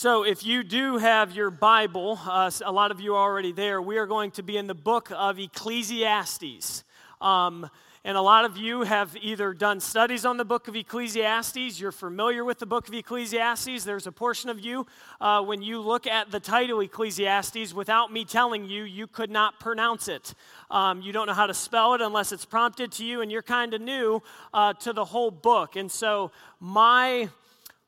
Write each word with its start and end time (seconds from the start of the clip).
So, 0.00 0.22
if 0.22 0.46
you 0.46 0.62
do 0.62 0.98
have 0.98 1.34
your 1.34 1.50
Bible, 1.50 2.20
uh, 2.24 2.52
a 2.64 2.70
lot 2.70 2.92
of 2.92 3.00
you 3.00 3.16
are 3.16 3.20
already 3.20 3.50
there, 3.50 3.82
we 3.82 3.98
are 3.98 4.06
going 4.06 4.30
to 4.30 4.44
be 4.44 4.56
in 4.56 4.68
the 4.68 4.74
book 4.74 5.10
of 5.12 5.40
Ecclesiastes. 5.40 6.84
Um, 7.20 7.68
and 8.04 8.16
a 8.16 8.20
lot 8.22 8.44
of 8.44 8.56
you 8.56 8.82
have 8.82 9.16
either 9.20 9.52
done 9.52 9.80
studies 9.80 10.24
on 10.24 10.36
the 10.36 10.44
book 10.44 10.68
of 10.68 10.76
Ecclesiastes, 10.76 11.80
you're 11.80 11.90
familiar 11.90 12.44
with 12.44 12.60
the 12.60 12.64
book 12.64 12.86
of 12.86 12.94
Ecclesiastes. 12.94 13.82
There's 13.82 14.06
a 14.06 14.12
portion 14.12 14.50
of 14.50 14.60
you, 14.60 14.86
uh, 15.20 15.42
when 15.42 15.62
you 15.62 15.80
look 15.80 16.06
at 16.06 16.30
the 16.30 16.38
title 16.38 16.78
Ecclesiastes, 16.78 17.74
without 17.74 18.12
me 18.12 18.24
telling 18.24 18.66
you, 18.66 18.84
you 18.84 19.08
could 19.08 19.32
not 19.32 19.58
pronounce 19.58 20.06
it. 20.06 20.32
Um, 20.70 21.02
you 21.02 21.12
don't 21.12 21.26
know 21.26 21.34
how 21.34 21.48
to 21.48 21.54
spell 21.54 21.94
it 21.94 22.00
unless 22.00 22.30
it's 22.30 22.44
prompted 22.44 22.92
to 22.92 23.04
you, 23.04 23.20
and 23.20 23.32
you're 23.32 23.42
kind 23.42 23.74
of 23.74 23.80
new 23.80 24.22
uh, 24.54 24.74
to 24.74 24.92
the 24.92 25.06
whole 25.06 25.32
book. 25.32 25.74
And 25.74 25.90
so, 25.90 26.30
my 26.60 27.30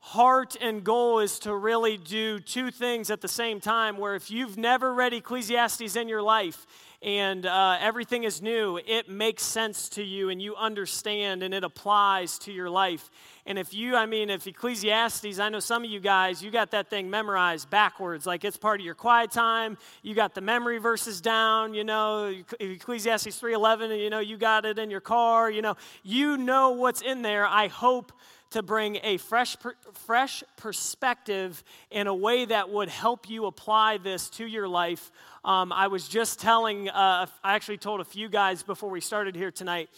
heart 0.00 0.56
and 0.60 0.82
goal 0.82 1.20
is 1.20 1.38
to 1.40 1.54
really 1.54 1.96
do 1.96 2.40
two 2.40 2.70
things 2.70 3.10
at 3.10 3.20
the 3.20 3.28
same 3.28 3.60
time. 3.60 3.98
Where 3.98 4.14
if 4.14 4.30
you've 4.30 4.56
never 4.56 4.92
read 4.92 5.12
Ecclesiastes 5.12 5.94
in 5.94 6.08
your 6.08 6.22
life 6.22 6.66
and 7.02 7.46
uh, 7.46 7.78
everything 7.80 8.24
is 8.24 8.42
new, 8.42 8.78
it 8.86 9.08
makes 9.08 9.42
sense 9.42 9.88
to 9.90 10.02
you 10.02 10.30
and 10.30 10.40
you 10.40 10.56
understand 10.56 11.42
and 11.42 11.54
it 11.54 11.64
applies 11.64 12.38
to 12.40 12.52
your 12.52 12.68
life. 12.68 13.10
And 13.46 13.58
if 13.58 13.74
you, 13.74 13.94
I 13.96 14.06
mean, 14.06 14.30
if 14.30 14.46
Ecclesiastes, 14.46 15.38
I 15.38 15.48
know 15.48 15.60
some 15.60 15.84
of 15.84 15.90
you 15.90 16.00
guys, 16.00 16.42
you 16.42 16.50
got 16.50 16.70
that 16.72 16.88
thing 16.88 17.08
memorized 17.08 17.70
backwards, 17.70 18.26
like 18.26 18.44
it's 18.44 18.56
part 18.56 18.80
of 18.80 18.86
your 18.86 18.94
quiet 18.94 19.30
time. 19.30 19.78
You 20.02 20.14
got 20.14 20.34
the 20.34 20.40
memory 20.40 20.78
verses 20.78 21.20
down, 21.20 21.74
you 21.74 21.84
know, 21.84 22.34
Ecclesiastes 22.58 23.38
3:11, 23.38 23.98
you 23.98 24.10
know, 24.10 24.20
you 24.20 24.36
got 24.36 24.64
it 24.64 24.78
in 24.78 24.90
your 24.90 25.00
car, 25.00 25.50
you 25.50 25.62
know, 25.62 25.76
you 26.02 26.36
know 26.36 26.70
what's 26.70 27.00
in 27.02 27.22
there. 27.22 27.46
I 27.46 27.68
hope 27.68 28.12
to 28.50 28.62
bring 28.62 28.98
a 29.02 29.16
fresh, 29.16 29.56
fresh 29.94 30.42
perspective 30.56 31.62
in 31.90 32.06
a 32.06 32.14
way 32.14 32.44
that 32.44 32.68
would 32.68 32.88
help 32.88 33.30
you 33.30 33.46
apply 33.46 33.98
this 33.98 34.28
to 34.30 34.46
your 34.46 34.66
life. 34.66 35.12
Um, 35.44 35.72
I 35.72 35.86
was 35.86 36.08
just 36.08 36.40
telling, 36.40 36.88
uh, 36.88 37.26
I 37.44 37.54
actually 37.54 37.78
told 37.78 38.00
a 38.00 38.04
few 38.04 38.28
guys 38.28 38.62
before 38.62 38.90
we 38.90 39.00
started 39.00 39.36
here 39.36 39.50
tonight. 39.50 39.88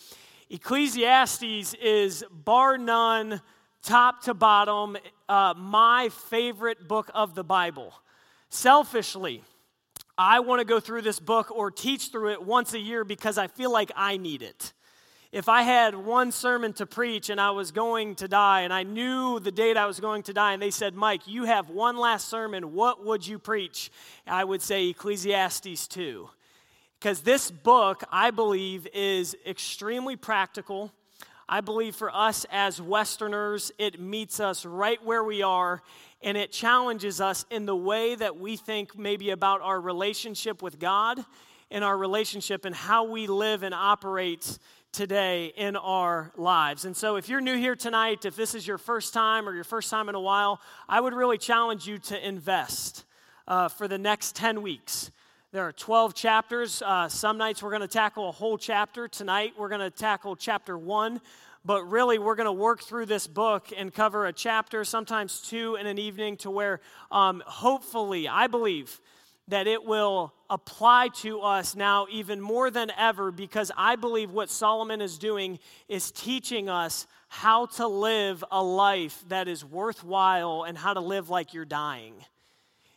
Ecclesiastes 0.50 1.75
is 1.75 2.25
bar 2.30 2.77
none, 2.77 3.41
top 3.83 4.23
to 4.25 4.34
bottom, 4.34 4.98
uh, 5.28 5.55
my 5.56 6.11
favorite 6.28 6.86
book 6.86 7.11
of 7.14 7.34
the 7.34 7.45
Bible. 7.45 7.95
Selfishly, 8.50 9.42
I 10.19 10.41
want 10.41 10.61
to 10.61 10.67
go 10.67 10.78
through 10.78 11.03
this 11.03 11.19
book 11.19 11.50
or 11.50 11.70
teach 11.70 12.08
through 12.08 12.33
it 12.33 12.42
once 12.42 12.75
a 12.75 12.78
year 12.78 13.03
because 13.03 13.39
I 13.39 13.47
feel 13.47 13.73
like 13.73 13.91
I 13.97 14.19
need 14.19 14.42
it 14.42 14.75
if 15.33 15.48
I 15.48 15.62
had 15.62 15.97
one 15.97 16.30
sermon 16.30 16.75
to 16.75 16.84
preach 16.84 17.30
and 17.30 17.41
I 17.41 17.52
was 17.52 17.72
going 17.72 18.16
to 18.16 18.28
die 18.28 18.61
and 18.61 18.72
I 18.72 18.83
knew 18.83 19.41
the 19.41 19.50
date 19.50 19.78
I 19.78 19.86
was 19.86 19.98
going 19.98 20.22
to 20.24 20.34
die 20.34 20.52
and 20.52 20.61
they 20.61 20.70
said, 20.70 20.94
Mike, 20.94 21.27
you 21.27 21.44
have 21.44 21.70
one 21.70 21.97
last 21.97 22.28
sermon, 22.28 22.74
what 22.74 23.02
would 23.02 23.27
you 23.27 23.39
preach? 23.39 23.91
I 24.27 24.44
would 24.44 24.61
say 24.61 24.89
Ecclesiastes 24.89 25.89
2. 25.89 26.28
Because 27.00 27.22
this 27.22 27.50
book, 27.50 28.05
I 28.12 28.30
believe, 28.30 28.86
is 28.92 29.34
extremely 29.47 30.16
practical. 30.16 30.92
I 31.48 31.62
believe 31.62 31.96
for 31.96 32.14
us 32.14 32.44
as 32.52 32.80
Westerners, 32.80 33.72
it 33.78 33.98
meets 33.98 34.39
us 34.39 34.67
right 34.67 35.02
where 35.02 35.24
we 35.24 35.42
are 35.42 35.83
and 36.20 36.36
it 36.36 36.52
challenges 36.52 37.22
us 37.22 37.46
in 37.50 37.64
the 37.64 37.74
way 37.74 38.14
that 38.17 38.39
we 38.39 38.56
think 38.56 38.98
maybe 38.98 39.30
about 39.30 39.62
our 39.62 39.80
relationship 39.80 40.61
with 40.62 40.78
God 40.78 41.24
and 41.70 41.83
our 41.83 41.96
relationship 41.96 42.67
and 42.67 42.74
how 42.74 43.05
we 43.05 43.27
live 43.27 43.62
and 43.62 43.74
operate 43.74 44.58
today 44.93 45.47
in 45.57 45.75
our 45.75 46.31
lives. 46.37 46.85
And 46.85 46.95
so, 46.95 47.17
if 47.17 47.27
you're 47.27 47.41
new 47.41 47.57
here 47.57 47.75
tonight, 47.75 48.27
if 48.27 48.37
this 48.37 48.55
is 48.55 48.67
your 48.67 48.77
first 48.77 49.15
time 49.15 49.48
or 49.48 49.55
your 49.55 49.65
first 49.65 49.89
time 49.91 50.11
in 50.11 50.15
a 50.15 50.21
while, 50.21 50.61
I 50.87 51.01
would 51.01 51.15
really 51.15 51.39
challenge 51.39 51.87
you 51.87 51.98
to 51.98 52.27
invest 52.27 53.05
uh, 53.48 53.69
for 53.69 53.89
the 53.89 53.97
next 53.97 54.37
10 54.37 54.61
weeks. 54.61 55.11
There 55.51 55.67
are 55.67 55.73
12 55.73 56.15
chapters. 56.15 56.83
Uh, 56.83 57.09
some 57.09 57.39
nights 57.39 57.63
we're 57.63 57.70
going 57.70 57.81
to 57.81 57.89
tackle 57.89 58.29
a 58.29 58.33
whole 58.33 58.59
chapter. 58.59 59.09
Tonight 59.09 59.55
we're 59.57 59.70
going 59.70 59.81
to 59.81 59.91
tackle 59.91 60.36
chapter 60.36 60.77
one. 60.77 61.23
But 61.64 61.85
really, 61.85 62.19
we're 62.19 62.35
going 62.35 62.47
to 62.47 62.52
work 62.52 62.83
through 62.83 63.07
this 63.07 63.27
book 63.27 63.69
and 63.75 63.95
cover 63.95 64.27
a 64.27 64.33
chapter, 64.33 64.85
sometimes 64.85 65.41
two 65.41 65.77
in 65.77 65.86
an 65.86 65.97
evening, 65.97 66.36
to 66.39 66.51
where 66.51 66.81
um, 67.11 67.42
hopefully, 67.47 68.29
I 68.29 68.47
believe, 68.47 69.01
that 69.48 69.67
it 69.67 69.85
will 69.85 70.33
apply 70.48 71.08
to 71.08 71.41
us 71.41 71.75
now 71.75 72.07
even 72.11 72.41
more 72.41 72.70
than 72.70 72.91
ever 72.97 73.30
because 73.30 73.73
I 73.77 73.97
believe 73.97 74.30
what 74.30 74.51
Solomon 74.51 75.01
is 75.01 75.19
doing 75.19 75.58
is 75.89 76.11
teaching 76.11 76.69
us 76.69 77.07
how 77.29 77.67
to 77.67 77.86
live 77.86 78.45
a 78.51 78.63
life 78.63 79.25
that 79.29 79.48
is 79.48 79.64
worthwhile 79.64 80.64
and 80.64 80.77
how 80.77 80.95
to 80.95 81.01
live 81.01 81.31
like 81.31 81.55
you're 81.55 81.64
dying. 81.64 82.14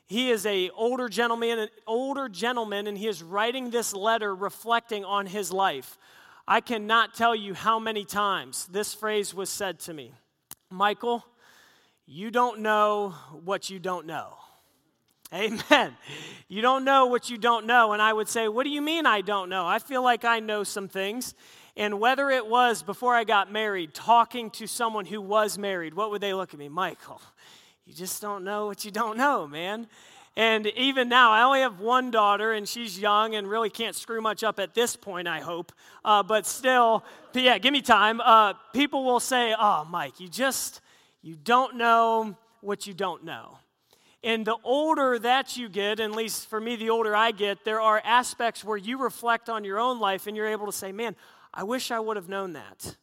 He 0.07 0.29
is 0.29 0.45
a 0.45 0.69
older 0.72 1.09
gentleman, 1.09 1.57
an 1.57 1.69
older 1.88 2.29
gentleman, 2.29 2.85
and 2.85 2.97
he 2.97 3.07
is 3.07 3.23
writing 3.23 3.72
this 3.72 3.94
letter 3.94 4.35
reflecting 4.35 5.03
on 5.03 5.25
his 5.25 5.51
life. 5.51 5.97
I 6.47 6.61
cannot 6.61 7.16
tell 7.16 7.35
you 7.35 7.55
how 7.55 7.79
many 7.79 8.05
times 8.05 8.67
this 8.67 8.94
phrase 8.94 9.34
was 9.34 9.50
said 9.50 9.79
to 9.81 9.94
me 9.94 10.11
Michael, 10.69 11.25
you 12.05 12.29
don't 12.29 12.59
know 12.59 13.16
what 13.44 13.69
you 13.69 13.79
don't 13.79 14.05
know. 14.05 14.35
Amen. 15.33 15.95
You 16.47 16.61
don't 16.61 16.85
know 16.85 17.07
what 17.07 17.29
you 17.29 17.37
don't 17.37 17.65
know. 17.65 17.93
And 17.93 18.01
I 18.01 18.13
would 18.13 18.29
say, 18.29 18.47
What 18.47 18.63
do 18.63 18.69
you 18.69 18.81
mean 18.81 19.05
I 19.05 19.21
don't 19.21 19.49
know? 19.49 19.65
I 19.65 19.79
feel 19.79 20.03
like 20.03 20.23
I 20.23 20.39
know 20.39 20.63
some 20.63 20.87
things. 20.87 21.33
And 21.77 21.99
whether 21.99 22.29
it 22.29 22.47
was 22.47 22.83
before 22.83 23.15
I 23.15 23.25
got 23.25 23.51
married, 23.51 23.93
talking 23.93 24.49
to 24.51 24.67
someone 24.67 25.05
who 25.05 25.19
was 25.19 25.57
married, 25.57 25.93
what 25.93 26.09
would 26.11 26.21
they 26.21 26.33
look 26.33 26.53
at 26.53 26.59
me? 26.59 26.69
Michael, 26.69 27.21
you 27.85 27.93
just 27.93 28.21
don't 28.21 28.45
know 28.45 28.67
what 28.67 28.85
you 28.85 28.91
don't 28.91 29.17
know, 29.17 29.45
man. 29.45 29.87
And 30.37 30.67
even 30.67 31.09
now, 31.09 31.31
I 31.31 31.43
only 31.43 31.61
have 31.61 31.79
one 31.79 32.11
daughter, 32.11 32.51
and 32.51 32.67
she's 32.67 32.99
young 32.99 33.35
and 33.35 33.49
really 33.49 33.69
can't 33.69 33.95
screw 33.95 34.21
much 34.21 34.43
up 34.43 34.59
at 34.59 34.73
this 34.73 34.95
point, 34.95 35.27
I 35.27 35.39
hope. 35.39 35.71
Uh, 36.03 36.23
but 36.23 36.45
still, 36.45 37.05
yeah, 37.33 37.57
give 37.57 37.71
me 37.71 37.81
time. 37.81 38.21
Uh, 38.21 38.53
people 38.73 39.03
will 39.03 39.21
say, 39.21 39.53
Oh, 39.57 39.85
Mike, 39.89 40.19
you 40.19 40.29
just, 40.29 40.81
you 41.21 41.35
don't 41.35 41.75
know 41.75 42.37
what 42.61 42.87
you 42.87 42.93
don't 42.93 43.23
know. 43.23 43.57
And 44.25 44.43
the 44.43 44.57
older 44.63 45.19
that 45.19 45.55
you 45.55 45.69
get, 45.69 45.99
at 45.99 46.09
least 46.09 46.49
for 46.49 46.59
me, 46.59 46.75
the 46.75 46.89
older 46.89 47.15
I 47.15 47.29
get, 47.29 47.63
there 47.63 47.79
are 47.79 48.01
aspects 48.03 48.63
where 48.63 48.75
you 48.75 48.97
reflect 48.97 49.49
on 49.49 49.63
your 49.63 49.79
own 49.79 49.99
life 49.99 50.25
and 50.25 50.35
you're 50.35 50.47
able 50.47 50.65
to 50.65 50.71
say, 50.71 50.91
man, 50.91 51.15
I 51.53 51.61
wish 51.61 51.91
I 51.91 51.99
would 51.99 52.17
have 52.17 52.27
known 52.27 52.53
that. 52.53 52.97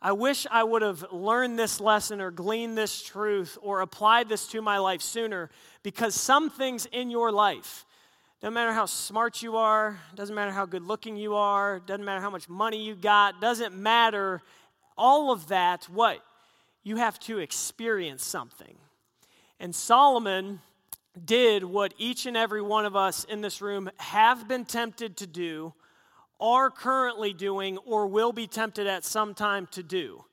I 0.00 0.12
wish 0.12 0.46
I 0.48 0.62
would 0.62 0.82
have 0.82 1.04
learned 1.10 1.58
this 1.58 1.80
lesson 1.80 2.20
or 2.20 2.30
gleaned 2.30 2.78
this 2.78 3.02
truth 3.02 3.58
or 3.60 3.80
applied 3.80 4.28
this 4.28 4.46
to 4.48 4.62
my 4.62 4.78
life 4.78 5.02
sooner 5.02 5.50
because 5.82 6.14
some 6.14 6.48
things 6.48 6.86
in 6.86 7.10
your 7.10 7.32
life, 7.32 7.84
doesn't 8.40 8.54
matter 8.54 8.72
how 8.72 8.86
smart 8.86 9.42
you 9.42 9.56
are, 9.56 9.98
doesn't 10.14 10.36
matter 10.36 10.52
how 10.52 10.64
good 10.64 10.84
looking 10.84 11.16
you 11.16 11.34
are, 11.34 11.80
doesn't 11.80 12.04
matter 12.04 12.20
how 12.20 12.30
much 12.30 12.48
money 12.48 12.80
you 12.84 12.94
got, 12.94 13.40
doesn't 13.40 13.74
matter. 13.74 14.42
All 14.96 15.32
of 15.32 15.48
that, 15.48 15.86
what? 15.86 16.20
You 16.84 16.98
have 16.98 17.18
to 17.20 17.40
experience 17.40 18.24
something. 18.24 18.76
And 19.60 19.74
Solomon 19.74 20.60
did 21.24 21.64
what 21.64 21.94
each 21.98 22.26
and 22.26 22.36
every 22.36 22.62
one 22.62 22.86
of 22.86 22.94
us 22.94 23.24
in 23.24 23.40
this 23.40 23.60
room 23.60 23.90
have 23.98 24.46
been 24.46 24.64
tempted 24.64 25.16
to 25.16 25.26
do, 25.26 25.74
are 26.40 26.70
currently 26.70 27.32
doing, 27.32 27.78
or 27.78 28.06
will 28.06 28.32
be 28.32 28.46
tempted 28.46 28.86
at 28.86 29.04
some 29.04 29.34
time 29.34 29.66
to 29.72 29.82
do. 29.82 30.24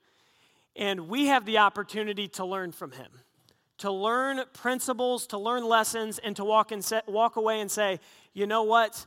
And 0.76 1.08
we 1.10 1.28
have 1.28 1.46
the 1.46 1.58
opportunity 1.58 2.28
to 2.30 2.46
learn 2.46 2.72
from 2.72 2.92
him, 2.92 3.10
to 3.80 3.92
learn 3.92 4.42
principles, 4.54 5.26
to 5.28 5.38
learn 5.38 5.66
lessons, 5.66 6.20
and 6.20 6.36
to 6.36 6.46
walk, 6.46 6.72
and 6.72 6.84
say, 6.84 7.02
walk 7.08 7.38
away 7.38 7.62
and 7.62 7.72
say, 7.72 8.00
you 8.34 8.46
know 8.46 8.64
what? 8.64 9.06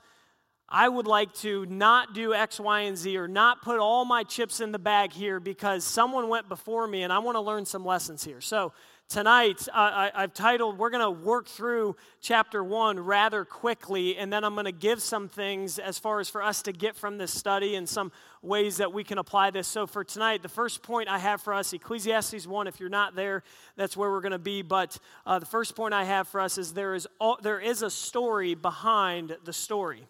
I 0.69 0.89
would 0.89 1.07
like 1.07 1.33
to 1.37 1.65
not 1.67 2.15
do 2.15 2.35
X, 2.35 2.61
Y, 2.61 2.81
and 2.81 2.97
Z 2.97 3.17
or 3.17 3.29
not 3.29 3.63
put 3.63 3.79
all 3.79 4.05
my 4.05 4.23
chips 4.23 4.61
in 4.61 4.71
the 4.73 4.79
bag 4.79 5.13
here 5.13 5.41
because 5.41 5.83
someone 5.83 6.29
went 6.29 6.49
before 6.49 6.87
me 6.87 7.05
and 7.05 7.13
I 7.13 7.21
want 7.21 7.37
to 7.37 7.41
learn 7.41 7.65
some 7.65 7.87
lessons 7.87 8.23
here. 8.23 8.43
So, 8.43 8.73
Tonight, 9.09 9.67
I, 9.73 10.11
have 10.15 10.35
titled, 10.35 10.77
we're 10.77 10.91
going 10.91 11.03
to 11.03 11.11
work 11.11 11.47
through 11.47 11.97
chapter 12.21 12.63
one 12.63 13.01
rather 13.01 13.43
quickly, 13.43 14.19
and 14.19 14.31
then 14.31 14.45
I'm 14.45 14.53
going 14.53 14.67
to 14.67 14.71
give 14.73 15.01
some 15.01 15.29
things 15.29 15.79
as 15.79 15.99
far 15.99 16.21
as 16.21 16.29
for 16.29 16.43
us 16.43 16.61
to 16.65 16.73
get 16.73 16.95
from 16.95 17.17
this 17.17 17.33
study 17.33 17.77
and 17.77 17.89
some 17.89 18.13
ways 18.43 18.77
that 18.77 18.93
we 18.93 19.05
can 19.05 19.17
apply 19.17 19.51
this. 19.51 19.67
So, 19.67 19.87
for 19.87 20.05
tonight, 20.05 20.43
the 20.43 20.51
first 20.51 20.83
point 20.83 21.09
I 21.09 21.19
have 21.21 21.41
for 21.41 21.55
us, 21.55 21.73
Ecclesiastes 21.73 22.47
1, 22.47 22.67
if 22.67 22.81
you're 22.81 22.91
not 22.91 23.17
there, 23.17 23.45
that's 23.77 23.97
where 23.97 24.11
we're 24.11 24.21
going 24.21 24.33
to 24.33 24.39
be. 24.39 24.61
But 24.61 24.99
uh, 25.25 25.39
the 25.39 25.47
first 25.47 25.75
point 25.75 25.95
I 25.95 26.05
have 26.05 26.29
for 26.29 26.43
us 26.43 26.59
is 26.59 26.75
there 26.75 26.95
is, 26.95 27.09
all, 27.19 27.39
there 27.41 27.61
is 27.61 27.81
a 27.81 27.91
story 27.91 28.55
behind 28.55 29.39
the 29.43 29.55
story. 29.55 30.07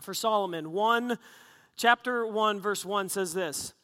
For 0.00 0.14
Solomon, 0.14 0.72
1, 0.72 1.18
chapter 1.76 2.26
1, 2.26 2.60
verse 2.60 2.82
1 2.82 3.10
says 3.10 3.34
this 3.34 3.74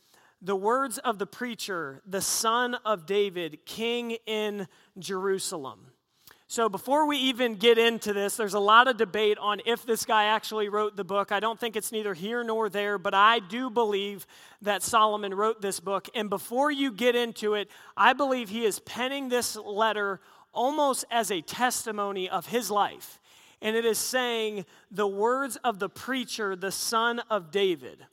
the 0.45 0.55
words 0.55 0.99
of 0.99 1.19
the 1.19 1.27
preacher, 1.27 2.03
the 2.07 2.21
son 2.21 2.75
of 2.85 3.07
David, 3.07 3.65
king 3.65 4.19
in 4.27 4.69
Jerusalem. 4.99 5.87
So, 6.47 6.69
before 6.69 7.09
we 7.09 7.17
even 7.17 7.55
get 7.55 7.79
into 7.79 8.13
this, 8.13 8.37
there's 8.37 8.53
a 8.53 8.61
lot 8.61 8.87
of 8.87 8.99
debate 8.99 9.39
on 9.39 9.63
if 9.65 9.87
this 9.87 10.05
guy 10.05 10.25
actually 10.25 10.69
wrote 10.69 10.95
the 10.95 11.03
book. 11.03 11.33
I 11.33 11.41
don't 11.41 11.59
think 11.59 11.75
it's 11.75 11.91
neither 11.91 12.13
here 12.13 12.45
nor 12.45 12.69
there, 12.69 12.99
but 12.99 13.15
I 13.15 13.39
do 13.39 13.71
believe 13.71 14.27
that 14.61 14.83
Solomon 14.83 15.33
wrote 15.35 15.63
this 15.63 15.81
book. 15.81 16.09
And 16.15 16.29
before 16.29 16.71
you 16.71 16.93
get 16.93 17.17
into 17.17 17.55
it, 17.55 17.71
I 17.97 18.13
believe 18.13 18.51
he 18.51 18.67
is 18.67 18.79
penning 18.81 19.31
this 19.31 19.57
letter 19.57 20.21
almost 20.53 21.07
as 21.11 21.31
a 21.31 21.41
testimony 21.41 22.29
of 22.29 22.47
his 22.47 22.71
life. 22.71 23.19
And 23.63 23.75
it 23.75 23.87
is 23.87 23.99
saying 23.99 24.67
the 24.91 25.09
words 25.09 25.57
of 25.65 25.79
the 25.79 25.89
preacher, 25.89 26.55
the 26.55 26.71
son 26.71 27.21
of 27.31 27.51
David. 27.51 28.05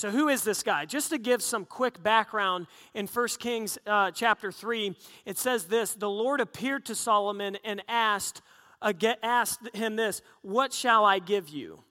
So, 0.00 0.10
who 0.10 0.30
is 0.30 0.44
this 0.44 0.62
guy? 0.62 0.86
Just 0.86 1.10
to 1.10 1.18
give 1.18 1.42
some 1.42 1.66
quick 1.66 2.02
background 2.02 2.68
in 2.94 3.06
1 3.06 3.28
Kings 3.38 3.76
uh, 3.86 4.10
chapter 4.10 4.50
3, 4.50 4.96
it 5.26 5.36
says 5.36 5.66
this 5.66 5.92
The 5.92 6.08
Lord 6.08 6.40
appeared 6.40 6.86
to 6.86 6.94
Solomon 6.94 7.58
and 7.66 7.82
asked, 7.86 8.40
asked 9.22 9.68
him 9.74 9.96
this 9.96 10.22
What 10.40 10.72
shall 10.72 11.04
I 11.04 11.18
give 11.18 11.50
you? 11.50 11.84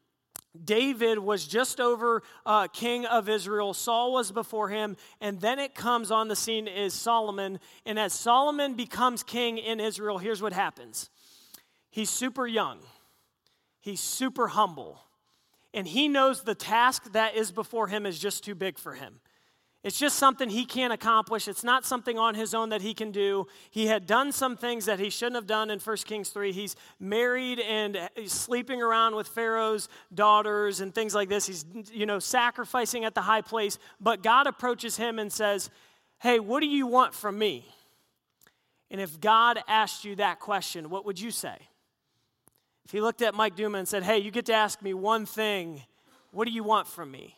David 0.65 1.19
was 1.19 1.45
just 1.45 1.79
over 1.79 2.23
uh, 2.47 2.67
king 2.69 3.05
of 3.05 3.29
Israel. 3.29 3.75
Saul 3.75 4.11
was 4.11 4.31
before 4.31 4.69
him. 4.69 4.97
And 5.21 5.39
then 5.39 5.59
it 5.59 5.75
comes 5.75 6.09
on 6.09 6.29
the 6.29 6.35
scene 6.35 6.67
is 6.67 6.95
Solomon. 6.95 7.59
And 7.85 7.99
as 7.99 8.13
Solomon 8.13 8.73
becomes 8.73 9.21
king 9.21 9.59
in 9.59 9.79
Israel, 9.79 10.17
here's 10.17 10.41
what 10.41 10.53
happens 10.53 11.11
he's 11.91 12.09
super 12.09 12.47
young, 12.47 12.79
he's 13.81 14.01
super 14.01 14.47
humble 14.47 14.99
and 15.73 15.87
he 15.87 16.07
knows 16.07 16.43
the 16.43 16.55
task 16.55 17.11
that 17.13 17.35
is 17.35 17.51
before 17.51 17.87
him 17.87 18.05
is 18.05 18.19
just 18.19 18.43
too 18.43 18.55
big 18.55 18.77
for 18.77 18.93
him. 18.93 19.19
It's 19.81 19.97
just 19.97 20.17
something 20.17 20.49
he 20.49 20.65
can't 20.65 20.91
accomplish. 20.91 21.47
It's 21.47 21.63
not 21.63 21.85
something 21.85 22.19
on 22.19 22.35
his 22.35 22.53
own 22.53 22.69
that 22.69 22.81
he 22.81 22.93
can 22.93 23.11
do. 23.11 23.47
He 23.71 23.87
had 23.87 24.05
done 24.05 24.33
some 24.33 24.57
things 24.57 24.85
that 24.85 24.99
he 24.99 25.09
shouldn't 25.09 25.35
have 25.35 25.47
done 25.47 25.69
in 25.69 25.79
1 25.79 25.97
Kings 25.97 26.29
3. 26.29 26.51
He's 26.51 26.75
married 26.99 27.61
and 27.61 28.09
he's 28.15 28.33
sleeping 28.33 28.81
around 28.81 29.15
with 29.15 29.29
Pharaoh's 29.29 29.87
daughters 30.13 30.81
and 30.81 30.93
things 30.93 31.15
like 31.15 31.29
this. 31.29 31.47
He's, 31.47 31.65
you 31.93 32.05
know, 32.05 32.19
sacrificing 32.19 33.05
at 33.05 33.15
the 33.15 33.21
high 33.21 33.41
place. 33.41 33.79
But 34.01 34.21
God 34.21 34.47
approaches 34.47 34.97
him 34.97 35.17
and 35.17 35.31
says, 35.31 35.69
Hey, 36.19 36.39
what 36.39 36.59
do 36.59 36.67
you 36.67 36.85
want 36.85 37.13
from 37.13 37.39
me? 37.39 37.65
And 38.91 38.99
if 38.99 39.21
God 39.21 39.59
asked 39.65 40.03
you 40.03 40.17
that 40.17 40.41
question, 40.41 40.89
what 40.89 41.05
would 41.05 41.21
you 41.21 41.31
say? 41.31 41.57
If 42.89 42.93
he 42.93 43.01
looked 43.01 43.21
at 43.21 43.35
Mike 43.35 43.55
Duma 43.55 43.77
and 43.77 43.87
said, 43.87 44.01
Hey, 44.01 44.17
you 44.17 44.31
get 44.31 44.47
to 44.47 44.53
ask 44.53 44.81
me 44.81 44.95
one 44.95 45.27
thing, 45.27 45.83
what 46.31 46.47
do 46.47 46.51
you 46.51 46.63
want 46.63 46.87
from 46.87 47.11
me? 47.11 47.35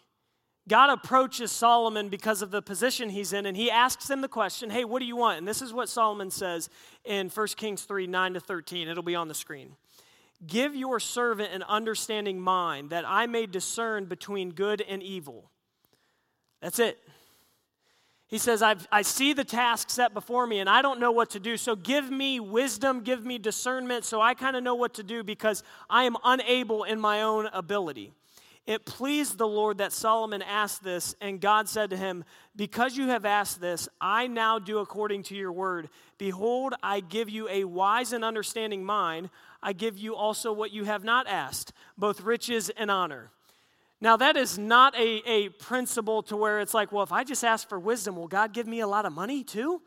God 0.69 0.89
approaches 0.89 1.51
Solomon 1.51 2.07
because 2.07 2.41
of 2.41 2.51
the 2.51 2.61
position 2.61 3.09
he's 3.09 3.33
in, 3.33 3.45
and 3.45 3.57
he 3.57 3.69
asks 3.69 4.09
him 4.09 4.21
the 4.21 4.29
question, 4.29 4.69
Hey, 4.69 4.85
what 4.85 4.99
do 4.99 5.05
you 5.05 5.17
want? 5.17 5.39
And 5.39 5.45
this 5.45 5.61
is 5.61 5.73
what 5.73 5.89
Solomon 5.89 6.31
says 6.31 6.69
in 7.03 7.27
1 7.27 7.47
Kings 7.57 7.81
3 7.81 8.07
9 8.07 8.35
to 8.35 8.39
13. 8.39 8.87
It'll 8.87 9.03
be 9.03 9.13
on 9.13 9.27
the 9.27 9.33
screen. 9.33 9.75
Give 10.47 10.73
your 10.73 11.01
servant 11.01 11.51
an 11.51 11.63
understanding 11.63 12.39
mind 12.39 12.91
that 12.91 13.03
I 13.05 13.25
may 13.25 13.45
discern 13.45 14.05
between 14.05 14.51
good 14.51 14.79
and 14.79 15.03
evil. 15.03 15.51
That's 16.61 16.79
it. 16.79 16.97
He 18.31 18.37
says, 18.37 18.63
i 18.63 18.75
I 18.91 19.01
see 19.01 19.33
the 19.33 19.43
task 19.43 19.89
set 19.89 20.13
before 20.13 20.47
me 20.47 20.59
and 20.59 20.69
I 20.69 20.81
don't 20.81 21.01
know 21.01 21.11
what 21.11 21.29
to 21.31 21.39
do. 21.39 21.57
So 21.57 21.75
give 21.75 22.09
me 22.09 22.39
wisdom, 22.39 23.01
give 23.01 23.25
me 23.25 23.37
discernment 23.37 24.05
so 24.05 24.21
I 24.21 24.33
kind 24.33 24.55
of 24.55 24.63
know 24.63 24.75
what 24.75 24.93
to 24.95 25.03
do 25.03 25.21
because 25.21 25.63
I 25.89 26.05
am 26.05 26.15
unable 26.23 26.85
in 26.85 26.99
my 26.99 27.21
own 27.21 27.47
ability. 27.47 28.13
It 28.65 28.85
pleased 28.85 29.37
the 29.37 29.47
Lord 29.47 29.79
that 29.79 29.91
Solomon 29.91 30.43
asked 30.43 30.83
this, 30.83 31.15
and 31.19 31.41
God 31.41 31.67
said 31.67 31.89
to 31.89 31.97
him, 31.97 32.23
Because 32.55 32.95
you 32.95 33.07
have 33.07 33.25
asked 33.25 33.59
this, 33.59 33.89
I 33.99 34.27
now 34.27 34.59
do 34.59 34.77
according 34.77 35.23
to 35.23 35.35
your 35.35 35.51
word. 35.51 35.89
Behold, 36.19 36.75
I 36.83 36.99
give 36.99 37.27
you 37.27 37.49
a 37.49 37.63
wise 37.63 38.13
and 38.13 38.23
understanding 38.23 38.85
mind. 38.85 39.31
I 39.63 39.73
give 39.73 39.97
you 39.97 40.15
also 40.15 40.53
what 40.53 40.71
you 40.71 40.83
have 40.83 41.03
not 41.03 41.27
asked, 41.27 41.73
both 41.97 42.21
riches 42.21 42.69
and 42.69 42.91
honor. 42.91 43.31
Now, 44.01 44.17
that 44.17 44.35
is 44.35 44.57
not 44.57 44.95
a, 44.97 45.21
a 45.29 45.49
principle 45.49 46.23
to 46.23 46.35
where 46.35 46.59
it's 46.59 46.73
like, 46.73 46.91
well, 46.91 47.03
if 47.03 47.11
I 47.11 47.23
just 47.23 47.43
ask 47.43 47.69
for 47.69 47.79
wisdom, 47.79 48.15
will 48.15 48.27
God 48.27 48.51
give 48.51 48.65
me 48.65 48.79
a 48.79 48.87
lot 48.87 49.05
of 49.05 49.13
money 49.13 49.43
too? 49.43 49.81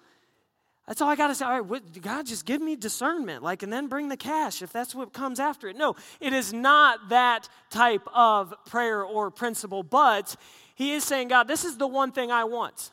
That's 0.86 1.00
all 1.00 1.08
I 1.08 1.16
got 1.16 1.28
to 1.28 1.34
say. 1.34 1.44
All 1.44 1.60
right, 1.62 2.02
God, 2.02 2.26
just 2.26 2.44
give 2.44 2.60
me 2.60 2.76
discernment, 2.76 3.42
like, 3.42 3.62
and 3.62 3.72
then 3.72 3.88
bring 3.88 4.08
the 4.08 4.16
cash 4.16 4.62
if 4.62 4.70
that's 4.72 4.94
what 4.94 5.12
comes 5.12 5.40
after 5.40 5.68
it. 5.68 5.76
No, 5.76 5.96
it 6.20 6.32
is 6.32 6.52
not 6.52 7.08
that 7.08 7.48
type 7.70 8.06
of 8.14 8.54
prayer 8.66 9.02
or 9.02 9.30
principle, 9.30 9.82
but 9.82 10.36
he 10.74 10.92
is 10.92 11.02
saying, 11.02 11.28
God, 11.28 11.48
this 11.48 11.64
is 11.64 11.76
the 11.78 11.86
one 11.86 12.12
thing 12.12 12.30
I 12.30 12.44
want. 12.44 12.92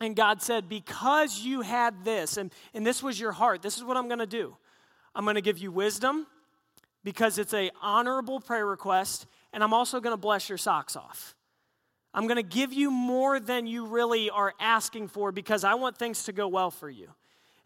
And 0.00 0.16
God 0.16 0.42
said, 0.42 0.68
because 0.68 1.40
you 1.40 1.60
had 1.60 2.04
this, 2.04 2.36
and, 2.36 2.52
and 2.74 2.86
this 2.86 3.02
was 3.02 3.20
your 3.20 3.32
heart, 3.32 3.62
this 3.62 3.76
is 3.76 3.84
what 3.84 3.96
I'm 3.96 4.08
going 4.08 4.18
to 4.18 4.26
do. 4.26 4.56
I'm 5.14 5.24
going 5.24 5.36
to 5.36 5.40
give 5.40 5.58
you 5.58 5.70
wisdom 5.70 6.26
because 7.04 7.38
it's 7.38 7.54
a 7.54 7.70
honorable 7.80 8.40
prayer 8.40 8.66
request 8.66 9.26
and 9.52 9.62
I'm 9.62 9.72
also 9.72 10.00
going 10.00 10.12
to 10.12 10.20
bless 10.20 10.48
your 10.48 10.58
socks 10.58 10.96
off. 10.96 11.34
I'm 12.12 12.26
going 12.26 12.36
to 12.36 12.42
give 12.42 12.72
you 12.72 12.90
more 12.90 13.38
than 13.38 13.66
you 13.66 13.86
really 13.86 14.30
are 14.30 14.54
asking 14.58 15.08
for 15.08 15.30
because 15.30 15.62
I 15.64 15.74
want 15.74 15.96
things 15.96 16.24
to 16.24 16.32
go 16.32 16.48
well 16.48 16.70
for 16.70 16.90
you. 16.90 17.10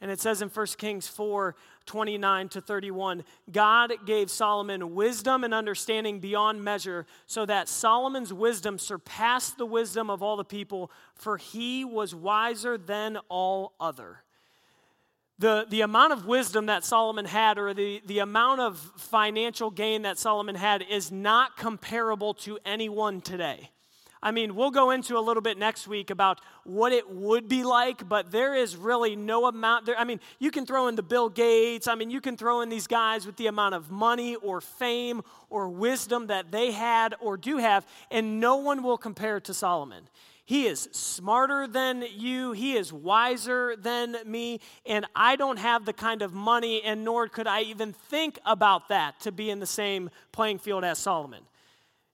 And 0.01 0.11
it 0.11 0.21
says 0.21 0.43
in 0.43 0.49
1 0.49 0.67
Kings 0.79 1.09
4 1.09 1.55
29 1.87 2.49
to 2.49 2.61
31, 2.61 3.25
God 3.53 3.93
gave 4.07 4.31
Solomon 4.31 4.95
wisdom 4.95 5.45
and 5.45 5.53
understanding 5.53 6.19
beyond 6.19 6.65
measure, 6.65 7.07
so 7.27 7.45
that 7.47 7.69
Solomon's 7.69 8.33
wisdom 8.33 8.79
surpassed 8.79 9.59
the 9.59 9.67
wisdom 9.67 10.09
of 10.09 10.23
all 10.23 10.37
the 10.37 10.45
people, 10.45 10.91
for 11.15 11.37
he 11.37 11.85
was 11.85 12.15
wiser 12.15 12.79
than 12.79 13.19
all 13.29 13.75
other 13.79 14.24
the, 15.39 15.67
the 15.69 15.81
amount 15.81 16.13
of 16.13 16.27
wisdom 16.27 16.67
that 16.67 16.85
Solomon 16.85 17.25
had, 17.25 17.59
or 17.59 17.75
the, 17.75 18.01
the 18.07 18.21
amount 18.21 18.61
of 18.61 18.79
financial 18.97 19.71
gain 19.71 20.03
that 20.03 20.19
Solomon 20.19 20.55
had, 20.55 20.85
is 20.89 21.11
not 21.11 21.57
comparable 21.57 22.35
to 22.35 22.59
anyone 22.65 23.21
today. 23.21 23.71
I 24.25 24.31
mean, 24.31 24.55
we'll 24.55 24.71
go 24.71 24.91
into 24.91 25.19
a 25.19 25.21
little 25.21 25.43
bit 25.43 25.59
next 25.59 25.87
week 25.87 26.09
about 26.09 26.41
what 26.65 26.93
it 26.93 27.11
would 27.11 27.47
be 27.47 27.63
like, 27.63 28.09
but 28.09 28.33
there 28.33 28.55
is 28.55 28.75
really 28.75 29.17
no 29.17 29.45
amount 29.45 29.85
there. 29.85 29.99
I 29.99 30.05
mean, 30.05 30.19
you 30.39 30.51
can 30.51 30.65
throw 30.65 30.89
in 30.89 30.95
the 30.97 31.03
Bill 31.03 31.29
Gates, 31.29 31.87
I 31.89 31.95
mean, 31.95 32.11
you 32.11 32.23
can 32.23 32.39
throw 32.39 32.63
in 32.63 32.71
these 32.71 32.87
guys 32.87 33.27
with 33.27 33.37
the 33.37 33.49
amount 33.49 33.75
of 33.75 33.91
money 33.91 34.37
or 34.37 34.63
fame 34.63 35.21
or 35.51 35.69
wisdom 35.69 36.29
that 36.29 36.51
they 36.51 36.73
had 36.73 37.15
or 37.21 37.37
do 37.37 37.59
have, 37.59 37.87
and 38.11 38.41
no 38.41 38.57
one 38.57 38.83
will 38.83 38.97
compare 38.97 39.41
to 39.41 39.53
Solomon. 39.53 40.09
He 40.47 40.67
is 40.67 40.89
smarter 40.93 41.67
than 41.67 42.05
you. 42.17 42.53
He 42.53 42.77
is 42.77 42.93
wiser 42.93 43.77
than 43.77 44.17
me. 44.27 44.61
And 44.85 45.07
I 45.17 45.37
don't 45.37 45.59
have 45.59 45.87
the 45.87 45.95
kind 45.95 46.21
of 46.21 46.35
money, 46.35 46.83
and 46.83 47.03
nor 47.03 47.29
could 47.29 47.47
I 47.47 47.63
even 47.63 47.95
think 47.95 48.39
about 48.45 48.89
that 48.89 49.21
to 49.21 49.33
be 49.33 49.49
in 49.49 49.59
the 49.59 49.67
same 49.67 50.11
playing 50.33 50.59
field 50.59 50.85
as 50.85 50.99
Solomon. 50.99 51.43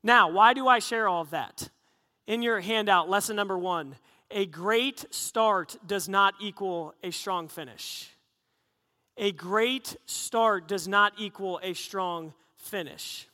Now, 0.03 0.31
why 0.31 0.55
do 0.55 0.69
I 0.69 0.79
share 0.79 1.09
all 1.09 1.23
of 1.23 1.31
that? 1.31 1.69
In 2.27 2.43
your 2.43 2.61
handout, 2.61 3.11
lesson 3.11 3.35
number 3.35 3.59
one 3.59 3.97
a 4.31 4.47
great 4.47 5.13
start 5.13 5.77
does 5.85 6.09
not 6.09 6.35
equal 6.41 6.95
a 7.03 7.11
strong 7.11 7.49
finish. 7.49 8.11
A 9.17 9.33
great 9.33 9.97
start 10.07 10.69
does 10.69 10.87
not 10.87 11.15
equal 11.19 11.59
a 11.65 11.75
strong 11.75 12.33
finish. 12.57 13.27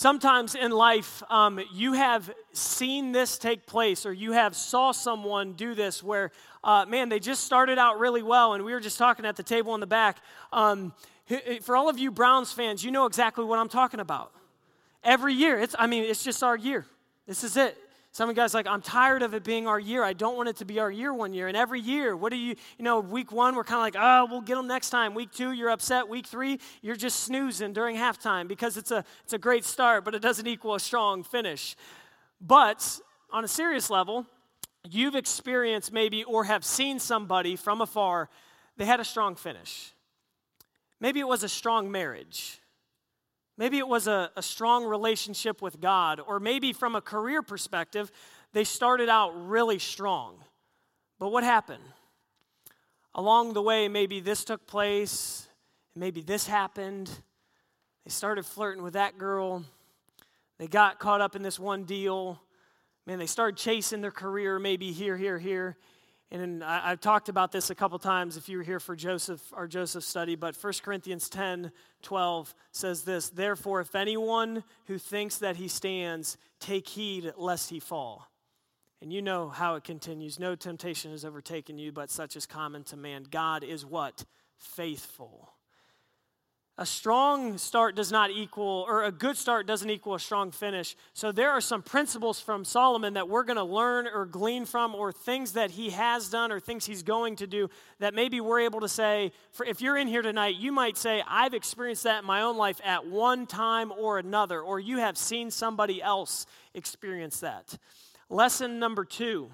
Sometimes 0.00 0.54
in 0.54 0.70
life, 0.70 1.22
um, 1.28 1.60
you 1.74 1.92
have 1.92 2.30
seen 2.54 3.12
this 3.12 3.36
take 3.36 3.66
place, 3.66 4.06
or 4.06 4.14
you 4.14 4.32
have 4.32 4.56
saw 4.56 4.92
someone 4.92 5.52
do 5.52 5.74
this 5.74 6.02
where, 6.02 6.30
uh, 6.64 6.86
man, 6.88 7.10
they 7.10 7.18
just 7.18 7.44
started 7.44 7.78
out 7.78 7.98
really 7.98 8.22
well, 8.22 8.54
and 8.54 8.64
we 8.64 8.72
were 8.72 8.80
just 8.80 8.96
talking 8.96 9.26
at 9.26 9.36
the 9.36 9.42
table 9.42 9.74
in 9.74 9.80
the 9.80 9.86
back. 9.86 10.16
Um, 10.54 10.94
for 11.60 11.76
all 11.76 11.90
of 11.90 11.98
you 11.98 12.10
Browns 12.10 12.50
fans, 12.50 12.82
you 12.82 12.90
know 12.90 13.04
exactly 13.04 13.44
what 13.44 13.58
I'm 13.58 13.68
talking 13.68 14.00
about. 14.00 14.32
Every 15.04 15.34
year, 15.34 15.60
it's 15.60 15.76
I 15.78 15.86
mean, 15.86 16.04
it's 16.04 16.24
just 16.24 16.42
our 16.42 16.56
year. 16.56 16.86
This 17.26 17.44
is 17.44 17.58
it. 17.58 17.76
Some 18.12 18.28
of 18.28 18.36
you 18.36 18.42
guys 18.42 18.54
like, 18.54 18.66
I'm 18.66 18.82
tired 18.82 19.22
of 19.22 19.34
it 19.34 19.44
being 19.44 19.68
our 19.68 19.78
year. 19.78 20.02
I 20.02 20.14
don't 20.14 20.36
want 20.36 20.48
it 20.48 20.56
to 20.56 20.64
be 20.64 20.80
our 20.80 20.90
year 20.90 21.14
one 21.14 21.32
year. 21.32 21.46
And 21.46 21.56
every 21.56 21.80
year, 21.80 22.16
what 22.16 22.30
do 22.30 22.36
you, 22.36 22.56
you 22.76 22.84
know, 22.84 22.98
week 22.98 23.30
one, 23.30 23.54
we're 23.54 23.62
kind 23.62 23.76
of 23.76 23.82
like, 23.82 23.96
oh, 23.96 24.26
we'll 24.28 24.40
get 24.40 24.56
them 24.56 24.66
next 24.66 24.90
time. 24.90 25.14
Week 25.14 25.30
two, 25.30 25.52
you're 25.52 25.70
upset. 25.70 26.08
Week 26.08 26.26
three, 26.26 26.58
you're 26.82 26.96
just 26.96 27.20
snoozing 27.20 27.72
during 27.72 27.96
halftime 27.96 28.48
because 28.48 28.76
it's 28.76 28.90
a, 28.90 29.04
it's 29.22 29.32
a 29.32 29.38
great 29.38 29.64
start, 29.64 30.04
but 30.04 30.16
it 30.16 30.22
doesn't 30.22 30.48
equal 30.48 30.74
a 30.74 30.80
strong 30.80 31.22
finish. 31.22 31.76
But 32.40 32.98
on 33.30 33.44
a 33.44 33.48
serious 33.48 33.90
level, 33.90 34.26
you've 34.88 35.14
experienced 35.14 35.92
maybe 35.92 36.24
or 36.24 36.44
have 36.44 36.64
seen 36.64 36.98
somebody 36.98 37.54
from 37.54 37.80
afar, 37.80 38.28
they 38.76 38.86
had 38.86 38.98
a 38.98 39.04
strong 39.04 39.36
finish. 39.36 39.92
Maybe 40.98 41.20
it 41.20 41.28
was 41.28 41.44
a 41.44 41.48
strong 41.48 41.92
marriage. 41.92 42.59
Maybe 43.60 43.76
it 43.76 43.86
was 43.86 44.06
a, 44.06 44.30
a 44.36 44.42
strong 44.42 44.86
relationship 44.86 45.60
with 45.60 45.82
God, 45.82 46.18
or 46.18 46.40
maybe 46.40 46.72
from 46.72 46.96
a 46.96 47.02
career 47.02 47.42
perspective, 47.42 48.10
they 48.54 48.64
started 48.64 49.10
out 49.10 49.32
really 49.32 49.78
strong. 49.78 50.36
But 51.18 51.28
what 51.28 51.44
happened? 51.44 51.82
Along 53.14 53.52
the 53.52 53.60
way, 53.60 53.86
maybe 53.86 54.20
this 54.20 54.44
took 54.44 54.66
place, 54.66 55.46
maybe 55.94 56.22
this 56.22 56.46
happened. 56.46 57.10
They 58.06 58.10
started 58.10 58.46
flirting 58.46 58.82
with 58.82 58.94
that 58.94 59.18
girl. 59.18 59.62
They 60.56 60.66
got 60.66 60.98
caught 60.98 61.20
up 61.20 61.36
in 61.36 61.42
this 61.42 61.58
one 61.58 61.84
deal. 61.84 62.40
Man, 63.06 63.18
they 63.18 63.26
started 63.26 63.58
chasing 63.58 64.00
their 64.00 64.10
career, 64.10 64.58
maybe 64.58 64.90
here, 64.90 65.18
here, 65.18 65.38
here. 65.38 65.76
And 66.32 66.62
I, 66.62 66.90
have 66.90 67.00
talked 67.00 67.28
about 67.28 67.50
this 67.50 67.70
a 67.70 67.74
couple 67.74 67.98
times 67.98 68.36
if 68.36 68.48
you 68.48 68.58
were 68.58 68.62
here 68.62 68.78
for 68.78 68.94
Joseph, 68.94 69.42
our 69.52 69.66
Joseph 69.66 70.04
study, 70.04 70.36
but 70.36 70.56
1 70.56 70.72
Corinthians 70.82 71.28
10 71.28 71.72
12 72.02 72.54
says 72.70 73.02
this 73.02 73.30
Therefore, 73.30 73.80
if 73.80 73.94
anyone 73.94 74.62
who 74.86 74.96
thinks 74.98 75.38
that 75.38 75.56
he 75.56 75.66
stands, 75.66 76.36
take 76.60 76.88
heed 76.88 77.32
lest 77.36 77.70
he 77.70 77.80
fall. 77.80 78.28
And 79.02 79.12
you 79.12 79.22
know 79.22 79.48
how 79.48 79.74
it 79.76 79.84
continues. 79.84 80.38
No 80.38 80.54
temptation 80.54 81.10
has 81.10 81.24
overtaken 81.24 81.78
you, 81.78 81.90
but 81.90 82.10
such 82.10 82.36
is 82.36 82.46
common 82.46 82.84
to 82.84 82.96
man. 82.96 83.26
God 83.30 83.64
is 83.64 83.84
what? 83.84 84.24
faithful. 84.60 85.52
A 86.80 86.86
strong 86.86 87.58
start 87.58 87.94
does 87.94 88.10
not 88.10 88.30
equal, 88.30 88.86
or 88.88 89.04
a 89.04 89.12
good 89.12 89.36
start 89.36 89.66
doesn't 89.66 89.90
equal 89.90 90.14
a 90.14 90.18
strong 90.18 90.50
finish. 90.50 90.96
So 91.12 91.30
there 91.30 91.50
are 91.50 91.60
some 91.60 91.82
principles 91.82 92.40
from 92.40 92.64
Solomon 92.64 93.12
that 93.14 93.28
we're 93.28 93.42
going 93.42 93.58
to 93.58 93.64
learn 93.64 94.06
or 94.06 94.24
glean 94.24 94.64
from, 94.64 94.94
or 94.94 95.12
things 95.12 95.52
that 95.52 95.72
he 95.72 95.90
has 95.90 96.30
done 96.30 96.50
or 96.50 96.58
things 96.58 96.86
he's 96.86 97.02
going 97.02 97.36
to 97.36 97.46
do 97.46 97.68
that 97.98 98.14
maybe 98.14 98.40
we're 98.40 98.60
able 98.60 98.80
to 98.80 98.88
say, 98.88 99.30
for, 99.52 99.66
if 99.66 99.82
you're 99.82 99.98
in 99.98 100.08
here 100.08 100.22
tonight, 100.22 100.56
you 100.56 100.72
might 100.72 100.96
say, 100.96 101.22
I've 101.28 101.52
experienced 101.52 102.04
that 102.04 102.20
in 102.20 102.24
my 102.24 102.40
own 102.40 102.56
life 102.56 102.80
at 102.82 103.06
one 103.06 103.46
time 103.46 103.92
or 103.92 104.18
another, 104.18 104.62
or 104.62 104.80
you 104.80 104.96
have 104.96 105.18
seen 105.18 105.50
somebody 105.50 106.00
else 106.00 106.46
experience 106.72 107.40
that. 107.40 107.76
Lesson 108.30 108.78
number 108.78 109.04
two 109.04 109.50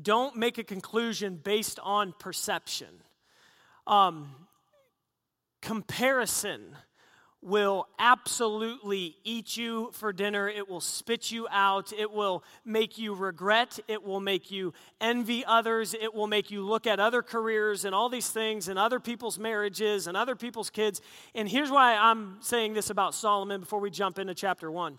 don't 0.00 0.36
make 0.36 0.56
a 0.56 0.64
conclusion 0.64 1.34
based 1.34 1.80
on 1.82 2.14
perception. 2.16 3.02
Um, 3.88 4.41
comparison 5.62 6.76
will 7.42 7.88
absolutely 7.98 9.16
eat 9.24 9.56
you 9.56 9.90
for 9.92 10.12
dinner. 10.12 10.48
It 10.48 10.68
will 10.68 10.80
spit 10.80 11.32
you 11.32 11.48
out. 11.50 11.92
It 11.92 12.12
will 12.12 12.44
make 12.64 12.98
you 12.98 13.14
regret. 13.14 13.80
It 13.88 14.04
will 14.04 14.20
make 14.20 14.52
you 14.52 14.72
envy 15.00 15.44
others. 15.44 15.92
It 15.92 16.14
will 16.14 16.28
make 16.28 16.52
you 16.52 16.62
look 16.62 16.86
at 16.86 17.00
other 17.00 17.20
careers 17.20 17.84
and 17.84 17.94
all 17.94 18.08
these 18.08 18.30
things 18.30 18.68
and 18.68 18.78
other 18.78 19.00
people's 19.00 19.40
marriages 19.40 20.06
and 20.06 20.16
other 20.16 20.36
people's 20.36 20.70
kids. 20.70 21.00
And 21.34 21.48
here's 21.48 21.70
why 21.70 21.96
I'm 21.96 22.36
saying 22.40 22.74
this 22.74 22.90
about 22.90 23.12
Solomon 23.12 23.60
before 23.60 23.80
we 23.80 23.90
jump 23.90 24.20
into 24.20 24.34
chapter 24.34 24.70
one. 24.70 24.98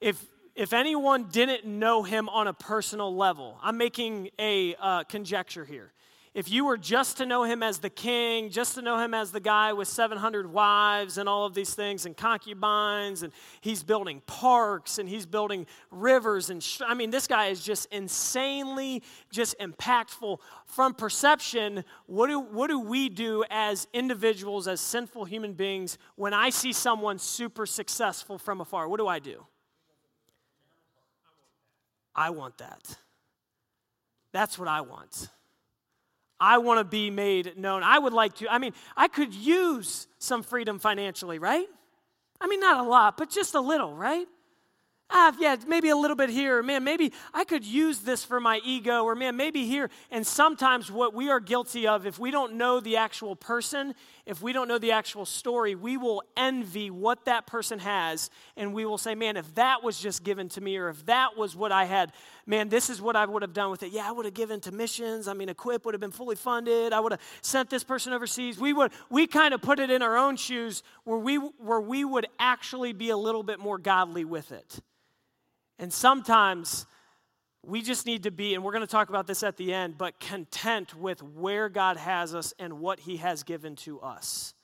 If 0.00 0.26
if 0.56 0.72
anyone 0.72 1.28
didn't 1.30 1.64
know 1.64 2.02
him 2.02 2.28
on 2.28 2.48
a 2.48 2.52
personal 2.52 3.14
level, 3.14 3.56
I'm 3.62 3.78
making 3.78 4.30
a 4.38 4.74
uh, 4.74 5.04
conjecture 5.04 5.64
here 5.64 5.92
if 6.32 6.48
you 6.48 6.64
were 6.64 6.78
just 6.78 7.16
to 7.16 7.26
know 7.26 7.42
him 7.42 7.60
as 7.60 7.78
the 7.78 7.90
king, 7.90 8.50
just 8.50 8.76
to 8.76 8.82
know 8.82 8.98
him 8.98 9.14
as 9.14 9.32
the 9.32 9.40
guy 9.40 9.72
with 9.72 9.88
700 9.88 10.52
wives 10.52 11.18
and 11.18 11.28
all 11.28 11.44
of 11.44 11.54
these 11.54 11.74
things 11.74 12.06
and 12.06 12.16
concubines, 12.16 13.24
and 13.24 13.32
he's 13.60 13.82
building 13.82 14.22
parks 14.26 14.98
and 14.98 15.08
he's 15.08 15.26
building 15.26 15.66
rivers, 15.90 16.48
and 16.48 16.62
sh- 16.62 16.82
I 16.86 16.94
mean, 16.94 17.10
this 17.10 17.26
guy 17.26 17.46
is 17.46 17.64
just 17.64 17.86
insanely 17.92 19.02
just 19.32 19.58
impactful. 19.58 20.38
From 20.66 20.94
perception, 20.94 21.84
what 22.06 22.28
do, 22.28 22.38
what 22.38 22.68
do 22.68 22.78
we 22.78 23.08
do 23.08 23.44
as 23.50 23.88
individuals, 23.92 24.68
as 24.68 24.80
sinful 24.80 25.24
human 25.24 25.54
beings, 25.54 25.98
when 26.14 26.32
I 26.32 26.50
see 26.50 26.72
someone 26.72 27.18
super 27.18 27.66
successful 27.66 28.38
from 28.38 28.60
afar? 28.60 28.88
What 28.88 28.98
do 28.98 29.08
I 29.08 29.18
do? 29.18 29.44
I 32.14 32.30
want 32.30 32.58
that. 32.58 32.96
That's 34.30 34.56
what 34.56 34.68
I 34.68 34.82
want. 34.82 35.28
I 36.40 36.58
want 36.58 36.78
to 36.78 36.84
be 36.84 37.10
made 37.10 37.56
known. 37.56 37.82
I 37.82 37.98
would 37.98 38.12
like 38.12 38.36
to, 38.36 38.48
I 38.48 38.58
mean, 38.58 38.72
I 38.96 39.08
could 39.08 39.34
use 39.34 40.06
some 40.18 40.42
freedom 40.42 40.78
financially, 40.78 41.38
right? 41.38 41.66
I 42.40 42.46
mean, 42.46 42.60
not 42.60 42.80
a 42.80 42.88
lot, 42.88 43.16
but 43.16 43.28
just 43.30 43.54
a 43.54 43.60
little, 43.60 43.94
right? 43.94 44.26
ah, 45.10 45.34
yeah, 45.38 45.56
maybe 45.66 45.88
a 45.88 45.96
little 45.96 46.16
bit 46.16 46.30
here, 46.30 46.62
man, 46.62 46.84
maybe 46.84 47.12
I 47.34 47.44
could 47.44 47.64
use 47.64 48.00
this 48.00 48.24
for 48.24 48.40
my 48.40 48.60
ego, 48.64 49.04
or 49.04 49.14
man, 49.14 49.36
maybe 49.36 49.66
here. 49.66 49.90
And 50.10 50.26
sometimes 50.26 50.90
what 50.90 51.14
we 51.14 51.30
are 51.30 51.40
guilty 51.40 51.86
of, 51.86 52.06
if 52.06 52.18
we 52.18 52.30
don't 52.30 52.54
know 52.54 52.80
the 52.80 52.96
actual 52.96 53.36
person, 53.36 53.94
if 54.26 54.42
we 54.42 54.52
don't 54.52 54.68
know 54.68 54.78
the 54.78 54.92
actual 54.92 55.24
story, 55.24 55.74
we 55.74 55.96
will 55.96 56.22
envy 56.36 56.90
what 56.90 57.24
that 57.24 57.46
person 57.46 57.78
has, 57.78 58.30
and 58.56 58.74
we 58.74 58.84
will 58.84 58.98
say, 58.98 59.14
man, 59.14 59.36
if 59.36 59.54
that 59.54 59.82
was 59.82 59.98
just 59.98 60.22
given 60.24 60.48
to 60.50 60.60
me, 60.60 60.76
or 60.76 60.88
if 60.88 61.06
that 61.06 61.36
was 61.36 61.56
what 61.56 61.72
I 61.72 61.84
had, 61.84 62.12
man, 62.46 62.68
this 62.68 62.90
is 62.90 63.00
what 63.00 63.16
I 63.16 63.24
would 63.24 63.42
have 63.42 63.52
done 63.52 63.70
with 63.70 63.82
it. 63.82 63.92
Yeah, 63.92 64.08
I 64.08 64.12
would 64.12 64.24
have 64.24 64.34
given 64.34 64.60
to 64.60 64.72
missions. 64.72 65.28
I 65.28 65.34
mean, 65.34 65.48
Equip 65.48 65.84
would 65.84 65.94
have 65.94 66.00
been 66.00 66.10
fully 66.10 66.36
funded. 66.36 66.92
I 66.92 67.00
would 67.00 67.12
have 67.12 67.20
sent 67.42 67.70
this 67.70 67.84
person 67.84 68.12
overseas. 68.12 68.58
We 68.58 68.72
would, 68.72 68.92
we 69.08 69.26
kind 69.26 69.54
of 69.54 69.62
put 69.62 69.78
it 69.78 69.90
in 69.90 70.02
our 70.02 70.16
own 70.16 70.36
shoes 70.36 70.82
where 71.04 71.18
we, 71.18 71.36
where 71.36 71.80
we 71.80 72.04
would 72.04 72.26
actually 72.38 72.92
be 72.92 73.10
a 73.10 73.16
little 73.16 73.42
bit 73.42 73.58
more 73.58 73.78
godly 73.78 74.24
with 74.24 74.52
it. 74.52 74.80
And 75.78 75.92
sometimes 75.92 76.86
we 77.62 77.82
just 77.82 78.06
need 78.06 78.22
to 78.22 78.30
be, 78.30 78.54
and 78.54 78.64
we're 78.64 78.72
going 78.72 78.86
to 78.86 78.90
talk 78.90 79.08
about 79.08 79.26
this 79.26 79.42
at 79.42 79.56
the 79.56 79.72
end, 79.72 79.98
but 79.98 80.18
content 80.18 80.94
with 80.94 81.22
where 81.22 81.68
God 81.68 81.96
has 81.96 82.34
us 82.34 82.54
and 82.58 82.80
what 82.80 83.00
He 83.00 83.18
has 83.18 83.42
given 83.42 83.76
to 83.76 84.00
us. 84.00 84.54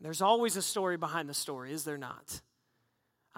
There's 0.00 0.22
always 0.22 0.56
a 0.56 0.62
story 0.62 0.96
behind 0.96 1.28
the 1.28 1.34
story, 1.34 1.72
is 1.72 1.84
there 1.84 1.98
not? 1.98 2.40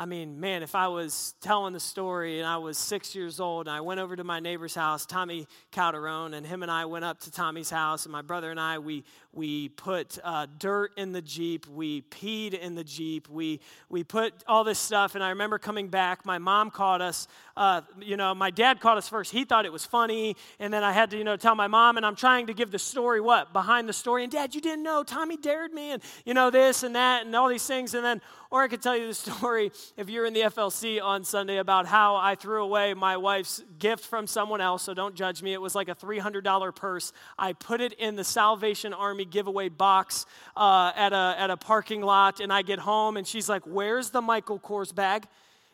I 0.00 0.06
mean, 0.06 0.40
man, 0.40 0.62
if 0.62 0.74
I 0.74 0.88
was 0.88 1.34
telling 1.42 1.74
the 1.74 1.78
story 1.78 2.38
and 2.38 2.48
I 2.48 2.56
was 2.56 2.78
six 2.78 3.14
years 3.14 3.38
old 3.38 3.66
and 3.66 3.76
I 3.76 3.82
went 3.82 4.00
over 4.00 4.16
to 4.16 4.24
my 4.24 4.40
neighbor's 4.40 4.74
house, 4.74 5.04
Tommy 5.04 5.46
Calderon, 5.72 6.32
and 6.32 6.46
him 6.46 6.62
and 6.62 6.72
I 6.72 6.86
went 6.86 7.04
up 7.04 7.20
to 7.20 7.30
Tommy's 7.30 7.68
house, 7.68 8.06
and 8.06 8.12
my 8.12 8.22
brother 8.22 8.50
and 8.50 8.58
I, 8.58 8.78
we, 8.78 9.04
we 9.34 9.68
put 9.68 10.18
uh, 10.24 10.46
dirt 10.58 10.92
in 10.96 11.12
the 11.12 11.20
Jeep, 11.20 11.66
we 11.66 12.00
peed 12.00 12.54
in 12.54 12.74
the 12.74 12.82
Jeep, 12.82 13.28
we, 13.28 13.60
we 13.90 14.02
put 14.02 14.32
all 14.48 14.64
this 14.64 14.78
stuff, 14.78 15.16
and 15.16 15.22
I 15.22 15.28
remember 15.28 15.58
coming 15.58 15.88
back, 15.88 16.24
my 16.24 16.38
mom 16.38 16.70
caught 16.70 17.02
us, 17.02 17.28
uh, 17.54 17.82
you 18.00 18.16
know, 18.16 18.34
my 18.34 18.50
dad 18.50 18.80
caught 18.80 18.96
us 18.96 19.06
first. 19.06 19.30
He 19.30 19.44
thought 19.44 19.66
it 19.66 19.72
was 19.72 19.84
funny, 19.84 20.34
and 20.58 20.72
then 20.72 20.82
I 20.82 20.92
had 20.92 21.10
to, 21.10 21.18
you 21.18 21.24
know, 21.24 21.36
tell 21.36 21.54
my 21.54 21.66
mom, 21.66 21.98
and 21.98 22.06
I'm 22.06 22.16
trying 22.16 22.46
to 22.46 22.54
give 22.54 22.70
the 22.70 22.78
story 22.78 23.20
what? 23.20 23.52
Behind 23.52 23.86
the 23.86 23.92
story, 23.92 24.22
and 24.22 24.32
dad, 24.32 24.54
you 24.54 24.62
didn't 24.62 24.82
know, 24.82 25.02
Tommy 25.02 25.36
dared 25.36 25.74
me, 25.74 25.90
and, 25.90 26.02
you 26.24 26.32
know, 26.32 26.48
this 26.48 26.84
and 26.84 26.96
that, 26.96 27.26
and 27.26 27.36
all 27.36 27.50
these 27.50 27.66
things, 27.66 27.92
and 27.92 28.02
then 28.02 28.22
or 28.50 28.62
I 28.62 28.68
could 28.68 28.82
tell 28.82 28.96
you 28.96 29.06
the 29.06 29.14
story 29.30 29.70
if 29.96 30.08
you're 30.08 30.24
in 30.24 30.32
the 30.32 30.40
FLC 30.40 31.02
on 31.02 31.24
Sunday 31.24 31.58
about 31.58 31.86
how 31.86 32.16
I 32.16 32.34
threw 32.34 32.62
away 32.62 32.94
my 32.94 33.16
wife's 33.16 33.62
gift 33.78 34.04
from 34.04 34.26
someone 34.26 34.60
else, 34.60 34.82
so 34.82 34.94
don't 34.94 35.14
judge 35.14 35.42
me. 35.42 35.52
It 35.52 35.60
was 35.60 35.74
like 35.74 35.88
a 35.88 35.94
$300 35.94 36.74
purse. 36.74 37.12
I 37.38 37.52
put 37.52 37.80
it 37.80 37.92
in 37.94 38.16
the 38.16 38.24
Salvation 38.24 38.94
Army 38.94 39.24
giveaway 39.24 39.68
box 39.68 40.26
uh, 40.56 40.92
at, 40.96 41.12
a, 41.12 41.34
at 41.38 41.50
a 41.50 41.56
parking 41.56 42.02
lot, 42.02 42.40
and 42.40 42.52
I 42.52 42.62
get 42.62 42.78
home, 42.78 43.16
and 43.16 43.26
she's 43.26 43.48
like, 43.48 43.62
Where's 43.64 44.10
the 44.10 44.20
Michael 44.20 44.58
Kors 44.58 44.94
bag? 44.94 45.26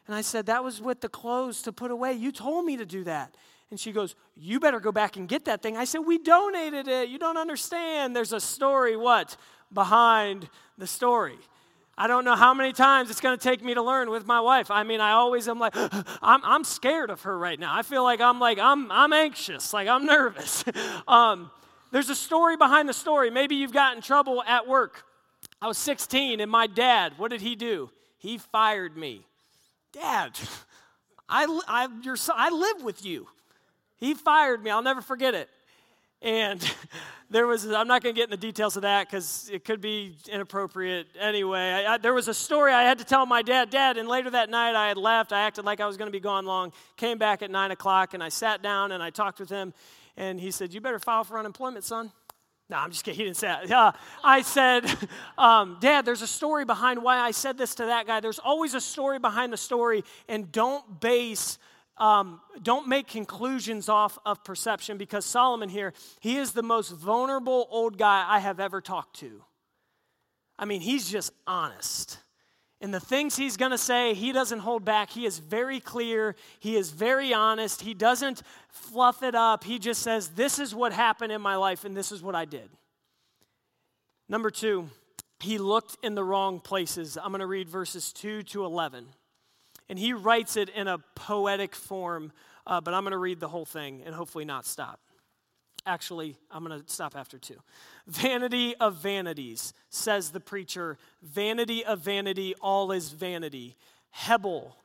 And 0.06 0.14
I 0.14 0.22
said, 0.22 0.46
That 0.46 0.64
was 0.64 0.80
with 0.80 1.00
the 1.00 1.08
clothes 1.08 1.62
to 1.62 1.72
put 1.72 1.90
away. 1.90 2.14
You 2.14 2.32
told 2.32 2.64
me 2.64 2.76
to 2.76 2.86
do 2.86 3.04
that. 3.04 3.34
And 3.70 3.78
she 3.78 3.92
goes, 3.92 4.14
You 4.36 4.60
better 4.60 4.80
go 4.80 4.92
back 4.92 5.16
and 5.16 5.28
get 5.28 5.44
that 5.46 5.62
thing. 5.62 5.76
I 5.76 5.84
said, 5.84 6.00
We 6.00 6.18
donated 6.18 6.88
it. 6.88 7.08
You 7.08 7.18
don't 7.18 7.36
understand. 7.36 8.14
There's 8.14 8.32
a 8.32 8.40
story, 8.40 8.96
what? 8.96 9.36
Behind 9.72 10.48
the 10.78 10.86
story. 10.86 11.38
I 11.98 12.06
don't 12.06 12.24
know 12.24 12.36
how 12.36 12.52
many 12.52 12.72
times 12.72 13.10
it's 13.10 13.22
going 13.22 13.38
to 13.38 13.42
take 13.42 13.64
me 13.64 13.72
to 13.72 13.82
learn 13.82 14.10
with 14.10 14.26
my 14.26 14.40
wife. 14.40 14.70
I 14.70 14.82
mean, 14.82 15.00
I 15.00 15.12
always 15.12 15.48
am 15.48 15.58
like, 15.58 15.74
I'm, 16.22 16.44
I'm 16.44 16.62
scared 16.62 17.08
of 17.08 17.22
her 17.22 17.38
right 17.38 17.58
now. 17.58 17.74
I 17.74 17.82
feel 17.82 18.02
like 18.02 18.20
I'm 18.20 18.38
like, 18.38 18.58
I'm, 18.58 18.92
I'm 18.92 19.12
anxious, 19.12 19.72
like 19.72 19.88
I'm 19.88 20.04
nervous. 20.04 20.64
um, 21.08 21.50
there's 21.92 22.10
a 22.10 22.14
story 22.14 22.56
behind 22.56 22.88
the 22.88 22.94
story. 22.94 23.30
Maybe 23.30 23.54
you've 23.56 23.72
got 23.72 23.96
in 23.96 24.02
trouble 24.02 24.42
at 24.42 24.68
work. 24.68 25.04
I 25.62 25.68
was 25.68 25.78
16 25.78 26.40
and 26.40 26.50
my 26.50 26.66
dad, 26.66 27.14
what 27.16 27.30
did 27.30 27.40
he 27.40 27.56
do? 27.56 27.90
He 28.18 28.36
fired 28.38 28.96
me. 28.96 29.22
Dad, 29.92 30.38
I, 31.28 31.44
I, 31.66 31.88
I 32.34 32.50
live 32.50 32.84
with 32.84 33.04
you. 33.06 33.26
He 33.96 34.12
fired 34.12 34.62
me. 34.62 34.70
I'll 34.70 34.82
never 34.82 35.00
forget 35.00 35.34
it. 35.34 35.48
And 36.22 36.60
there 37.30 37.46
was, 37.46 37.66
I'm 37.66 37.88
not 37.88 38.02
going 38.02 38.14
to 38.14 38.18
get 38.18 38.24
in 38.24 38.30
the 38.30 38.36
details 38.36 38.76
of 38.76 38.82
that 38.82 39.08
because 39.08 39.50
it 39.52 39.64
could 39.64 39.80
be 39.80 40.16
inappropriate 40.30 41.06
anyway. 41.18 41.84
I, 41.86 41.94
I, 41.94 41.98
there 41.98 42.14
was 42.14 42.28
a 42.28 42.34
story 42.34 42.72
I 42.72 42.82
had 42.82 42.98
to 42.98 43.04
tell 43.04 43.26
my 43.26 43.42
dad. 43.42 43.70
Dad, 43.70 43.96
and 43.96 44.08
later 44.08 44.30
that 44.30 44.50
night 44.50 44.74
I 44.74 44.88
had 44.88 44.96
left. 44.96 45.32
I 45.32 45.42
acted 45.42 45.64
like 45.64 45.80
I 45.80 45.86
was 45.86 45.96
going 45.96 46.08
to 46.08 46.12
be 46.12 46.20
gone 46.20 46.46
long. 46.46 46.72
Came 46.96 47.18
back 47.18 47.42
at 47.42 47.50
9 47.50 47.70
o'clock 47.70 48.14
and 48.14 48.22
I 48.22 48.28
sat 48.28 48.62
down 48.62 48.92
and 48.92 49.02
I 49.02 49.10
talked 49.10 49.40
with 49.40 49.50
him. 49.50 49.74
And 50.16 50.40
he 50.40 50.50
said, 50.50 50.72
You 50.72 50.80
better 50.80 50.98
file 50.98 51.24
for 51.24 51.38
unemployment, 51.38 51.84
son. 51.84 52.10
No, 52.68 52.78
I'm 52.78 52.90
just 52.90 53.04
kidding. 53.04 53.18
He 53.18 53.24
didn't 53.24 53.36
say 53.36 53.46
that. 53.46 53.70
Uh, 53.70 53.92
I 54.24 54.42
said, 54.42 54.84
um, 55.38 55.76
Dad, 55.80 56.04
there's 56.04 56.22
a 56.22 56.26
story 56.26 56.64
behind 56.64 57.02
why 57.02 57.18
I 57.18 57.30
said 57.30 57.58
this 57.58 57.76
to 57.76 57.86
that 57.86 58.06
guy. 58.06 58.20
There's 58.20 58.40
always 58.40 58.74
a 58.74 58.80
story 58.80 59.18
behind 59.18 59.52
the 59.52 59.56
story, 59.56 60.02
and 60.28 60.50
don't 60.50 61.00
base 61.00 61.58
um, 61.98 62.40
don't 62.62 62.88
make 62.88 63.08
conclusions 63.08 63.88
off 63.88 64.18
of 64.26 64.44
perception 64.44 64.98
because 64.98 65.24
Solomon 65.24 65.68
here, 65.68 65.94
he 66.20 66.36
is 66.36 66.52
the 66.52 66.62
most 66.62 66.90
vulnerable 66.90 67.66
old 67.70 67.98
guy 67.98 68.24
I 68.28 68.38
have 68.38 68.60
ever 68.60 68.80
talked 68.80 69.20
to. 69.20 69.42
I 70.58 70.64
mean, 70.64 70.80
he's 70.80 71.10
just 71.10 71.32
honest. 71.46 72.18
And 72.80 72.92
the 72.92 73.00
things 73.00 73.36
he's 73.36 73.56
going 73.56 73.70
to 73.70 73.78
say, 73.78 74.12
he 74.12 74.32
doesn't 74.32 74.58
hold 74.58 74.84
back. 74.84 75.10
He 75.10 75.24
is 75.24 75.38
very 75.38 75.80
clear. 75.80 76.36
He 76.60 76.76
is 76.76 76.90
very 76.90 77.32
honest. 77.32 77.80
He 77.80 77.94
doesn't 77.94 78.42
fluff 78.68 79.22
it 79.22 79.34
up. 79.34 79.64
He 79.64 79.78
just 79.78 80.02
says, 80.02 80.28
This 80.28 80.58
is 80.58 80.74
what 80.74 80.92
happened 80.92 81.32
in 81.32 81.40
my 81.40 81.56
life, 81.56 81.84
and 81.84 81.96
this 81.96 82.12
is 82.12 82.22
what 82.22 82.34
I 82.34 82.44
did. 82.44 82.68
Number 84.28 84.50
two, 84.50 84.90
he 85.40 85.56
looked 85.56 85.96
in 86.02 86.14
the 86.14 86.24
wrong 86.24 86.60
places. 86.60 87.16
I'm 87.16 87.28
going 87.28 87.40
to 87.40 87.46
read 87.46 87.68
verses 87.68 88.12
2 88.12 88.42
to 88.44 88.64
11. 88.64 89.06
And 89.88 89.98
he 89.98 90.12
writes 90.12 90.56
it 90.56 90.68
in 90.68 90.88
a 90.88 90.98
poetic 91.14 91.74
form, 91.74 92.32
uh, 92.66 92.80
but 92.80 92.94
I'm 92.94 93.02
going 93.02 93.12
to 93.12 93.18
read 93.18 93.40
the 93.40 93.48
whole 93.48 93.64
thing 93.64 94.02
and 94.04 94.14
hopefully 94.14 94.44
not 94.44 94.66
stop. 94.66 95.00
Actually, 95.86 96.36
I'm 96.50 96.64
going 96.64 96.82
to 96.82 96.92
stop 96.92 97.14
after 97.14 97.38
two. 97.38 97.60
Vanity 98.08 98.74
of 98.76 98.96
vanities, 98.96 99.72
says 99.88 100.30
the 100.30 100.40
preacher. 100.40 100.98
Vanity 101.22 101.84
of 101.84 102.00
vanity, 102.00 102.54
all 102.60 102.90
is 102.90 103.10
vanity. 103.10 103.76
Hebel 104.10 104.76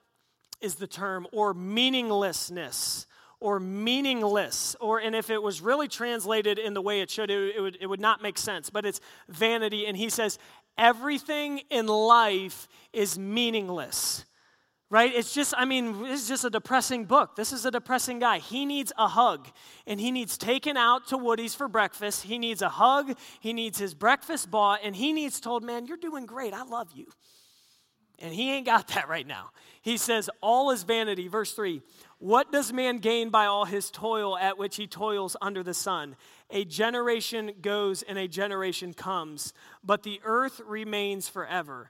is 0.61 0.75
the 0.75 0.85
term, 0.85 1.25
or 1.31 1.55
meaninglessness, 1.55 3.07
or 3.39 3.59
meaningless, 3.59 4.75
or 4.79 4.99
and 4.99 5.15
if 5.15 5.31
it 5.31 5.41
was 5.41 5.59
really 5.59 5.87
translated 5.87 6.59
in 6.59 6.75
the 6.75 6.81
way 6.81 7.01
it 7.01 7.09
should, 7.09 7.31
it, 7.31 7.55
it, 7.55 7.61
would, 7.61 7.77
it 7.81 7.87
would 7.87 7.99
not 7.99 8.21
make 8.21 8.37
sense. 8.37 8.69
But 8.69 8.85
it's 8.85 9.01
vanity, 9.27 9.87
and 9.87 9.97
he 9.97 10.09
says, 10.09 10.37
everything 10.77 11.61
in 11.71 11.87
life 11.87 12.67
is 12.93 13.17
meaningless. 13.17 14.25
Right? 14.91 15.15
It's 15.15 15.33
just, 15.33 15.53
I 15.57 15.63
mean, 15.63 16.03
this 16.03 16.23
is 16.23 16.27
just 16.27 16.43
a 16.43 16.49
depressing 16.49 17.05
book. 17.05 17.37
This 17.37 17.53
is 17.53 17.65
a 17.65 17.71
depressing 17.71 18.19
guy. 18.19 18.39
He 18.39 18.65
needs 18.65 18.91
a 18.97 19.07
hug, 19.07 19.47
and 19.87 20.01
he 20.01 20.11
needs 20.11 20.37
taken 20.37 20.75
out 20.75 21.07
to 21.07 21.17
Woody's 21.17 21.55
for 21.55 21.69
breakfast. 21.69 22.23
He 22.23 22.37
needs 22.37 22.61
a 22.61 22.67
hug. 22.67 23.17
He 23.39 23.53
needs 23.53 23.79
his 23.79 23.93
breakfast 23.93 24.51
bought, 24.51 24.81
and 24.83 24.93
he 24.93 25.13
needs 25.13 25.39
told, 25.39 25.63
man, 25.63 25.85
you're 25.85 25.95
doing 25.95 26.25
great. 26.25 26.53
I 26.53 26.63
love 26.63 26.89
you. 26.93 27.07
And 28.19 28.33
he 28.33 28.51
ain't 28.51 28.65
got 28.65 28.87
that 28.93 29.07
right 29.07 29.25
now. 29.25 29.51
He 29.81 29.95
says, 29.95 30.29
All 30.41 30.71
is 30.71 30.83
vanity. 30.83 31.29
Verse 31.29 31.53
3 31.53 31.81
What 32.19 32.51
does 32.51 32.73
man 32.73 32.97
gain 32.97 33.29
by 33.29 33.45
all 33.45 33.63
his 33.63 33.89
toil 33.89 34.37
at 34.37 34.57
which 34.57 34.75
he 34.75 34.87
toils 34.87 35.37
under 35.41 35.63
the 35.63 35.73
sun? 35.73 36.17
A 36.49 36.65
generation 36.65 37.53
goes 37.61 38.01
and 38.03 38.17
a 38.17 38.27
generation 38.27 38.93
comes, 38.93 39.53
but 39.83 40.03
the 40.03 40.19
earth 40.25 40.59
remains 40.65 41.29
forever. 41.29 41.89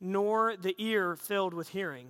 nor 0.00 0.56
the 0.56 0.74
ear 0.78 1.16
filled 1.16 1.54
with 1.54 1.68
hearing. 1.68 2.08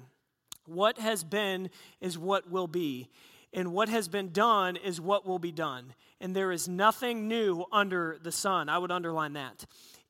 What 0.66 0.98
has 0.98 1.24
been 1.24 1.70
is 2.00 2.18
what 2.18 2.50
will 2.50 2.66
be, 2.66 3.08
and 3.52 3.72
what 3.72 3.88
has 3.88 4.08
been 4.08 4.30
done 4.32 4.76
is 4.76 5.00
what 5.00 5.26
will 5.26 5.38
be 5.38 5.52
done. 5.52 5.94
And 6.20 6.36
there 6.36 6.52
is 6.52 6.68
nothing 6.68 7.28
new 7.28 7.64
under 7.72 8.18
the 8.22 8.32
sun. 8.32 8.68
I 8.68 8.78
would 8.78 8.90
underline 8.90 9.32
that. 9.34 9.64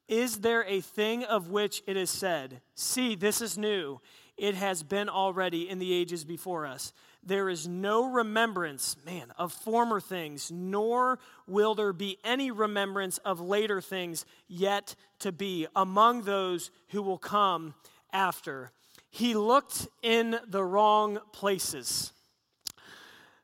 Is 0.08 0.38
there 0.38 0.64
a 0.64 0.80
thing 0.80 1.24
of 1.24 1.50
which 1.50 1.82
it 1.86 1.96
is 1.96 2.10
said, 2.10 2.60
See, 2.74 3.14
this 3.14 3.40
is 3.40 3.58
new? 3.58 4.00
It 4.36 4.54
has 4.54 4.82
been 4.82 5.08
already 5.08 5.68
in 5.68 5.78
the 5.78 5.92
ages 5.92 6.24
before 6.24 6.66
us. 6.66 6.92
There 7.22 7.48
is 7.48 7.68
no 7.68 8.10
remembrance, 8.10 8.96
man, 9.04 9.32
of 9.36 9.52
former 9.52 10.00
things, 10.00 10.50
nor 10.50 11.18
will 11.46 11.74
there 11.74 11.92
be 11.92 12.18
any 12.24 12.50
remembrance 12.50 13.18
of 13.18 13.40
later 13.40 13.80
things 13.80 14.24
yet 14.46 14.94
to 15.18 15.32
be 15.32 15.66
among 15.76 16.22
those 16.22 16.70
who 16.88 17.02
will 17.02 17.18
come 17.18 17.74
after. 18.12 18.70
He 19.10 19.34
looked 19.34 19.88
in 20.02 20.38
the 20.46 20.64
wrong 20.64 21.18
places. 21.32 22.12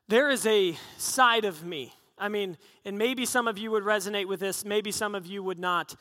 There 0.07 0.29
is 0.29 0.45
a 0.45 0.77
side 0.97 1.45
of 1.45 1.65
me. 1.65 1.93
I 2.17 2.29
mean, 2.29 2.57
and 2.85 2.97
maybe 2.97 3.25
some 3.25 3.47
of 3.47 3.57
you 3.57 3.71
would 3.71 3.83
resonate 3.83 4.27
with 4.27 4.39
this, 4.39 4.63
maybe 4.63 4.91
some 4.91 5.15
of 5.15 5.25
you 5.25 5.43
would 5.43 5.59
not 5.59 5.95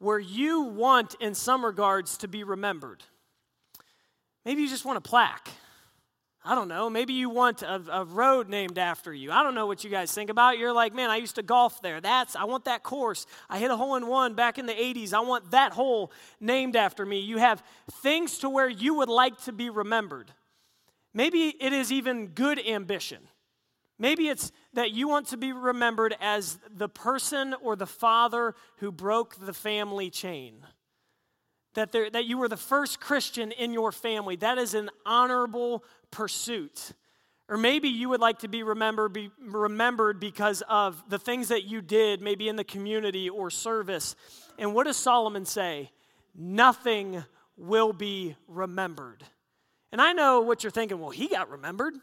where 0.00 0.18
you 0.18 0.62
want, 0.62 1.14
in 1.20 1.34
some 1.34 1.64
regards, 1.64 2.16
to 2.16 2.26
be 2.26 2.42
remembered. 2.42 3.04
Maybe 4.46 4.62
you 4.62 4.68
just 4.68 4.86
want 4.86 4.96
a 4.96 5.02
plaque. 5.02 5.50
I 6.42 6.54
don't 6.54 6.68
know. 6.68 6.88
Maybe 6.88 7.12
you 7.12 7.28
want 7.28 7.60
a, 7.60 7.82
a, 7.92 8.04
road 8.04 8.48
named 8.48 8.78
after 8.78 9.12
you. 9.12 9.30
I 9.30 9.42
don't 9.42 9.54
know 9.54 9.66
what 9.66 9.84
you 9.84 9.90
guys 9.90 10.10
think 10.10 10.30
about. 10.30 10.56
You're 10.56 10.72
like, 10.72 10.94
man, 10.94 11.10
I 11.10 11.16
used 11.16 11.34
to 11.34 11.42
golf 11.42 11.82
there. 11.82 12.00
That's 12.00 12.34
I 12.34 12.44
want 12.44 12.64
that 12.64 12.82
course. 12.82 13.26
I 13.50 13.58
hit 13.58 13.70
a 13.70 13.76
hole 13.76 13.96
in 13.96 14.06
one 14.06 14.34
back 14.34 14.58
in 14.58 14.64
the 14.64 14.72
80s. 14.72 15.12
I 15.12 15.20
want 15.20 15.50
that 15.50 15.72
hole 15.72 16.10
named 16.40 16.76
after 16.76 17.04
me. 17.04 17.20
You 17.20 17.36
have 17.36 17.62
things 18.02 18.38
to 18.38 18.48
where 18.48 18.68
you 18.68 18.94
would 18.94 19.10
like 19.10 19.38
to 19.42 19.52
be 19.52 19.68
remembered. 19.68 20.32
Maybe 21.12 21.54
it 21.60 21.74
is 21.74 21.92
even 21.92 22.28
good 22.28 22.58
ambition. 22.58 23.28
Maybe 23.98 24.28
it's 24.28 24.50
that 24.72 24.92
you 24.92 25.08
want 25.08 25.26
to 25.28 25.36
be 25.36 25.52
remembered 25.52 26.16
as 26.22 26.58
the 26.74 26.88
person 26.88 27.54
or 27.60 27.76
the 27.76 27.86
father 27.86 28.54
who 28.78 28.90
broke 28.90 29.36
the 29.36 29.52
family 29.52 30.08
chain. 30.08 30.64
That, 31.74 31.92
there, 31.92 32.10
that 32.10 32.24
you 32.24 32.38
were 32.38 32.48
the 32.48 32.56
first 32.56 33.00
Christian 33.00 33.52
in 33.52 33.72
your 33.72 33.92
family. 33.92 34.36
That 34.36 34.58
is 34.58 34.74
an 34.74 34.90
honorable 35.06 35.84
pursuit. 36.10 36.92
Or 37.48 37.56
maybe 37.56 37.88
you 37.88 38.08
would 38.08 38.20
like 38.20 38.40
to 38.40 38.48
be 38.48 38.62
remembered, 38.62 39.12
be 39.12 39.30
remembered 39.40 40.20
because 40.20 40.62
of 40.68 41.02
the 41.08 41.18
things 41.18 41.48
that 41.48 41.64
you 41.64 41.80
did, 41.80 42.20
maybe 42.20 42.48
in 42.48 42.56
the 42.56 42.64
community 42.64 43.28
or 43.28 43.50
service. 43.50 44.14
And 44.58 44.74
what 44.74 44.84
does 44.84 44.96
Solomon 44.96 45.44
say? 45.44 45.90
Nothing 46.34 47.24
will 47.56 47.92
be 47.92 48.36
remembered. 48.46 49.24
And 49.92 50.00
I 50.00 50.12
know 50.12 50.40
what 50.40 50.62
you're 50.62 50.70
thinking, 50.70 51.00
well, 51.00 51.10
he 51.10 51.28
got 51.28 51.50
remembered. 51.50 51.94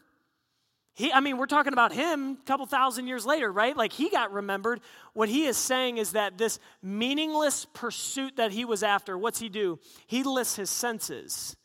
He, 0.98 1.12
I 1.12 1.20
mean, 1.20 1.38
we're 1.38 1.46
talking 1.46 1.72
about 1.72 1.92
him 1.92 2.38
a 2.42 2.44
couple 2.44 2.66
thousand 2.66 3.06
years 3.06 3.24
later, 3.24 3.52
right? 3.52 3.76
Like 3.76 3.92
he 3.92 4.10
got 4.10 4.32
remembered. 4.32 4.80
What 5.12 5.28
he 5.28 5.44
is 5.44 5.56
saying 5.56 5.98
is 5.98 6.10
that 6.10 6.38
this 6.38 6.58
meaningless 6.82 7.66
pursuit 7.72 8.34
that 8.34 8.50
he 8.50 8.64
was 8.64 8.82
after, 8.82 9.16
what's 9.16 9.38
he 9.38 9.48
do? 9.48 9.78
He 10.08 10.24
lists 10.24 10.56
his 10.56 10.70
senses, 10.70 11.56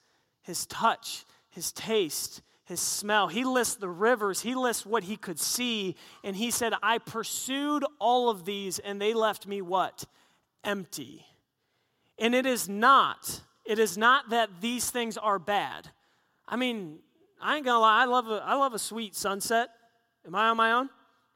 his 0.44 0.68
touch, 0.68 1.26
his 1.50 1.72
taste, 1.72 2.44
his 2.66 2.80
smell. 2.80 3.28
He 3.28 3.44
lists 3.44 3.74
the 3.74 3.90
rivers. 3.90 4.42
He 4.42 4.54
lists 4.54 4.86
what 4.86 5.04
he 5.04 5.18
could 5.18 5.40
see. 5.40 5.96
And 6.24 6.36
he 6.36 6.52
said, 6.52 6.74
I 6.84 7.00
pursued 7.00 7.84
all 7.98 8.30
of 8.30 8.46
these 8.46 8.78
and 8.78 9.02
they 9.02 9.16
left 9.16 9.48
me 9.48 9.64
what? 9.64 10.06
Empty. 10.64 11.26
And 12.20 12.36
it 12.36 12.46
is 12.46 12.70
not, 12.70 13.42
it 13.66 13.80
is 13.80 13.98
not 13.98 14.30
that 14.30 14.62
these 14.62 14.92
things 14.92 15.18
are 15.18 15.40
bad. 15.40 15.90
I 16.48 16.56
mean, 16.56 17.00
I 17.44 17.58
ain't 17.58 17.66
gonna 17.66 17.80
lie, 17.80 18.02
I 18.02 18.06
love 18.06 18.30
a, 18.30 18.44
I 18.46 18.56
love 18.56 18.74
a 18.74 18.80
sweet 18.80 19.16
sunset. 19.16 19.70
Am 20.26 20.34
I 20.34 20.48
on 20.48 20.58
my 20.58 20.72
own? 20.72 20.90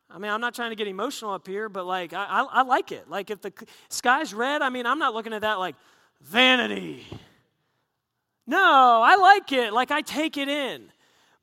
I 0.10 0.18
mean, 0.20 0.32
I'm 0.32 0.40
not 0.40 0.56
trying 0.56 0.70
to 0.70 0.76
get 0.78 0.88
emotional 0.88 1.34
up 1.34 1.46
here, 1.46 1.68
but 1.68 1.86
like, 1.86 2.14
I, 2.14 2.24
I, 2.24 2.42
I 2.44 2.62
like 2.62 2.94
it. 2.94 3.10
Like, 3.10 3.30
if 3.30 3.42
the 3.42 3.52
sky's 3.90 4.34
red, 4.34 4.62
I 4.62 4.70
mean, 4.70 4.86
I'm 4.86 5.00
not 5.00 5.14
looking 5.14 5.34
at 5.34 5.42
that 5.42 5.56
like 5.56 5.76
vanity. 6.22 7.06
No, 8.46 9.02
I 9.04 9.18
like 9.18 9.52
it. 9.52 9.74
Like, 9.74 9.92
I 9.92 10.02
take 10.02 10.38
it 10.38 10.48
in. 10.48 10.90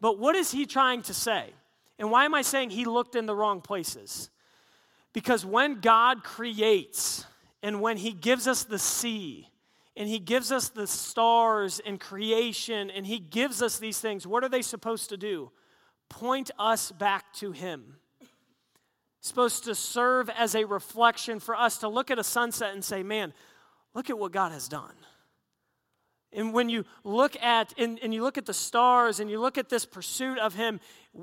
But 0.01 0.19
what 0.19 0.35
is 0.35 0.51
he 0.51 0.65
trying 0.65 1.03
to 1.03 1.15
say? 1.15 1.51
And 1.99 2.11
why 2.11 2.25
am 2.25 2.35
I 2.35 2.41
saying 2.41 2.71
he 2.71 2.87
looked 2.87 3.15
in 3.15 3.27
the 3.27 3.37
wrong 3.37 3.61
places? 3.61 4.31
Because 5.13 5.45
when 5.45 5.81
God 5.81 6.25
creates 6.25 7.27
and 7.63 7.83
when 7.83 7.99
he 7.99 8.13
gives 8.13 8.49
us 8.49 8.65
the 8.65 8.79
sea, 8.79 9.49
and 9.97 10.09
he 10.09 10.19
gives 10.19 10.51
us 10.51 10.69
the 10.69 10.87
stars 10.87 11.81
and 11.85 12.01
creation 12.01 12.91
and 12.91 13.07
he 13.07 13.19
gives 13.19 13.63
us 13.63 13.79
these 13.79 14.01
things, 14.01 14.27
what 14.27 14.43
are 14.43 14.49
they 14.49 14.63
supposed 14.63 15.09
to 15.11 15.17
do? 15.17 15.51
Point 16.09 16.51
us 16.59 16.91
back 16.91 17.33
to 17.35 17.53
him. 17.53 17.97
supposed 19.21 19.65
to 19.65 19.75
serve 19.75 20.29
as 20.31 20.55
a 20.55 20.65
reflection 20.65 21.41
for 21.41 21.57
us 21.57 21.79
to 21.79 21.89
look 21.89 22.11
at 22.11 22.19
a 22.19 22.25
sunset 22.25 22.75
and 22.75 22.85
say, 22.85 23.03
man, 23.03 23.33
look 23.95 24.11
at 24.11 24.19
what 24.19 24.33
God 24.33 24.53
has 24.53 24.69
done. 24.69 24.95
And 26.35 26.53
when 26.53 26.69
you 26.69 26.85
look 27.05 27.41
at 27.41 27.73
and, 27.79 27.99
and, 28.03 28.13
you 28.13 28.23
look 28.23 28.37
at 28.37 28.45
the 28.45 28.55
stars 28.55 29.21
and 29.21 29.31
you 29.31 29.41
look 29.41 29.57
at 29.57 29.69
this 29.69 29.87
pursuit 29.87 30.39
of 30.39 30.55
him, 30.55 30.81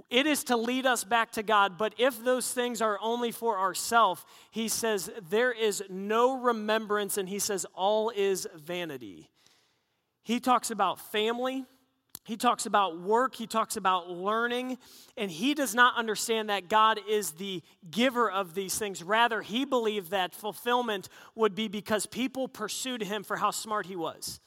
it 0.10 0.26
is 0.26 0.46
to 0.46 0.56
lead 0.56 0.86
us 0.86 1.04
back 1.04 1.32
to 1.34 1.44
God. 1.44 1.78
But 1.78 1.94
if 1.98 2.24
those 2.24 2.54
things 2.54 2.82
are 2.82 2.98
only 3.02 3.32
for 3.32 3.60
ourself, 3.60 4.26
he 4.52 4.70
says 4.70 5.12
there 5.30 5.52
is 5.52 5.84
no 5.90 6.40
remembrance, 6.40 7.18
and 7.18 7.28
he 7.28 7.40
says 7.40 7.66
all 7.76 8.10
is 8.16 8.48
vanity. 8.56 9.30
He 10.24 10.40
talks 10.40 10.72
about 10.72 11.00
family. 11.00 11.66
He 12.24 12.38
talks 12.38 12.68
about 12.68 13.00
work, 13.00 13.36
he 13.36 13.48
talks 13.48 13.78
about 13.78 14.12
learning, 14.12 14.78
and 15.18 15.32
he 15.32 15.56
does 15.56 15.74
not 15.74 15.98
understand 15.98 16.52
that 16.52 16.70
God 16.70 17.00
is 17.10 17.32
the 17.32 17.64
giver 17.90 18.30
of 18.30 18.54
these 18.54 18.78
things. 18.78 19.02
Rather, 19.02 19.42
he 19.42 19.66
believed 19.66 20.12
that 20.12 20.36
fulfillment 20.36 21.10
would 21.34 21.56
be 21.56 21.68
because 21.68 22.06
people 22.06 22.48
pursued 22.48 23.02
him 23.02 23.24
for 23.24 23.38
how 23.38 23.50
smart 23.50 23.88
he 23.88 23.96
was. 23.96 24.40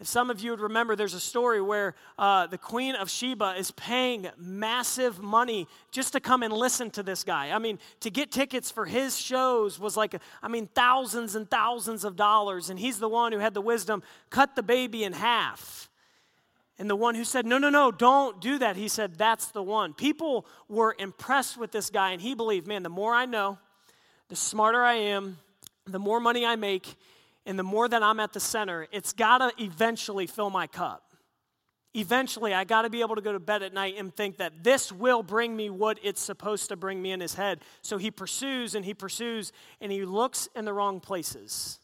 If 0.00 0.06
some 0.06 0.30
of 0.30 0.40
you 0.40 0.52
would 0.52 0.60
remember, 0.60 0.96
there's 0.96 1.12
a 1.12 1.20
story 1.20 1.60
where 1.60 1.94
uh, 2.18 2.46
the 2.46 2.56
Queen 2.56 2.94
of 2.94 3.10
Sheba 3.10 3.56
is 3.58 3.70
paying 3.72 4.30
massive 4.38 5.20
money 5.20 5.68
just 5.90 6.14
to 6.14 6.20
come 6.20 6.42
and 6.42 6.54
listen 6.54 6.90
to 6.92 7.02
this 7.02 7.22
guy. 7.22 7.50
I 7.50 7.58
mean, 7.58 7.78
to 8.00 8.10
get 8.10 8.32
tickets 8.32 8.70
for 8.70 8.86
his 8.86 9.18
shows 9.18 9.78
was 9.78 9.98
like, 9.98 10.14
I 10.42 10.48
mean, 10.48 10.70
thousands 10.74 11.34
and 11.34 11.48
thousands 11.50 12.04
of 12.04 12.16
dollars. 12.16 12.70
And 12.70 12.80
he's 12.80 12.98
the 12.98 13.10
one 13.10 13.32
who 13.32 13.40
had 13.40 13.52
the 13.52 13.60
wisdom, 13.60 14.02
cut 14.30 14.56
the 14.56 14.62
baby 14.62 15.04
in 15.04 15.12
half. 15.12 15.90
And 16.78 16.88
the 16.88 16.96
one 16.96 17.14
who 17.14 17.24
said, 17.24 17.44
No, 17.44 17.58
no, 17.58 17.68
no, 17.68 17.92
don't 17.92 18.40
do 18.40 18.56
that, 18.56 18.76
he 18.76 18.88
said, 18.88 19.18
That's 19.18 19.48
the 19.48 19.62
one. 19.62 19.92
People 19.92 20.46
were 20.66 20.96
impressed 20.98 21.58
with 21.58 21.72
this 21.72 21.90
guy, 21.90 22.12
and 22.12 22.22
he 22.22 22.34
believed, 22.34 22.66
Man, 22.66 22.82
the 22.82 22.88
more 22.88 23.12
I 23.12 23.26
know, 23.26 23.58
the 24.28 24.36
smarter 24.36 24.82
I 24.82 24.94
am, 24.94 25.36
the 25.86 25.98
more 25.98 26.20
money 26.20 26.46
I 26.46 26.56
make, 26.56 26.96
and 27.50 27.58
the 27.58 27.64
more 27.64 27.88
that 27.88 28.00
I'm 28.00 28.20
at 28.20 28.32
the 28.32 28.38
center, 28.38 28.86
it's 28.92 29.12
got 29.12 29.38
to 29.38 29.50
eventually 29.60 30.28
fill 30.28 30.50
my 30.50 30.68
cup. 30.68 31.02
Eventually, 31.94 32.54
I 32.54 32.62
got 32.62 32.82
to 32.82 32.90
be 32.90 33.00
able 33.00 33.16
to 33.16 33.20
go 33.20 33.32
to 33.32 33.40
bed 33.40 33.64
at 33.64 33.74
night 33.74 33.96
and 33.98 34.14
think 34.14 34.36
that 34.36 34.62
this 34.62 34.92
will 34.92 35.24
bring 35.24 35.56
me 35.56 35.68
what 35.68 35.98
it's 36.00 36.20
supposed 36.20 36.68
to 36.68 36.76
bring 36.76 37.02
me 37.02 37.10
in 37.10 37.18
his 37.18 37.34
head. 37.34 37.58
So 37.82 37.98
he 37.98 38.12
pursues 38.12 38.76
and 38.76 38.84
he 38.84 38.94
pursues 38.94 39.50
and 39.80 39.90
he 39.90 40.04
looks 40.04 40.48
in 40.54 40.64
the 40.64 40.72
wrong 40.72 41.00
places. 41.00 41.80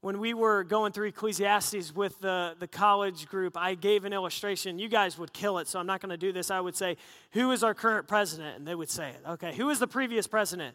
When 0.00 0.18
we 0.18 0.32
were 0.32 0.64
going 0.64 0.92
through 0.92 1.08
Ecclesiastes 1.08 1.94
with 1.94 2.18
the, 2.20 2.54
the 2.58 2.68
college 2.68 3.28
group, 3.28 3.54
I 3.54 3.74
gave 3.74 4.06
an 4.06 4.14
illustration. 4.14 4.78
You 4.78 4.88
guys 4.88 5.18
would 5.18 5.34
kill 5.34 5.58
it, 5.58 5.68
so 5.68 5.78
I'm 5.78 5.86
not 5.86 6.00
going 6.00 6.08
to 6.08 6.16
do 6.16 6.32
this. 6.32 6.50
I 6.50 6.60
would 6.60 6.74
say, 6.74 6.96
Who 7.32 7.50
is 7.50 7.62
our 7.62 7.74
current 7.74 8.08
president? 8.08 8.56
And 8.56 8.66
they 8.66 8.74
would 8.74 8.88
say 8.88 9.10
it. 9.10 9.20
Okay, 9.28 9.54
who 9.54 9.68
is 9.68 9.78
the 9.78 9.88
previous 9.88 10.26
president? 10.26 10.74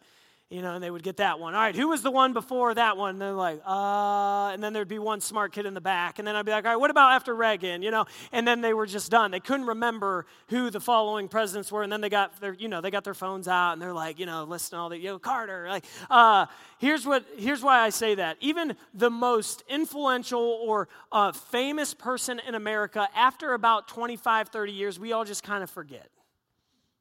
You 0.49 0.62
know, 0.62 0.75
and 0.75 0.84
they 0.84 0.91
would 0.91 1.01
get 1.01 1.17
that 1.17 1.39
one. 1.39 1.56
All 1.56 1.62
right, 1.62 1.75
who 1.75 1.88
was 1.88 2.03
the 2.03 2.12
one 2.12 2.34
before 2.34 2.75
that 2.75 2.95
one? 2.95 3.12
And 3.12 3.21
they're 3.21 3.32
like, 3.32 3.60
uh, 3.65 4.51
and 4.53 4.63
then 4.63 4.71
there'd 4.71 4.88
be 4.88 4.99
one 4.99 5.19
smart 5.19 5.51
kid 5.51 5.65
in 5.65 5.73
the 5.73 5.82
back. 5.82 6.19
And 6.19 6.27
then 6.27 6.36
I'd 6.36 6.45
be 6.45 6.51
like, 6.51 6.63
all 6.65 6.71
right, 6.71 6.79
what 6.79 6.91
about 6.91 7.13
after 7.13 7.34
Reagan? 7.34 7.82
You 7.82 7.89
know, 7.89 8.06
and 8.32 8.47
then 8.47 8.62
they 8.62 8.73
were 8.73 8.86
just 8.86 9.10
done. 9.10 9.32
They 9.32 9.39
couldn't 9.39 9.65
remember 9.65 10.27
who 10.49 10.69
the 10.69 10.79
following 10.79 11.27
presidents 11.27 11.71
were. 11.71 11.82
And 11.82 11.91
then 11.91 12.01
they 12.01 12.10
got 12.10 12.39
their, 12.39 12.53
you 12.53 12.67
know, 12.67 12.82
they 12.82 12.91
got 12.91 13.03
their 13.03 13.15
phones 13.15 13.47
out 13.47 13.73
and 13.73 13.82
they're 13.82 13.93
like, 13.93 14.19
you 14.19 14.27
know, 14.27 14.43
listening 14.43 14.79
all 14.79 14.89
the, 14.89 14.99
know, 14.99 15.17
Carter. 15.17 15.67
Like, 15.67 15.86
uh, 16.10 16.45
here's 16.77 17.03
what, 17.03 17.25
here's 17.36 17.63
why 17.63 17.79
I 17.79 17.89
say 17.89 18.13
that. 18.15 18.38
Even 18.39 18.75
the 18.93 19.10
most 19.10 19.63
influential 19.67 20.39
or 20.39 20.88
uh, 21.12 21.32
famous 21.32 21.95
person 21.95 22.39
in 22.47 22.53
America, 22.53 23.08
after 23.15 23.53
about 23.53 23.88
25, 23.88 24.49
30 24.49 24.71
years, 24.71 24.99
we 24.99 25.13
all 25.13 25.25
just 25.25 25.41
kind 25.41 25.63
of 25.63 25.71
forget. 25.71 26.10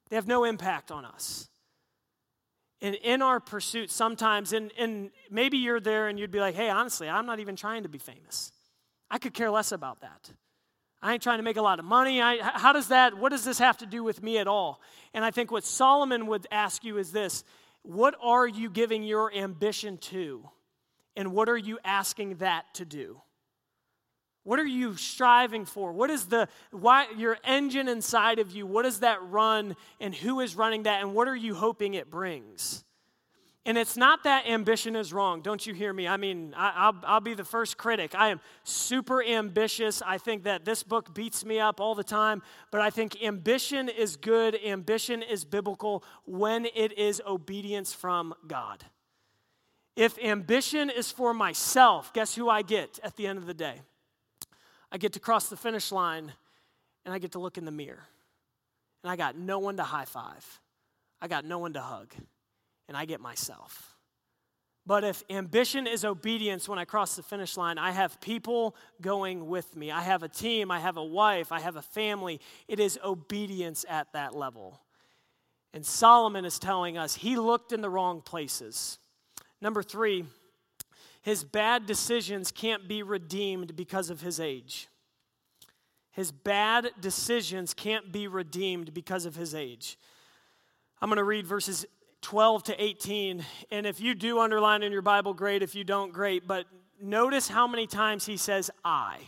They 0.08 0.16
have 0.16 0.26
no 0.26 0.44
impact 0.44 0.90
on 0.90 1.04
us. 1.04 1.48
And 2.82 2.96
in 2.96 3.22
our 3.22 3.38
pursuit, 3.38 3.92
sometimes, 3.92 4.52
and, 4.52 4.72
and 4.76 5.12
maybe 5.30 5.56
you're 5.56 5.80
there 5.80 6.08
and 6.08 6.18
you'd 6.18 6.32
be 6.32 6.40
like, 6.40 6.56
hey, 6.56 6.68
honestly, 6.68 7.08
I'm 7.08 7.26
not 7.26 7.38
even 7.38 7.54
trying 7.54 7.84
to 7.84 7.88
be 7.88 7.98
famous. 7.98 8.52
I 9.08 9.18
could 9.18 9.32
care 9.32 9.50
less 9.50 9.70
about 9.70 10.00
that. 10.00 10.32
I 11.00 11.12
ain't 11.14 11.22
trying 11.22 11.38
to 11.38 11.44
make 11.44 11.56
a 11.56 11.62
lot 11.62 11.78
of 11.78 11.84
money. 11.84 12.20
I, 12.20 12.38
how 12.42 12.72
does 12.72 12.88
that, 12.88 13.16
what 13.16 13.30
does 13.30 13.44
this 13.44 13.58
have 13.58 13.78
to 13.78 13.86
do 13.86 14.02
with 14.02 14.20
me 14.20 14.38
at 14.38 14.48
all? 14.48 14.80
And 15.14 15.24
I 15.24 15.30
think 15.30 15.52
what 15.52 15.64
Solomon 15.64 16.26
would 16.26 16.46
ask 16.50 16.84
you 16.84 16.98
is 16.98 17.12
this 17.12 17.44
What 17.82 18.16
are 18.20 18.48
you 18.48 18.68
giving 18.68 19.04
your 19.04 19.32
ambition 19.32 19.96
to? 19.98 20.48
And 21.14 21.32
what 21.32 21.48
are 21.48 21.56
you 21.56 21.78
asking 21.84 22.36
that 22.36 22.74
to 22.74 22.84
do? 22.84 23.20
What 24.44 24.58
are 24.58 24.66
you 24.66 24.96
striving 24.96 25.64
for? 25.64 25.92
What 25.92 26.10
is 26.10 26.26
the 26.26 26.48
why 26.72 27.06
your 27.16 27.38
engine 27.44 27.88
inside 27.88 28.38
of 28.38 28.50
you? 28.50 28.66
What 28.66 28.82
does 28.82 29.00
that 29.00 29.22
run 29.22 29.76
and 30.00 30.14
who 30.14 30.40
is 30.40 30.56
running 30.56 30.82
that 30.84 31.00
and 31.00 31.14
what 31.14 31.28
are 31.28 31.36
you 31.36 31.54
hoping 31.54 31.94
it 31.94 32.10
brings? 32.10 32.84
And 33.64 33.78
it's 33.78 33.96
not 33.96 34.24
that 34.24 34.48
ambition 34.48 34.96
is 34.96 35.12
wrong. 35.12 35.40
Don't 35.40 35.64
you 35.64 35.72
hear 35.72 35.92
me? 35.92 36.08
I 36.08 36.16
mean, 36.16 36.52
I, 36.56 36.90
will 36.90 36.98
I'll 37.04 37.20
be 37.20 37.34
the 37.34 37.44
first 37.44 37.78
critic. 37.78 38.12
I 38.12 38.30
am 38.30 38.40
super 38.64 39.22
ambitious. 39.22 40.02
I 40.04 40.18
think 40.18 40.42
that 40.44 40.64
this 40.64 40.82
book 40.82 41.14
beats 41.14 41.44
me 41.44 41.60
up 41.60 41.80
all 41.80 41.94
the 41.94 42.02
time, 42.02 42.42
but 42.72 42.80
I 42.80 42.90
think 42.90 43.22
ambition 43.22 43.88
is 43.88 44.16
good. 44.16 44.58
Ambition 44.64 45.22
is 45.22 45.44
biblical 45.44 46.02
when 46.24 46.66
it 46.74 46.98
is 46.98 47.22
obedience 47.24 47.92
from 47.92 48.34
God. 48.48 48.84
If 49.94 50.18
ambition 50.18 50.90
is 50.90 51.12
for 51.12 51.32
myself, 51.32 52.12
guess 52.12 52.34
who 52.34 52.48
I 52.48 52.62
get 52.62 52.98
at 53.04 53.14
the 53.14 53.28
end 53.28 53.38
of 53.38 53.46
the 53.46 53.54
day? 53.54 53.82
I 54.92 54.98
get 54.98 55.14
to 55.14 55.20
cross 55.20 55.48
the 55.48 55.56
finish 55.56 55.90
line 55.90 56.32
and 57.04 57.14
I 57.14 57.18
get 57.18 57.32
to 57.32 57.38
look 57.38 57.56
in 57.56 57.64
the 57.64 57.72
mirror. 57.72 58.06
And 59.02 59.10
I 59.10 59.16
got 59.16 59.36
no 59.36 59.58
one 59.58 59.78
to 59.78 59.82
high 59.82 60.04
five, 60.04 60.60
I 61.20 61.26
got 61.26 61.44
no 61.44 61.58
one 61.58 61.72
to 61.72 61.80
hug, 61.80 62.14
and 62.86 62.96
I 62.96 63.06
get 63.06 63.20
myself. 63.20 63.96
But 64.84 65.04
if 65.04 65.22
ambition 65.30 65.86
is 65.86 66.04
obedience 66.04 66.68
when 66.68 66.78
I 66.78 66.84
cross 66.84 67.14
the 67.14 67.22
finish 67.22 67.56
line, 67.56 67.78
I 67.78 67.92
have 67.92 68.20
people 68.20 68.74
going 69.00 69.46
with 69.46 69.76
me. 69.76 69.92
I 69.92 70.00
have 70.00 70.24
a 70.24 70.28
team, 70.28 70.72
I 70.72 70.80
have 70.80 70.96
a 70.96 71.04
wife, 71.04 71.52
I 71.52 71.60
have 71.60 71.76
a 71.76 71.82
family. 71.82 72.40
It 72.66 72.80
is 72.80 72.98
obedience 73.04 73.84
at 73.88 74.12
that 74.12 74.34
level. 74.34 74.80
And 75.72 75.86
Solomon 75.86 76.44
is 76.44 76.58
telling 76.58 76.98
us 76.98 77.14
he 77.14 77.36
looked 77.36 77.72
in 77.72 77.80
the 77.80 77.88
wrong 77.88 78.22
places. 78.22 78.98
Number 79.60 79.84
three, 79.84 80.24
his 81.22 81.44
bad 81.44 81.86
decisions 81.86 82.50
can't 82.50 82.88
be 82.88 83.02
redeemed 83.02 83.76
because 83.76 84.10
of 84.10 84.20
his 84.20 84.40
age. 84.40 84.88
His 86.10 86.30
bad 86.30 86.90
decisions 87.00 87.72
can't 87.72 88.12
be 88.12 88.26
redeemed 88.26 88.92
because 88.92 89.24
of 89.24 89.36
his 89.36 89.54
age. 89.54 89.98
I'm 91.00 91.08
going 91.08 91.16
to 91.16 91.24
read 91.24 91.46
verses 91.46 91.86
12 92.22 92.64
to 92.64 92.82
18. 92.82 93.44
And 93.70 93.86
if 93.86 94.00
you 94.00 94.14
do 94.14 94.40
underline 94.40 94.82
in 94.82 94.92
your 94.92 95.02
Bible, 95.02 95.32
great. 95.32 95.62
If 95.62 95.74
you 95.74 95.84
don't, 95.84 96.12
great. 96.12 96.46
But 96.46 96.66
notice 97.00 97.48
how 97.48 97.66
many 97.66 97.86
times 97.86 98.26
he 98.26 98.36
says, 98.36 98.70
I. 98.84 99.18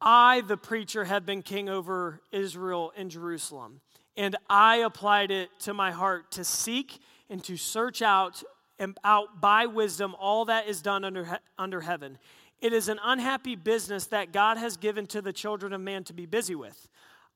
I, 0.00 0.42
the 0.42 0.56
preacher, 0.56 1.04
have 1.04 1.24
been 1.24 1.42
king 1.42 1.68
over 1.68 2.20
Israel 2.32 2.92
and 2.96 3.10
Jerusalem. 3.10 3.80
And 4.16 4.36
I 4.50 4.78
applied 4.78 5.30
it 5.30 5.50
to 5.60 5.72
my 5.72 5.92
heart 5.92 6.32
to 6.32 6.44
seek 6.44 6.98
and 7.30 7.42
to 7.44 7.56
search 7.56 8.02
out 8.02 8.42
and 8.82 8.98
out 9.04 9.40
by 9.40 9.66
wisdom 9.66 10.14
all 10.18 10.44
that 10.46 10.66
is 10.66 10.82
done 10.82 11.04
under, 11.04 11.38
under 11.56 11.80
heaven. 11.80 12.18
It 12.60 12.72
is 12.72 12.88
an 12.88 12.98
unhappy 13.02 13.54
business 13.54 14.06
that 14.08 14.32
God 14.32 14.58
has 14.58 14.76
given 14.76 15.06
to 15.06 15.22
the 15.22 15.32
children 15.32 15.72
of 15.72 15.80
man 15.80 16.04
to 16.04 16.12
be 16.12 16.26
busy 16.26 16.56
with. 16.56 16.88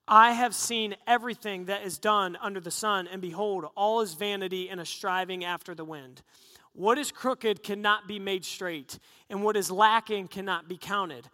I 0.08 0.32
have 0.32 0.54
seen 0.54 0.96
everything 1.06 1.64
that 1.66 1.84
is 1.84 1.98
done 1.98 2.36
under 2.40 2.60
the 2.60 2.70
sun, 2.70 3.08
and 3.08 3.20
behold, 3.22 3.64
all 3.76 4.00
is 4.00 4.14
vanity 4.14 4.68
and 4.68 4.80
a 4.80 4.84
striving 4.84 5.44
after 5.44 5.74
the 5.74 5.84
wind. 5.84 6.22
What 6.72 6.98
is 6.98 7.10
crooked 7.10 7.62
cannot 7.62 8.06
be 8.06 8.18
made 8.18 8.44
straight, 8.44 8.98
and 9.30 9.42
what 9.42 9.56
is 9.56 9.70
lacking 9.70 10.28
cannot 10.28 10.68
be 10.68 10.76
counted. 10.76 11.28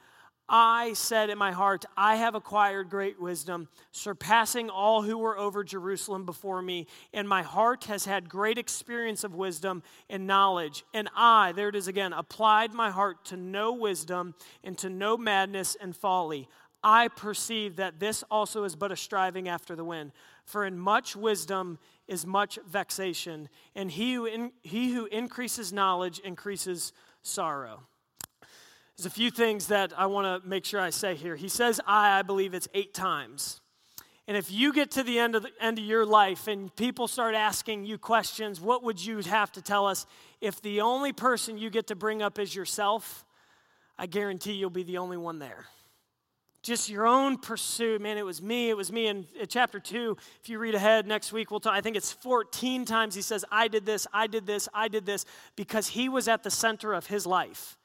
I 0.49 0.93
said 0.95 1.31
in 1.31 1.39
my 1.39 1.53
heart, 1.53 1.85
I 1.97 2.17
have 2.17 2.35
acquired 2.35 2.91
great 2.91 3.21
wisdom, 3.21 3.69
surpassing 3.91 4.69
all 4.69 5.03
who 5.03 5.17
were 5.17 5.39
over 5.39 5.65
Jerusalem 5.65 6.27
before 6.27 6.61
me. 6.61 6.87
And 7.15 7.29
my 7.29 7.43
heart 7.43 7.85
has 7.85 8.05
had 8.05 8.29
great 8.29 8.59
experience 8.59 9.25
of 9.25 9.35
wisdom 9.35 9.83
and 10.11 10.27
knowledge. 10.27 10.85
And 10.93 11.09
I, 11.17 11.53
there 11.53 11.69
it 11.69 11.77
is 11.77 11.89
again, 11.89 12.13
applied 12.13 12.75
my 12.75 12.91
heart 12.91 13.25
to 13.27 13.37
know 13.37 13.73
wisdom 13.73 14.35
and 14.63 14.77
to 14.79 14.91
know 14.91 15.17
madness 15.17 15.77
and 15.81 15.97
folly. 15.97 16.49
I 16.85 17.09
perceive 17.09 17.77
that 17.77 18.01
this 18.01 18.25
also 18.31 18.65
is 18.65 18.75
but 18.75 18.93
a 18.93 18.97
striving 18.97 19.49
after 19.49 19.77
the 19.77 19.85
wind. 19.85 20.13
For 20.45 20.65
in 20.65 20.79
much 20.79 21.15
wisdom 21.15 21.79
is 22.09 22.27
much 22.27 22.59
vexation, 22.67 23.49
and 23.77 23.91
he 23.91 24.15
who, 24.15 24.27
in, 24.27 24.53
he 24.63 24.93
who 24.93 25.07
increases 25.07 25.73
knowledge 25.73 26.19
increases 26.19 26.93
sorrow. 27.23 27.85
There's 28.97 29.07
a 29.07 29.11
few 29.11 29.31
things 29.31 29.69
that 29.69 29.93
I 29.97 30.07
want 30.07 30.43
to 30.43 30.49
make 30.49 30.65
sure 30.65 30.81
I 30.81 30.91
say 30.91 31.15
here. 31.15 31.37
He 31.37 31.49
says 31.49 31.81
I, 31.87 32.19
I 32.19 32.23
believe 32.23 32.55
it's 32.55 32.69
eight 32.75 32.95
times. 32.95 33.61
And 34.29 34.37
if 34.37 34.53
you 34.53 34.73
get 34.73 34.93
to 34.93 35.03
the 35.03 35.19
end 35.19 35.35
of 35.35 35.43
the 35.43 35.51
end 35.61 35.79
of 35.79 35.85
your 35.85 36.07
life 36.07 36.47
and 36.47 36.75
people 36.77 37.09
start 37.09 37.35
asking 37.35 37.85
you 37.85 37.99
questions, 37.99 38.61
what 38.61 38.85
would 38.85 39.05
you 39.05 39.19
have 39.19 39.51
to 39.53 39.63
tell 39.63 39.87
us? 39.87 40.07
If 40.41 40.63
the 40.63 40.81
only 40.81 41.13
person 41.13 41.59
you 41.59 41.71
get 41.71 41.89
to 41.89 41.97
bring 41.97 42.23
up 42.23 42.39
is 42.39 42.55
yourself, 42.55 43.25
I 43.99 44.07
guarantee 44.07 44.53
you'll 44.53 44.71
be 44.71 44.85
the 44.85 44.99
only 44.99 45.17
one 45.17 45.39
there. 45.39 45.67
Just 46.63 46.89
your 46.89 47.09
own 47.09 47.39
pursuit. 47.39 48.01
Man, 48.01 48.17
it 48.17 48.25
was 48.25 48.41
me, 48.41 48.71
it 48.71 48.77
was 48.77 48.93
me. 48.93 49.09
In 49.09 49.27
chapter 49.49 49.81
two, 49.81 50.17
if 50.41 50.49
you 50.49 50.61
read 50.61 50.77
ahead 50.77 51.09
next 51.09 51.33
week, 51.33 51.51
we'll 51.51 51.59
talk, 51.59 51.75
I 51.75 51.81
think 51.81 51.97
it's 51.97 52.13
14 52.13 52.85
times 52.85 53.17
he 53.17 53.23
says, 53.23 53.45
I 53.51 53.67
did 53.67 53.85
this, 53.85 54.07
I 54.13 54.29
did 54.29 54.47
this, 54.47 54.69
I 54.73 54.87
did 54.87 55.05
this, 55.05 55.25
because 55.57 55.89
he 55.89 56.09
was 56.09 56.29
at 56.29 56.45
the 56.45 56.51
center 56.51 56.93
of 56.93 57.07
his 57.07 57.27
life. 57.27 57.77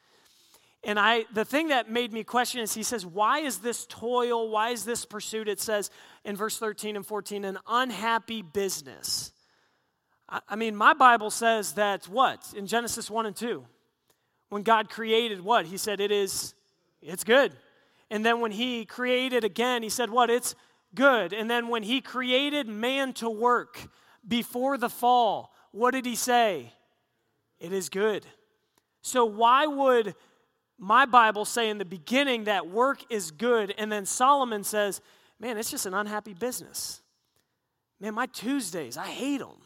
And 0.88 0.98
I, 0.98 1.26
the 1.34 1.44
thing 1.44 1.68
that 1.68 1.92
made 1.92 2.14
me 2.14 2.24
question 2.24 2.62
is 2.62 2.74
he 2.74 2.82
says, 2.82 3.06
Why 3.06 3.40
is 3.40 3.58
this 3.58 3.86
toil? 3.88 4.50
Why 4.50 4.70
is 4.70 4.86
this 4.86 5.04
pursuit? 5.04 5.50
It 5.50 5.60
says 5.60 5.92
in 6.24 6.38
verse 6.38 6.58
13 6.58 6.96
and 6.96 7.06
14, 7.06 7.44
an 7.44 7.60
unhappy 7.68 8.42
business. 8.42 9.34
I, 10.30 10.40
I 10.48 10.56
mean, 10.56 10.78
my 10.78 10.94
Bible 10.94 11.30
says 11.30 11.74
that 11.74 12.06
what? 12.06 12.54
In 12.56 12.68
Genesis 12.68 13.12
1 13.12 13.26
and 13.26 13.36
2, 13.36 13.66
when 14.48 14.64
God 14.64 14.90
created 14.90 15.42
what? 15.42 15.66
He 15.66 15.76
said, 15.76 16.00
It 16.00 16.10
is, 16.10 16.54
it's 17.02 17.26
good. 17.26 17.52
And 18.10 18.26
then 18.26 18.40
when 18.40 18.52
he 18.52 18.86
created 18.86 19.44
again, 19.44 19.84
he 19.84 19.90
said, 19.90 20.10
What? 20.10 20.30
It's 20.30 20.56
good. 20.96 21.34
And 21.34 21.52
then 21.52 21.68
when 21.68 21.84
he 21.84 22.00
created 22.00 22.66
man 22.70 23.12
to 23.16 23.30
work 23.30 23.78
before 24.26 24.78
the 24.78 24.90
fall, 24.90 25.54
what 25.72 25.92
did 25.92 26.06
he 26.06 26.16
say? 26.16 26.72
It 27.60 27.74
is 27.74 27.90
good. 27.90 28.26
So, 29.02 29.26
why 29.26 29.68
would 29.68 30.16
my 30.78 31.06
Bible 31.06 31.46
say 31.46 31.70
in 31.70 31.78
the 31.78 31.86
beginning 31.86 32.46
that 32.46 32.68
work 32.68 33.00
is 33.10 33.32
good, 33.32 33.74
and 33.78 33.92
then 33.92 34.06
Solomon 34.06 34.64
says, 34.64 35.02
man, 35.40 35.58
it's 35.58 35.72
just 35.72 35.86
an 35.86 35.94
unhappy 35.94 36.34
business. 36.34 37.02
Man, 38.00 38.14
my 38.14 38.28
Tuesdays, 38.28 38.98
I 38.98 39.08
hate 39.08 39.40
them. 39.40 39.58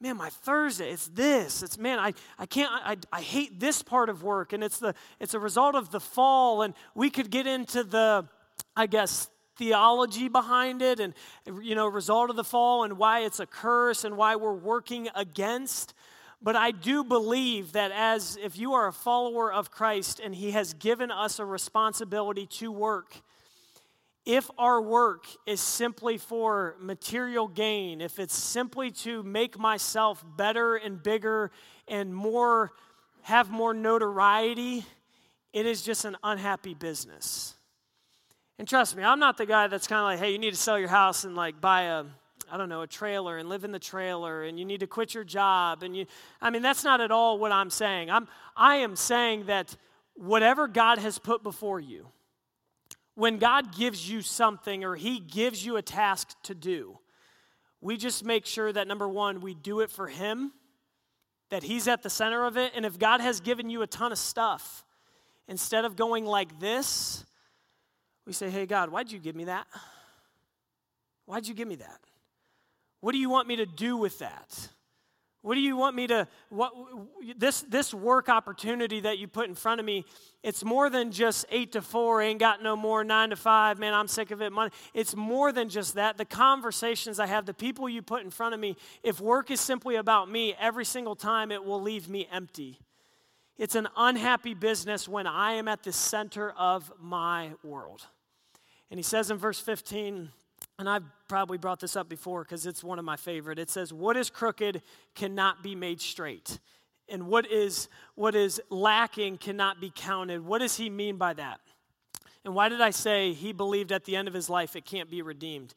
Man, 0.00 0.16
my 0.16 0.30
Thursday, 0.30 0.90
it's 0.90 1.06
this. 1.08 1.62
It's 1.62 1.78
man, 1.78 2.00
I, 2.00 2.14
I 2.36 2.46
can't, 2.46 2.70
I, 2.72 2.96
I 3.12 3.20
hate 3.20 3.60
this 3.60 3.82
part 3.82 4.08
of 4.08 4.24
work, 4.24 4.52
and 4.52 4.64
it's 4.64 4.78
the 4.78 4.96
it's 5.20 5.34
a 5.34 5.38
result 5.38 5.76
of 5.76 5.92
the 5.92 6.00
fall, 6.00 6.62
and 6.62 6.74
we 6.96 7.08
could 7.08 7.30
get 7.30 7.46
into 7.46 7.84
the, 7.84 8.26
I 8.74 8.86
guess, 8.86 9.30
theology 9.56 10.28
behind 10.28 10.82
it, 10.82 10.98
and 10.98 11.14
you 11.62 11.76
know, 11.76 11.86
result 11.86 12.30
of 12.30 12.36
the 12.36 12.42
fall 12.42 12.82
and 12.82 12.98
why 12.98 13.20
it's 13.20 13.38
a 13.38 13.46
curse 13.46 14.02
and 14.02 14.16
why 14.16 14.34
we're 14.34 14.52
working 14.52 15.08
against. 15.14 15.94
But 16.42 16.56
I 16.56 16.72
do 16.72 17.04
believe 17.04 17.72
that 17.72 17.92
as 17.92 18.36
if 18.42 18.58
you 18.58 18.72
are 18.72 18.88
a 18.88 18.92
follower 18.92 19.52
of 19.52 19.70
Christ 19.70 20.20
and 20.22 20.34
He 20.34 20.50
has 20.50 20.74
given 20.74 21.10
us 21.10 21.38
a 21.38 21.44
responsibility 21.44 22.46
to 22.58 22.72
work, 22.72 23.14
if 24.24 24.50
our 24.58 24.80
work 24.80 25.26
is 25.46 25.60
simply 25.60 26.18
for 26.18 26.76
material 26.80 27.46
gain, 27.46 28.00
if 28.00 28.18
it's 28.18 28.36
simply 28.36 28.90
to 28.90 29.22
make 29.22 29.58
myself 29.58 30.24
better 30.36 30.76
and 30.76 31.02
bigger 31.02 31.50
and 31.86 32.14
more, 32.14 32.72
have 33.22 33.50
more 33.50 33.74
notoriety, 33.74 34.84
it 35.52 35.66
is 35.66 35.82
just 35.82 36.04
an 36.04 36.16
unhappy 36.24 36.74
business. 36.74 37.54
And 38.58 38.68
trust 38.68 38.96
me, 38.96 39.02
I'm 39.02 39.18
not 39.18 39.38
the 39.38 39.46
guy 39.46 39.66
that's 39.66 39.86
kind 39.86 40.00
of 40.00 40.04
like, 40.04 40.18
hey, 40.18 40.32
you 40.32 40.38
need 40.38 40.52
to 40.52 40.56
sell 40.56 40.78
your 40.78 40.88
house 40.88 41.24
and 41.24 41.34
like 41.34 41.60
buy 41.60 41.82
a 41.82 42.04
I 42.52 42.58
don't 42.58 42.68
know, 42.68 42.82
a 42.82 42.86
trailer 42.86 43.38
and 43.38 43.48
live 43.48 43.64
in 43.64 43.72
the 43.72 43.78
trailer 43.78 44.44
and 44.44 44.58
you 44.58 44.66
need 44.66 44.80
to 44.80 44.86
quit 44.86 45.14
your 45.14 45.24
job 45.24 45.82
and 45.82 45.96
you 45.96 46.04
I 46.38 46.50
mean 46.50 46.60
that's 46.60 46.84
not 46.84 47.00
at 47.00 47.10
all 47.10 47.38
what 47.38 47.50
I'm 47.50 47.70
saying. 47.70 48.10
I'm 48.10 48.28
I 48.54 48.76
am 48.76 48.94
saying 48.94 49.46
that 49.46 49.74
whatever 50.16 50.68
God 50.68 50.98
has 50.98 51.18
put 51.18 51.42
before 51.42 51.80
you, 51.80 52.08
when 53.14 53.38
God 53.38 53.74
gives 53.74 54.08
you 54.08 54.20
something 54.20 54.84
or 54.84 54.96
he 54.96 55.18
gives 55.18 55.64
you 55.64 55.78
a 55.78 55.82
task 55.82 56.36
to 56.42 56.54
do, 56.54 56.98
we 57.80 57.96
just 57.96 58.22
make 58.22 58.44
sure 58.44 58.70
that 58.70 58.86
number 58.86 59.08
1 59.08 59.40
we 59.40 59.54
do 59.54 59.80
it 59.80 59.90
for 59.90 60.06
him, 60.06 60.52
that 61.48 61.62
he's 61.62 61.88
at 61.88 62.02
the 62.02 62.10
center 62.10 62.44
of 62.44 62.58
it 62.58 62.72
and 62.76 62.84
if 62.84 62.98
God 62.98 63.22
has 63.22 63.40
given 63.40 63.70
you 63.70 63.80
a 63.80 63.86
ton 63.86 64.12
of 64.12 64.18
stuff, 64.18 64.84
instead 65.48 65.86
of 65.86 65.96
going 65.96 66.26
like 66.26 66.60
this, 66.60 67.24
we 68.26 68.34
say, 68.34 68.50
"Hey 68.50 68.66
God, 68.66 68.90
why'd 68.90 69.10
you 69.10 69.18
give 69.18 69.34
me 69.34 69.44
that? 69.44 69.66
Why'd 71.24 71.48
you 71.48 71.54
give 71.54 71.66
me 71.66 71.76
that?" 71.76 72.11
What 73.02 73.12
do 73.12 73.18
you 73.18 73.28
want 73.28 73.48
me 73.48 73.56
to 73.56 73.66
do 73.66 73.96
with 73.96 74.20
that? 74.20 74.68
What 75.42 75.56
do 75.56 75.60
you 75.60 75.76
want 75.76 75.96
me 75.96 76.06
to 76.06 76.28
what 76.50 76.72
this 77.36 77.62
this 77.62 77.92
work 77.92 78.28
opportunity 78.28 79.00
that 79.00 79.18
you 79.18 79.26
put 79.26 79.48
in 79.48 79.56
front 79.56 79.80
of 79.80 79.84
me, 79.84 80.04
it's 80.44 80.64
more 80.64 80.88
than 80.88 81.10
just 81.10 81.44
8 81.50 81.72
to 81.72 81.82
4, 81.82 82.22
ain't 82.22 82.38
got 82.38 82.62
no 82.62 82.76
more 82.76 83.02
9 83.02 83.30
to 83.30 83.36
5, 83.36 83.80
man, 83.80 83.92
I'm 83.92 84.06
sick 84.06 84.30
of 84.30 84.40
it. 84.40 84.52
Money. 84.52 84.70
It's 84.94 85.16
more 85.16 85.50
than 85.50 85.68
just 85.68 85.94
that. 85.94 86.16
The 86.16 86.24
conversations 86.24 87.18
I 87.18 87.26
have, 87.26 87.44
the 87.44 87.52
people 87.52 87.88
you 87.88 88.02
put 88.02 88.22
in 88.22 88.30
front 88.30 88.54
of 88.54 88.60
me, 88.60 88.76
if 89.02 89.20
work 89.20 89.50
is 89.50 89.60
simply 89.60 89.96
about 89.96 90.30
me, 90.30 90.54
every 90.60 90.84
single 90.84 91.16
time 91.16 91.50
it 91.50 91.64
will 91.64 91.82
leave 91.82 92.08
me 92.08 92.28
empty. 92.30 92.78
It's 93.58 93.74
an 93.74 93.88
unhappy 93.96 94.54
business 94.54 95.08
when 95.08 95.26
I 95.26 95.54
am 95.54 95.66
at 95.66 95.82
the 95.82 95.92
center 95.92 96.52
of 96.52 96.92
my 97.00 97.50
world. 97.64 98.06
And 98.92 98.98
he 98.98 99.02
says 99.02 99.28
in 99.28 99.38
verse 99.38 99.58
15, 99.58 100.30
and 100.82 100.90
I've 100.90 101.04
probably 101.28 101.58
brought 101.58 101.78
this 101.78 101.94
up 101.94 102.08
before 102.08 102.42
because 102.42 102.66
it's 102.66 102.82
one 102.82 102.98
of 102.98 103.04
my 103.04 103.14
favorite. 103.14 103.56
It 103.56 103.70
says, 103.70 103.92
What 103.92 104.16
is 104.16 104.30
crooked 104.30 104.82
cannot 105.14 105.62
be 105.62 105.76
made 105.76 106.00
straight. 106.00 106.58
And 107.08 107.28
what 107.28 107.48
is, 107.48 107.88
what 108.16 108.34
is 108.34 108.60
lacking 108.68 109.38
cannot 109.38 109.80
be 109.80 109.92
counted. 109.94 110.44
What 110.44 110.58
does 110.58 110.76
he 110.76 110.90
mean 110.90 111.18
by 111.18 111.34
that? 111.34 111.60
And 112.44 112.52
why 112.52 112.68
did 112.68 112.80
I 112.80 112.90
say 112.90 113.32
he 113.32 113.52
believed 113.52 113.92
at 113.92 114.06
the 114.06 114.16
end 114.16 114.26
of 114.26 114.34
his 114.34 114.50
life 114.50 114.74
it 114.74 114.84
can't 114.84 115.08
be 115.08 115.22
redeemed? 115.22 115.72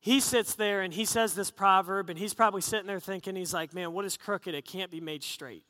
He 0.00 0.20
sits 0.20 0.54
there 0.54 0.80
and 0.80 0.94
he 0.94 1.04
says 1.04 1.34
this 1.34 1.50
proverb, 1.50 2.08
and 2.08 2.18
he's 2.18 2.32
probably 2.32 2.62
sitting 2.62 2.86
there 2.86 3.00
thinking, 3.00 3.36
he's 3.36 3.52
like, 3.52 3.74
man, 3.74 3.92
what 3.92 4.06
is 4.06 4.16
crooked? 4.16 4.54
It 4.54 4.64
can't 4.64 4.90
be 4.90 5.02
made 5.02 5.22
straight. 5.22 5.64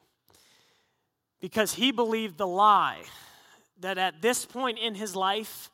Because 1.40 1.74
he 1.74 1.90
believed 1.90 2.38
the 2.38 2.46
lie 2.46 3.03
that 3.81 3.98
at 3.98 4.22
this 4.22 4.46
point 4.46 4.79
in 4.79 4.94
his 4.94 5.16
life, 5.16 5.72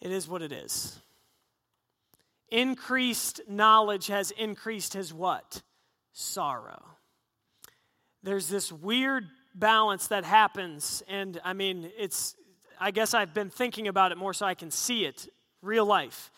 it 0.00 0.12
is 0.12 0.28
what 0.28 0.40
it 0.40 0.52
is 0.52 1.00
increased 2.50 3.40
knowledge 3.48 4.08
has 4.08 4.30
increased 4.30 4.94
his 4.94 5.12
what? 5.12 5.62
Sorrow. 6.12 6.82
There's 8.22 8.48
this 8.48 8.72
weird 8.72 9.26
balance 9.54 10.08
that 10.08 10.24
happens, 10.24 11.02
and 11.08 11.40
I 11.44 11.52
mean, 11.52 11.90
it's, 11.98 12.34
I 12.80 12.90
guess 12.90 13.14
I've 13.14 13.34
been 13.34 13.50
thinking 13.50 13.88
about 13.88 14.12
it 14.12 14.18
more 14.18 14.32
so 14.32 14.46
I 14.46 14.54
can 14.54 14.70
see 14.70 15.04
it, 15.04 15.28
real 15.62 15.86
life. 15.86 16.30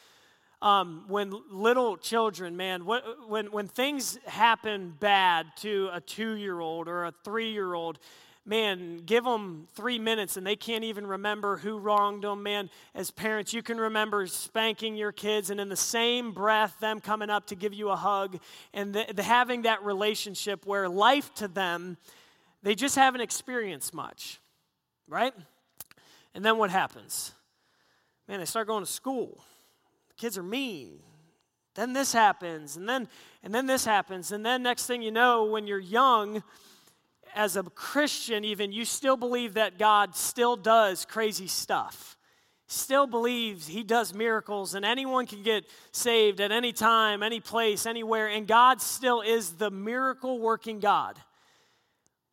Um, 0.63 1.05
when 1.09 1.35
little 1.51 1.97
children, 1.97 2.57
man, 2.57 2.87
when, 2.87 3.53
when 3.53 3.69
things 3.69 4.19
happen 4.27 4.97
bad 4.99 5.47
to 5.59 5.91
a 5.93 6.01
two 6.01 6.33
year 6.33 6.61
old 6.61 6.89
or 6.89 7.05
a 7.05 7.13
three 7.25 7.53
year 7.53 7.75
old, 7.75 7.99
man, 8.47 8.99
give 8.99 9.25
them 9.25 9.67
three 9.75 9.99
minutes 9.99 10.37
and 10.37 10.47
they 10.47 10.57
can't 10.57 10.85
even 10.85 11.07
remember 11.07 11.57
who 11.57 11.79
wronged 11.79 12.23
them. 12.23 12.45
Man, 12.45 12.71
as 12.95 13.11
parents, 13.11 13.53
you 13.53 13.63
can 13.63 13.79
remember 13.79 14.27
spanking 14.29 14.97
your 14.97 15.13
kids 15.13 15.51
and 15.51 15.61
in 15.61 15.69
the 15.69 15.77
same 15.77 16.33
breath, 16.33 16.79
them 16.81 17.01
coming 17.01 17.29
up 17.29 17.49
to 17.49 17.57
give 17.57 17.75
you 17.75 17.91
a 17.91 17.97
hug 17.97 18.39
and 18.73 18.95
the, 18.95 19.05
the 19.13 19.23
having 19.23 19.63
that 19.63 19.85
relationship 19.85 20.65
where 20.65 20.89
life 20.89 21.35
to 21.35 21.49
them, 21.49 21.97
they 22.63 22.75
just 22.75 22.95
haven't 22.95 23.21
experienced 23.21 23.93
much, 23.93 24.41
right? 25.09 25.35
And 26.35 26.45
then 26.45 26.57
what 26.57 26.71
happens? 26.71 27.33
Man, 28.29 28.39
they 28.39 28.47
start 28.47 28.69
going 28.69 28.85
to 28.85 28.91
school. 28.91 29.43
The 30.09 30.15
kids 30.15 30.39
are 30.39 30.43
mean. 30.43 31.01
Then 31.75 31.93
this 31.93 32.13
happens, 32.13 32.79
and 32.79 32.89
then 32.89 33.07
and 33.43 33.55
then 33.55 33.67
this 33.67 33.85
happens, 33.85 34.33
and 34.33 34.45
then 34.45 34.63
next 34.63 34.87
thing 34.87 35.03
you 35.03 35.11
know, 35.11 35.45
when 35.45 35.67
you're 35.67 35.79
young, 35.79 36.43
as 37.37 37.57
a 37.57 37.63
Christian, 37.63 38.45
even, 38.45 38.73
you 38.73 38.85
still 38.85 39.17
believe 39.17 39.55
that 39.55 39.79
God 39.79 40.17
still 40.17 40.57
does 40.57 41.05
crazy 41.05 41.47
stuff. 41.47 42.17
Still 42.67 43.07
believes 43.07 43.69
He 43.69 43.85
does 43.85 44.13
miracles 44.13 44.75
and 44.75 44.85
anyone 44.85 45.27
can 45.27 45.43
get 45.43 45.65
saved 45.93 46.41
at 46.41 46.51
any 46.51 46.73
time, 46.73 47.23
any 47.23 47.39
place, 47.39 47.87
anywhere, 47.87 48.27
and 48.27 48.49
God 48.49 48.81
still 48.81 49.21
is 49.21 49.53
the 49.53 49.71
miracle 49.71 50.41
working 50.41 50.81
God. 50.81 51.19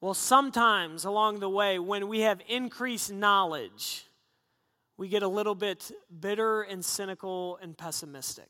Well, 0.02 0.14
sometimes 0.14 1.06
along 1.06 1.40
the 1.40 1.50
way, 1.50 1.80
when 1.80 2.08
we 2.08 2.22
have 2.22 2.42
increased 2.48 3.12
knowledge, 3.12 4.06
we 4.98 5.08
get 5.08 5.22
a 5.22 5.28
little 5.28 5.56
bit 5.56 5.92
bitter 6.20 6.64
and 6.64 6.84
cynical 6.84 7.60
and 7.62 7.78
pessimistic. 7.78 8.50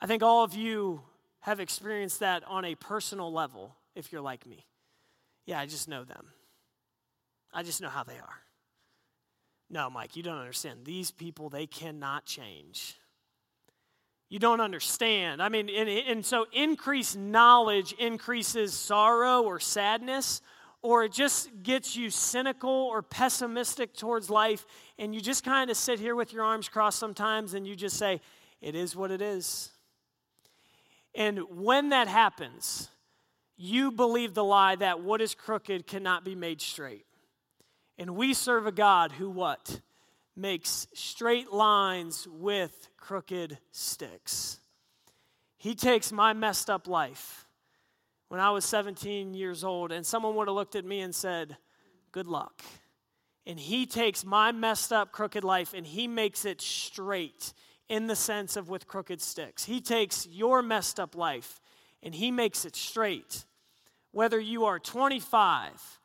I 0.00 0.06
think 0.06 0.22
all 0.22 0.44
of 0.44 0.54
you 0.54 1.02
have 1.40 1.58
experienced 1.58 2.20
that 2.20 2.42
on 2.46 2.64
a 2.64 2.74
personal 2.74 3.32
level 3.32 3.74
if 3.94 4.12
you're 4.12 4.20
like 4.20 4.46
me. 4.46 4.67
Yeah, 5.48 5.58
I 5.58 5.64
just 5.64 5.88
know 5.88 6.04
them. 6.04 6.26
I 7.54 7.62
just 7.62 7.80
know 7.80 7.88
how 7.88 8.04
they 8.04 8.18
are. 8.18 8.42
No, 9.70 9.88
Mike, 9.88 10.14
you 10.14 10.22
don't 10.22 10.36
understand. 10.36 10.80
These 10.84 11.10
people, 11.10 11.48
they 11.48 11.66
cannot 11.66 12.26
change. 12.26 12.98
You 14.28 14.40
don't 14.40 14.60
understand. 14.60 15.40
I 15.42 15.48
mean, 15.48 15.70
and, 15.70 15.88
and 15.88 16.26
so 16.26 16.44
increased 16.52 17.16
knowledge 17.16 17.94
increases 17.94 18.74
sorrow 18.74 19.40
or 19.40 19.58
sadness, 19.58 20.42
or 20.82 21.04
it 21.04 21.12
just 21.12 21.48
gets 21.62 21.96
you 21.96 22.10
cynical 22.10 22.68
or 22.68 23.00
pessimistic 23.00 23.94
towards 23.94 24.28
life, 24.28 24.66
and 24.98 25.14
you 25.14 25.20
just 25.22 25.44
kind 25.44 25.70
of 25.70 25.78
sit 25.78 25.98
here 25.98 26.14
with 26.14 26.30
your 26.30 26.44
arms 26.44 26.68
crossed 26.68 26.98
sometimes 26.98 27.54
and 27.54 27.66
you 27.66 27.74
just 27.74 27.96
say, 27.96 28.20
It 28.60 28.74
is 28.74 28.94
what 28.94 29.10
it 29.10 29.22
is. 29.22 29.70
And 31.14 31.38
when 31.48 31.88
that 31.88 32.06
happens, 32.06 32.90
you 33.58 33.90
believe 33.90 34.34
the 34.34 34.44
lie 34.44 34.76
that 34.76 35.00
what 35.00 35.20
is 35.20 35.34
crooked 35.34 35.86
cannot 35.86 36.24
be 36.24 36.36
made 36.36 36.60
straight. 36.60 37.04
And 37.98 38.14
we 38.14 38.32
serve 38.32 38.66
a 38.66 38.72
God 38.72 39.12
who 39.12 39.28
what? 39.28 39.80
Makes 40.36 40.86
straight 40.94 41.52
lines 41.52 42.28
with 42.30 42.88
crooked 42.96 43.58
sticks. 43.72 44.60
He 45.58 45.74
takes 45.74 46.12
my 46.12 46.32
messed 46.32 46.70
up 46.70 46.86
life 46.86 47.46
when 48.28 48.38
I 48.38 48.50
was 48.50 48.64
17 48.64 49.34
years 49.34 49.64
old, 49.64 49.90
and 49.90 50.06
someone 50.06 50.36
would 50.36 50.46
have 50.46 50.54
looked 50.54 50.76
at 50.76 50.84
me 50.84 51.00
and 51.00 51.12
said, 51.12 51.56
Good 52.12 52.28
luck. 52.28 52.62
And 53.44 53.58
he 53.58 53.86
takes 53.86 54.24
my 54.24 54.52
messed 54.52 54.92
up, 54.92 55.10
crooked 55.10 55.42
life 55.42 55.74
and 55.74 55.86
he 55.86 56.06
makes 56.06 56.44
it 56.44 56.60
straight 56.60 57.52
in 57.88 58.06
the 58.06 58.16
sense 58.16 58.56
of 58.56 58.68
with 58.68 58.86
crooked 58.86 59.20
sticks. 59.20 59.64
He 59.64 59.80
takes 59.80 60.26
your 60.26 60.62
messed 60.62 61.00
up 61.00 61.16
life 61.16 61.60
and 62.02 62.14
he 62.14 62.30
makes 62.30 62.64
it 62.64 62.76
straight 62.76 63.46
whether 64.12 64.38
you 64.38 64.64
are 64.64 64.78
25, 64.78 66.00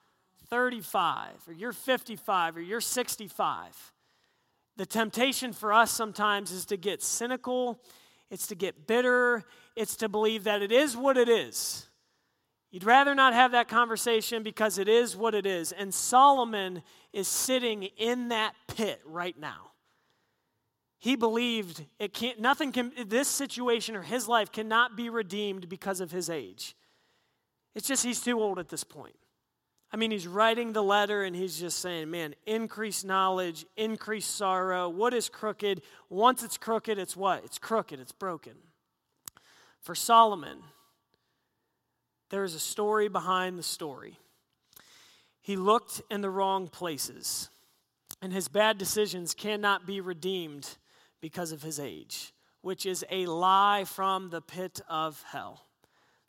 35, 0.50 1.30
or 1.48 1.54
you're 1.54 1.72
55, 1.72 2.58
or 2.58 2.62
you're 2.62 2.82
65, 2.82 3.94
the 4.76 4.86
temptation 4.86 5.54
for 5.54 5.72
us 5.74 5.92
sometimes 5.92 6.52
is 6.52 6.66
to 6.66 6.78
get 6.78 7.02
cynical, 7.02 7.80
it's 8.30 8.48
to 8.48 8.56
get 8.56 8.88
bitter, 8.88 9.44
it's 9.76 9.96
to 9.98 10.10
believe 10.10 10.46
that 10.46 10.62
it 10.62 10.72
is 10.72 10.98
what 10.98 11.18
it 11.18 11.30
is. 11.30 11.88
You'd 12.72 12.84
rather 12.84 13.14
not 13.14 13.36
have 13.36 13.52
that 13.52 13.68
conversation 13.68 14.42
because 14.42 14.80
it 14.80 14.90
is 14.90 15.16
what 15.16 15.36
it 15.36 15.46
is. 15.46 15.72
And 15.72 15.94
Solomon 15.94 16.82
is 17.14 17.28
sitting 17.28 17.84
in 17.84 18.30
that 18.30 18.56
pit 18.68 19.00
right 19.06 19.38
now. 19.40 19.74
He 20.98 21.16
believed 21.16 21.86
it 22.00 22.16
can't, 22.16 22.40
nothing 22.40 22.72
can, 22.72 22.92
this 23.06 23.28
situation 23.28 23.96
or 23.96 24.02
his 24.02 24.28
life 24.28 24.52
cannot 24.52 24.96
be 24.96 25.10
redeemed 25.10 25.70
because 25.70 26.00
of 26.00 26.12
his 26.12 26.32
age. 26.32 26.76
It's 27.76 27.88
just 27.88 28.04
he's 28.04 28.22
too 28.22 28.40
old 28.40 28.60
at 28.60 28.70
this 28.70 28.84
point. 28.84 29.16
I 29.92 29.96
mean, 29.96 30.10
he's 30.10 30.28
writing 30.28 30.74
the 30.74 30.84
letter 30.84 31.24
and 31.24 31.36
he's 31.36 31.60
just 31.60 31.80
saying, 31.80 32.10
man, 32.10 32.34
increase 32.48 33.04
knowledge, 33.04 33.66
increase 33.78 34.26
sorrow. 34.26 34.90
What 34.90 35.14
is 35.14 35.30
crooked? 35.30 35.84
Once 36.10 36.42
it's 36.42 36.58
crooked, 36.58 36.98
it's 36.98 37.16
what? 37.16 37.44
It's 37.44 37.60
crooked, 37.60 38.00
it's 38.00 38.12
broken. 38.12 38.54
For 39.82 39.94
Solomon, 39.94 40.58
there's 42.32 42.56
a 42.56 42.60
story 42.60 43.08
behind 43.08 43.60
the 43.60 43.64
story. 43.64 44.18
He 45.42 45.58
looked 45.58 46.02
in 46.10 46.22
the 46.22 46.30
wrong 46.30 46.70
places, 46.70 47.50
and 48.22 48.34
his 48.34 48.48
bad 48.48 48.80
decisions 48.80 49.36
cannot 49.36 49.86
be 49.86 50.02
redeemed 50.02 50.78
because 51.22 51.52
of 51.52 51.62
his 51.62 51.80
age, 51.80 52.34
which 52.62 52.86
is 52.88 53.06
a 53.12 53.28
lie 53.28 53.84
from 53.86 54.32
the 54.32 54.42
pit 54.42 54.82
of 54.90 55.22
hell. 55.28 55.66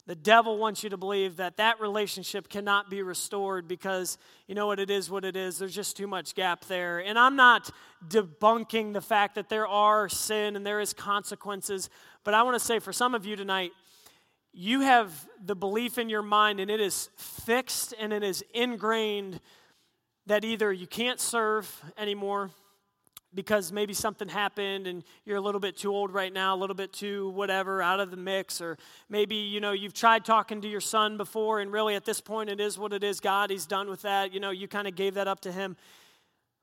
The 0.06 0.14
devil 0.14 0.58
wants 0.58 0.84
you 0.84 0.90
to 0.90 0.98
believe 0.98 1.36
that 1.36 1.56
that 1.56 1.80
relationship 1.80 2.50
cannot 2.50 2.90
be 2.90 3.02
restored 3.02 3.66
because 3.66 4.18
you 4.46 4.54
know 4.54 4.66
what 4.66 4.78
it 4.78 4.90
is, 4.90 5.10
what 5.10 5.24
it 5.24 5.34
is. 5.34 5.58
There's 5.58 5.74
just 5.74 5.96
too 5.96 6.06
much 6.06 6.34
gap 6.34 6.66
there. 6.66 6.98
And 6.98 7.18
I'm 7.18 7.36
not 7.36 7.70
debunking 8.06 8.92
the 8.92 9.00
fact 9.00 9.34
that 9.36 9.48
there 9.48 9.66
are 9.66 10.10
sin 10.10 10.56
and 10.56 10.66
there 10.66 10.80
is 10.80 10.92
consequences, 10.92 11.88
but 12.22 12.34
I 12.34 12.42
want 12.42 12.54
to 12.54 12.64
say 12.64 12.80
for 12.80 12.92
some 12.92 13.14
of 13.14 13.24
you 13.24 13.34
tonight, 13.34 13.70
you 14.52 14.80
have 14.80 15.26
the 15.42 15.56
belief 15.56 15.96
in 15.96 16.10
your 16.10 16.22
mind 16.22 16.60
and 16.60 16.70
it 16.70 16.80
is 16.80 17.08
fixed 17.16 17.94
and 17.98 18.12
it 18.12 18.22
is 18.22 18.44
ingrained 18.52 19.40
that 20.26 20.44
either 20.44 20.70
you 20.70 20.86
can't 20.86 21.18
serve 21.18 21.82
anymore 21.96 22.50
because 23.34 23.72
maybe 23.72 23.92
something 23.92 24.28
happened 24.28 24.86
and 24.86 25.02
you're 25.24 25.36
a 25.36 25.40
little 25.40 25.60
bit 25.60 25.76
too 25.76 25.92
old 25.92 26.12
right 26.12 26.32
now, 26.32 26.54
a 26.54 26.58
little 26.58 26.76
bit 26.76 26.92
too 26.92 27.30
whatever 27.30 27.82
out 27.82 28.00
of 28.00 28.10
the 28.10 28.16
mix 28.16 28.60
or 28.60 28.78
maybe 29.08 29.34
you 29.34 29.60
know 29.60 29.72
you've 29.72 29.94
tried 29.94 30.24
talking 30.24 30.60
to 30.60 30.68
your 30.68 30.80
son 30.80 31.16
before 31.16 31.60
and 31.60 31.72
really 31.72 31.94
at 31.94 32.04
this 32.04 32.20
point 32.20 32.50
it 32.50 32.60
is 32.60 32.78
what 32.78 32.92
it 32.92 33.02
is. 33.02 33.20
God, 33.20 33.50
he's 33.50 33.66
done 33.66 33.88
with 33.88 34.02
that. 34.02 34.32
You 34.32 34.40
know, 34.40 34.50
you 34.50 34.68
kind 34.68 34.86
of 34.86 34.94
gave 34.94 35.14
that 35.14 35.28
up 35.28 35.40
to 35.40 35.52
him. 35.52 35.76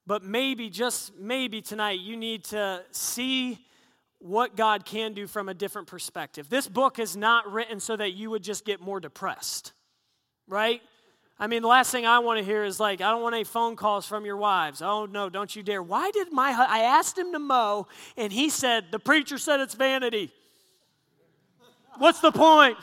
But 0.08 0.24
maybe 0.24 0.70
just 0.70 1.16
maybe 1.18 1.62
tonight 1.62 2.00
you 2.00 2.18
need 2.18 2.46
to 2.46 2.84
see 2.92 3.60
what 4.20 4.56
God 4.56 4.86
can 4.86 5.14
do 5.14 5.28
from 5.28 5.50
a 5.50 5.54
different 5.54 5.88
perspective. 5.88 6.50
This 6.50 6.68
book 6.68 7.00
is 7.00 7.18
not 7.18 7.52
written 7.52 7.80
so 7.80 7.96
that 7.96 8.14
you 8.14 8.30
would 8.30 8.44
just 8.44 8.66
get 8.66 8.80
more 8.80 9.00
depressed. 9.00 9.74
Right? 10.48 10.82
I 11.42 11.48
mean, 11.48 11.64
the 11.64 11.68
last 11.68 11.92
thing 11.92 12.06
I 12.06 12.20
want 12.20 12.38
to 12.38 12.46
hear 12.46 12.64
is 12.64 12.80
like, 12.80 13.02
I 13.02 13.10
don't 13.10 13.24
want 13.24 13.34
any 13.34 13.44
phone 13.44 13.76
calls 13.76 14.06
from 14.06 14.26
your 14.26 14.38
wives. 14.38 14.80
Oh, 14.84 15.08
no, 15.08 15.28
don't 15.28 15.54
you 15.56 15.64
dare. 15.64 15.82
Why 15.82 16.12
did 16.12 16.32
my, 16.32 16.52
I 16.70 16.82
asked 16.82 17.18
him 17.18 17.32
to 17.32 17.40
mow, 17.40 17.88
and 18.16 18.32
he 18.32 18.52
said, 18.52 18.86
the 18.92 19.00
preacher 19.00 19.40
said 19.40 19.60
it's 19.60 19.74
vanity. 19.74 20.32
What's 21.98 22.20
the 22.20 22.32
point? 22.32 22.78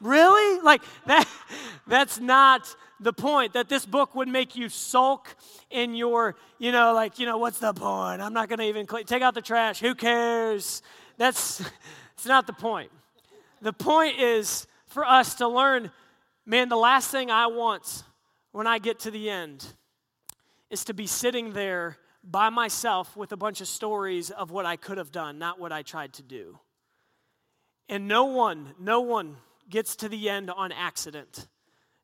Really? 0.00 0.60
Like, 0.60 0.82
that, 1.06 1.26
that's 1.88 2.20
not 2.20 2.72
the 3.00 3.12
point. 3.12 3.54
That 3.54 3.68
this 3.68 3.84
book 3.84 4.14
would 4.14 4.28
make 4.28 4.54
you 4.54 4.68
sulk 4.68 5.34
in 5.68 5.96
your, 5.96 6.36
you 6.60 6.70
know, 6.70 6.92
like, 6.92 7.18
you 7.18 7.26
know, 7.26 7.38
what's 7.38 7.58
the 7.58 7.72
point? 7.72 8.22
I'm 8.22 8.34
not 8.34 8.48
going 8.48 8.60
to 8.60 8.66
even 8.66 8.86
cl- 8.86 9.02
take 9.02 9.22
out 9.22 9.34
the 9.34 9.42
trash. 9.42 9.80
Who 9.80 9.96
cares? 9.96 10.80
That's, 11.16 11.60
it's 12.14 12.26
not 12.26 12.46
the 12.46 12.52
point. 12.52 12.92
The 13.62 13.72
point 13.72 14.20
is 14.20 14.68
for 14.86 15.04
us 15.04 15.34
to 15.36 15.48
learn 15.48 15.90
Man, 16.48 16.70
the 16.70 16.76
last 16.76 17.10
thing 17.10 17.30
I 17.30 17.48
want 17.48 18.04
when 18.52 18.66
I 18.66 18.78
get 18.78 19.00
to 19.00 19.10
the 19.10 19.28
end 19.28 19.66
is 20.70 20.82
to 20.86 20.94
be 20.94 21.06
sitting 21.06 21.52
there 21.52 21.98
by 22.24 22.48
myself 22.48 23.14
with 23.18 23.32
a 23.32 23.36
bunch 23.36 23.60
of 23.60 23.68
stories 23.68 24.30
of 24.30 24.50
what 24.50 24.64
I 24.64 24.76
could 24.76 24.96
have 24.96 25.12
done, 25.12 25.38
not 25.38 25.60
what 25.60 25.72
I 25.72 25.82
tried 25.82 26.14
to 26.14 26.22
do. 26.22 26.58
And 27.90 28.08
no 28.08 28.24
one, 28.24 28.72
no 28.80 29.02
one 29.02 29.36
gets 29.68 29.94
to 29.96 30.08
the 30.08 30.30
end 30.30 30.50
on 30.50 30.72
accident. 30.72 31.48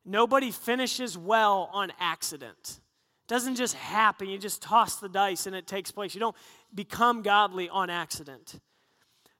Nobody 0.05 0.51
finishes 0.51 1.17
well 1.17 1.67
on 1.73 1.91
accident. 1.99 2.55
It 2.67 3.27
doesn't 3.27 3.55
just 3.55 3.73
happen. 3.73 4.29
You 4.29 4.37
just 4.37 4.61
toss 4.61 4.97
the 4.97 5.09
dice 5.09 5.47
and 5.47 5.55
it 5.55 5.65
takes 5.65 5.89
place. 5.89 6.13
You 6.13 6.19
don't 6.19 6.35
become 6.71 7.23
godly 7.23 7.67
on 7.67 7.89
accident. 7.89 8.59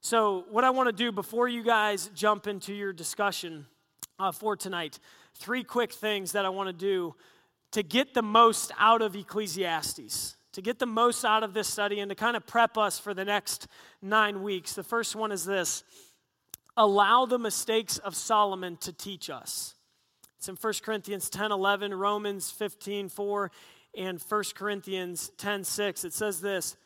So, 0.01 0.45
what 0.49 0.63
I 0.63 0.71
want 0.71 0.89
to 0.89 0.93
do 0.93 1.11
before 1.11 1.47
you 1.47 1.63
guys 1.63 2.09
jump 2.15 2.47
into 2.47 2.73
your 2.73 2.91
discussion 2.91 3.67
uh, 4.19 4.31
for 4.31 4.55
tonight. 4.55 4.99
Three 5.35 5.63
quick 5.63 5.91
things 5.91 6.31
that 6.33 6.45
I 6.45 6.49
want 6.49 6.67
to 6.67 6.73
do 6.73 7.15
to 7.71 7.83
get 7.83 8.13
the 8.13 8.21
most 8.21 8.71
out 8.79 9.01
of 9.01 9.15
Ecclesiastes, 9.15 10.35
to 10.53 10.61
get 10.61 10.79
the 10.79 10.85
most 10.85 11.25
out 11.25 11.43
of 11.43 11.53
this 11.53 11.67
study, 11.67 11.99
and 11.99 12.09
to 12.09 12.15
kind 12.15 12.37
of 12.37 12.45
prep 12.47 12.77
us 12.77 12.99
for 12.99 13.13
the 13.13 13.25
next 13.25 13.67
nine 14.01 14.43
weeks. 14.43 14.73
The 14.73 14.83
first 14.83 15.15
one 15.15 15.31
is 15.31 15.45
this 15.45 15.83
allow 16.77 17.25
the 17.25 17.39
mistakes 17.39 17.97
of 17.97 18.15
Solomon 18.15 18.77
to 18.77 18.91
teach 18.93 19.29
us. 19.29 19.75
It's 20.37 20.47
in 20.49 20.55
1 20.55 20.73
Corinthians 20.83 21.29
10 21.29 21.51
11, 21.51 21.93
Romans 21.93 22.51
15 22.51 23.09
4, 23.09 23.51
and 23.97 24.21
1 24.21 24.43
Corinthians 24.55 25.31
10 25.37 25.63
6. 25.63 26.05
It 26.05 26.13
says 26.13 26.41
this. 26.41 26.77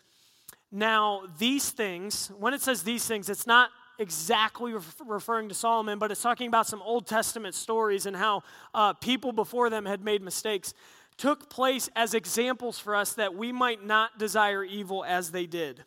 Now, 0.72 1.24
these 1.40 1.72
things, 1.72 2.32
when 2.38 2.54
it 2.54 2.62
says 2.62 2.84
these 2.84 3.06
things, 3.06 3.30
it's 3.30 3.48
not 3.48 3.72
exactly 4.00 4.74
referring 5.06 5.50
to 5.50 5.56
Solomon, 5.56 6.00
but 6.00 6.12
it's 6.12 6.22
talking 6.22 6.48
about 6.48 6.66
some 6.66 6.82
Old 6.82 7.06
Testament 7.06 7.54
stories 7.54 8.06
and 8.06 8.16
how 8.16 8.44
uh, 8.74 8.94
people 8.94 9.32
before 9.32 9.70
them 9.70 9.86
had 9.86 10.04
made 10.04 10.22
mistakes, 10.22 10.74
took 11.18 11.50
place 11.50 11.90
as 11.96 12.14
examples 12.14 12.80
for 12.80 12.96
us 12.96 13.14
that 13.14 13.36
we 13.36 13.52
might 13.52 13.86
not 13.86 14.18
desire 14.18 14.64
evil 14.64 15.04
as 15.04 15.32
they 15.32 15.46
did. 15.46 15.84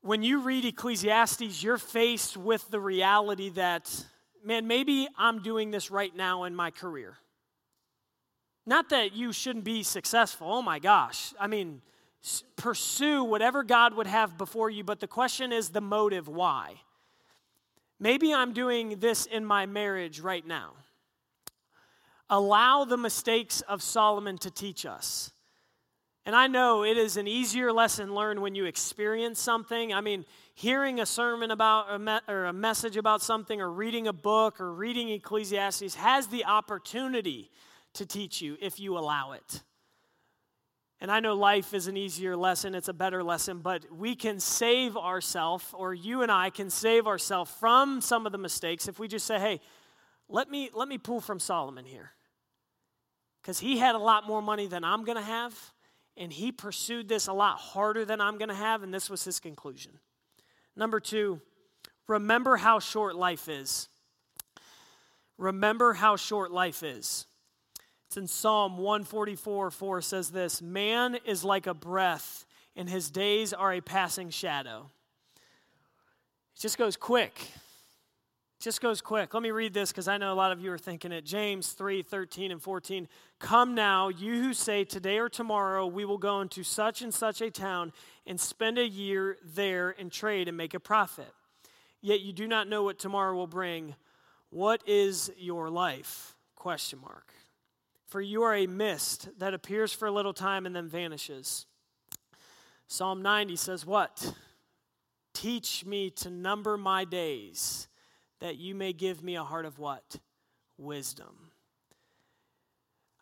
When 0.00 0.22
you 0.22 0.40
read 0.40 0.64
Ecclesiastes, 0.64 1.62
you're 1.62 1.78
faced 1.78 2.36
with 2.36 2.70
the 2.70 2.80
reality 2.80 3.50
that, 3.50 4.04
man, 4.44 4.66
maybe 4.66 5.06
I'm 5.18 5.42
doing 5.42 5.70
this 5.70 5.90
right 5.90 6.14
now 6.16 6.44
in 6.44 6.54
my 6.54 6.70
career. 6.70 7.18
Not 8.66 8.88
that 8.88 9.14
you 9.14 9.32
shouldn't 9.32 9.64
be 9.64 9.82
successful. 9.82 10.48
Oh 10.50 10.62
my 10.62 10.78
gosh. 10.78 11.34
I 11.38 11.46
mean, 11.46 11.82
pursue 12.56 13.24
whatever 13.24 13.62
God 13.62 13.94
would 13.94 14.06
have 14.06 14.38
before 14.38 14.70
you, 14.70 14.84
but 14.84 15.00
the 15.00 15.06
question 15.06 15.52
is 15.52 15.70
the 15.70 15.80
motive 15.80 16.28
why. 16.28 16.80
Maybe 18.00 18.34
I'm 18.34 18.52
doing 18.52 18.98
this 18.98 19.26
in 19.26 19.44
my 19.44 19.66
marriage 19.66 20.20
right 20.20 20.46
now. 20.46 20.72
Allow 22.30 22.84
the 22.84 22.96
mistakes 22.96 23.60
of 23.62 23.82
Solomon 23.82 24.38
to 24.38 24.50
teach 24.50 24.86
us. 24.86 25.30
And 26.26 26.34
I 26.34 26.46
know 26.46 26.84
it 26.84 26.96
is 26.96 27.18
an 27.18 27.28
easier 27.28 27.70
lesson 27.70 28.14
learned 28.14 28.40
when 28.40 28.54
you 28.54 28.64
experience 28.64 29.38
something. 29.38 29.92
I 29.92 30.00
mean, 30.00 30.24
hearing 30.54 31.00
a 31.00 31.06
sermon 31.06 31.50
about 31.50 32.00
or 32.26 32.46
a 32.46 32.52
message 32.52 32.96
about 32.96 33.20
something 33.20 33.60
or 33.60 33.70
reading 33.70 34.06
a 34.06 34.12
book 34.12 34.58
or 34.58 34.72
reading 34.72 35.10
Ecclesiastes 35.10 35.94
has 35.96 36.28
the 36.28 36.46
opportunity 36.46 37.50
to 37.92 38.06
teach 38.06 38.40
you 38.40 38.56
if 38.60 38.80
you 38.80 38.96
allow 38.96 39.32
it. 39.32 39.62
And 41.00 41.10
I 41.10 41.20
know 41.20 41.34
life 41.34 41.74
is 41.74 41.86
an 41.86 41.96
easier 41.96 42.36
lesson, 42.36 42.74
it's 42.74 42.88
a 42.88 42.94
better 42.94 43.22
lesson, 43.22 43.58
but 43.58 43.84
we 43.92 44.14
can 44.14 44.40
save 44.40 44.96
ourselves, 44.96 45.66
or 45.74 45.92
you 45.92 46.22
and 46.22 46.30
I 46.32 46.50
can 46.50 46.70
save 46.70 47.06
ourselves 47.06 47.50
from 47.50 48.00
some 48.00 48.26
of 48.26 48.32
the 48.32 48.38
mistakes 48.38 48.88
if 48.88 48.98
we 48.98 49.08
just 49.08 49.26
say, 49.26 49.38
hey, 49.38 49.60
let 50.28 50.50
me, 50.50 50.70
let 50.72 50.88
me 50.88 50.96
pull 50.96 51.20
from 51.20 51.38
Solomon 51.38 51.84
here. 51.84 52.12
Because 53.42 53.58
he 53.58 53.76
had 53.76 53.94
a 53.94 53.98
lot 53.98 54.26
more 54.26 54.40
money 54.40 54.66
than 54.66 54.84
I'm 54.84 55.04
going 55.04 55.18
to 55.18 55.22
have, 55.22 55.54
and 56.16 56.32
he 56.32 56.52
pursued 56.52 57.08
this 57.08 57.26
a 57.26 57.32
lot 57.32 57.58
harder 57.58 58.04
than 58.04 58.20
I'm 58.20 58.38
going 58.38 58.48
to 58.48 58.54
have, 58.54 58.82
and 58.82 58.94
this 58.94 59.10
was 59.10 59.24
his 59.24 59.40
conclusion. 59.40 59.92
Number 60.76 61.00
two, 61.00 61.40
remember 62.06 62.56
how 62.56 62.78
short 62.78 63.16
life 63.16 63.48
is. 63.48 63.88
Remember 65.36 65.92
how 65.92 66.16
short 66.16 66.52
life 66.52 66.82
is. 66.82 67.26
It's 68.14 68.18
in 68.20 68.28
Psalm 68.28 68.78
144 68.78 69.72
4 69.72 70.00
says 70.00 70.30
this 70.30 70.62
Man 70.62 71.18
is 71.24 71.42
like 71.42 71.66
a 71.66 71.74
breath, 71.74 72.46
and 72.76 72.88
his 72.88 73.10
days 73.10 73.52
are 73.52 73.72
a 73.72 73.80
passing 73.80 74.30
shadow. 74.30 74.88
It 76.54 76.60
just 76.60 76.78
goes 76.78 76.96
quick. 76.96 77.32
It 77.40 78.62
just 78.62 78.80
goes 78.80 79.00
quick. 79.00 79.34
Let 79.34 79.42
me 79.42 79.50
read 79.50 79.74
this 79.74 79.90
because 79.90 80.06
I 80.06 80.16
know 80.18 80.32
a 80.32 80.36
lot 80.36 80.52
of 80.52 80.60
you 80.60 80.70
are 80.70 80.78
thinking 80.78 81.10
it. 81.10 81.24
James 81.24 81.72
3 81.72 82.02
13 82.02 82.52
and 82.52 82.62
14. 82.62 83.08
Come 83.40 83.74
now, 83.74 84.10
you 84.10 84.40
who 84.40 84.54
say, 84.54 84.84
Today 84.84 85.18
or 85.18 85.28
tomorrow 85.28 85.84
we 85.84 86.04
will 86.04 86.18
go 86.18 86.40
into 86.40 86.62
such 86.62 87.02
and 87.02 87.12
such 87.12 87.40
a 87.40 87.50
town 87.50 87.92
and 88.28 88.40
spend 88.40 88.78
a 88.78 88.86
year 88.86 89.38
there 89.42 89.92
and 89.98 90.12
trade 90.12 90.46
and 90.46 90.56
make 90.56 90.74
a 90.74 90.78
profit. 90.78 91.32
Yet 92.00 92.20
you 92.20 92.32
do 92.32 92.46
not 92.46 92.68
know 92.68 92.84
what 92.84 93.00
tomorrow 93.00 93.34
will 93.34 93.48
bring. 93.48 93.96
What 94.50 94.84
is 94.86 95.32
your 95.36 95.68
life? 95.68 96.36
Question 96.54 97.00
mark. 97.00 97.34
For 98.14 98.20
you 98.20 98.44
are 98.44 98.54
a 98.54 98.68
mist 98.68 99.28
that 99.40 99.54
appears 99.54 99.92
for 99.92 100.06
a 100.06 100.10
little 100.12 100.32
time 100.32 100.66
and 100.66 100.76
then 100.76 100.86
vanishes. 100.86 101.66
Psalm 102.86 103.22
90 103.22 103.56
says, 103.56 103.84
What? 103.84 104.34
Teach 105.32 105.84
me 105.84 106.10
to 106.10 106.30
number 106.30 106.76
my 106.76 107.04
days, 107.04 107.88
that 108.38 108.56
you 108.56 108.72
may 108.76 108.92
give 108.92 109.24
me 109.24 109.34
a 109.34 109.42
heart 109.42 109.64
of 109.64 109.80
what? 109.80 110.20
Wisdom. 110.78 111.50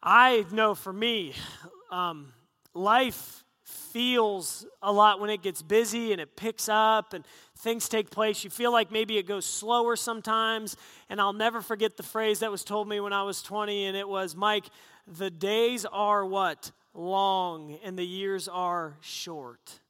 I 0.02 0.44
know 0.52 0.74
for 0.74 0.92
me, 0.92 1.32
um, 1.90 2.34
life 2.74 3.44
feels 3.64 4.66
a 4.82 4.92
lot 4.92 5.20
when 5.20 5.30
it 5.30 5.42
gets 5.42 5.62
busy 5.62 6.12
and 6.12 6.20
it 6.20 6.36
picks 6.36 6.68
up 6.68 7.14
and 7.14 7.24
things 7.58 7.88
take 7.88 8.10
place. 8.10 8.44
You 8.44 8.50
feel 8.50 8.72
like 8.72 8.90
maybe 8.90 9.18
it 9.18 9.26
goes 9.26 9.46
slower 9.46 9.96
sometimes. 9.96 10.76
And 11.08 11.20
I'll 11.20 11.32
never 11.32 11.60
forget 11.60 11.96
the 11.96 12.02
phrase 12.02 12.40
that 12.40 12.50
was 12.50 12.64
told 12.64 12.88
me 12.88 13.00
when 13.00 13.12
I 13.12 13.22
was 13.22 13.42
20, 13.42 13.86
and 13.86 13.96
it 13.96 14.08
was, 14.08 14.34
Mike, 14.34 14.64
the 15.06 15.30
days 15.30 15.84
are 15.84 16.24
what? 16.24 16.70
Long, 16.94 17.78
and 17.84 17.98
the 17.98 18.06
years 18.06 18.48
are 18.48 18.96
short. 19.00 19.80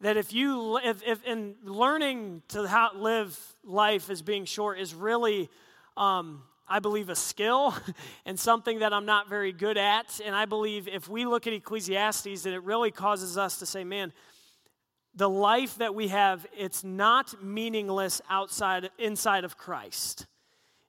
That 0.00 0.16
if 0.16 0.32
you, 0.32 0.78
if, 0.78 1.02
if 1.02 1.24
in 1.24 1.54
learning 1.62 2.42
to 2.48 2.66
how, 2.66 2.90
live 2.94 3.38
life 3.64 4.10
as 4.10 4.20
being 4.20 4.44
short 4.44 4.78
is 4.78 4.94
really, 4.94 5.48
um, 5.96 6.42
I 6.68 6.80
believe, 6.80 7.08
a 7.08 7.16
skill 7.16 7.74
and 8.26 8.38
something 8.38 8.80
that 8.80 8.92
I'm 8.92 9.06
not 9.06 9.30
very 9.30 9.52
good 9.52 9.78
at. 9.78 10.20
And 10.24 10.36
I 10.36 10.44
believe 10.44 10.86
if 10.86 11.08
we 11.08 11.24
look 11.24 11.46
at 11.46 11.54
Ecclesiastes, 11.54 12.42
that 12.42 12.52
it 12.52 12.62
really 12.62 12.90
causes 12.90 13.38
us 13.38 13.58
to 13.60 13.66
say, 13.66 13.84
man, 13.84 14.12
the 15.14 15.30
life 15.30 15.76
that 15.78 15.94
we 15.94 16.08
have, 16.08 16.46
it's 16.56 16.84
not 16.84 17.42
meaningless 17.42 18.20
outside, 18.28 18.90
inside 18.98 19.44
of 19.44 19.56
Christ. 19.56 20.26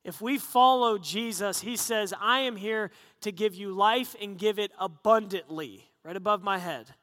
If 0.07 0.21
we 0.21 0.37
follow 0.37 0.97
Jesus, 0.97 1.59
he 1.59 1.75
says, 1.75 2.13
I 2.17 2.39
am 2.39 2.55
here 2.55 2.91
to 3.19 3.31
give 3.33 3.53
you 3.53 3.73
life 3.73 4.15
and 4.21 4.37
give 4.37 4.57
it 4.57 4.71
abundantly, 4.79 5.83
right 6.01 6.15
above 6.15 6.41
my 6.41 6.59
head. 6.59 6.95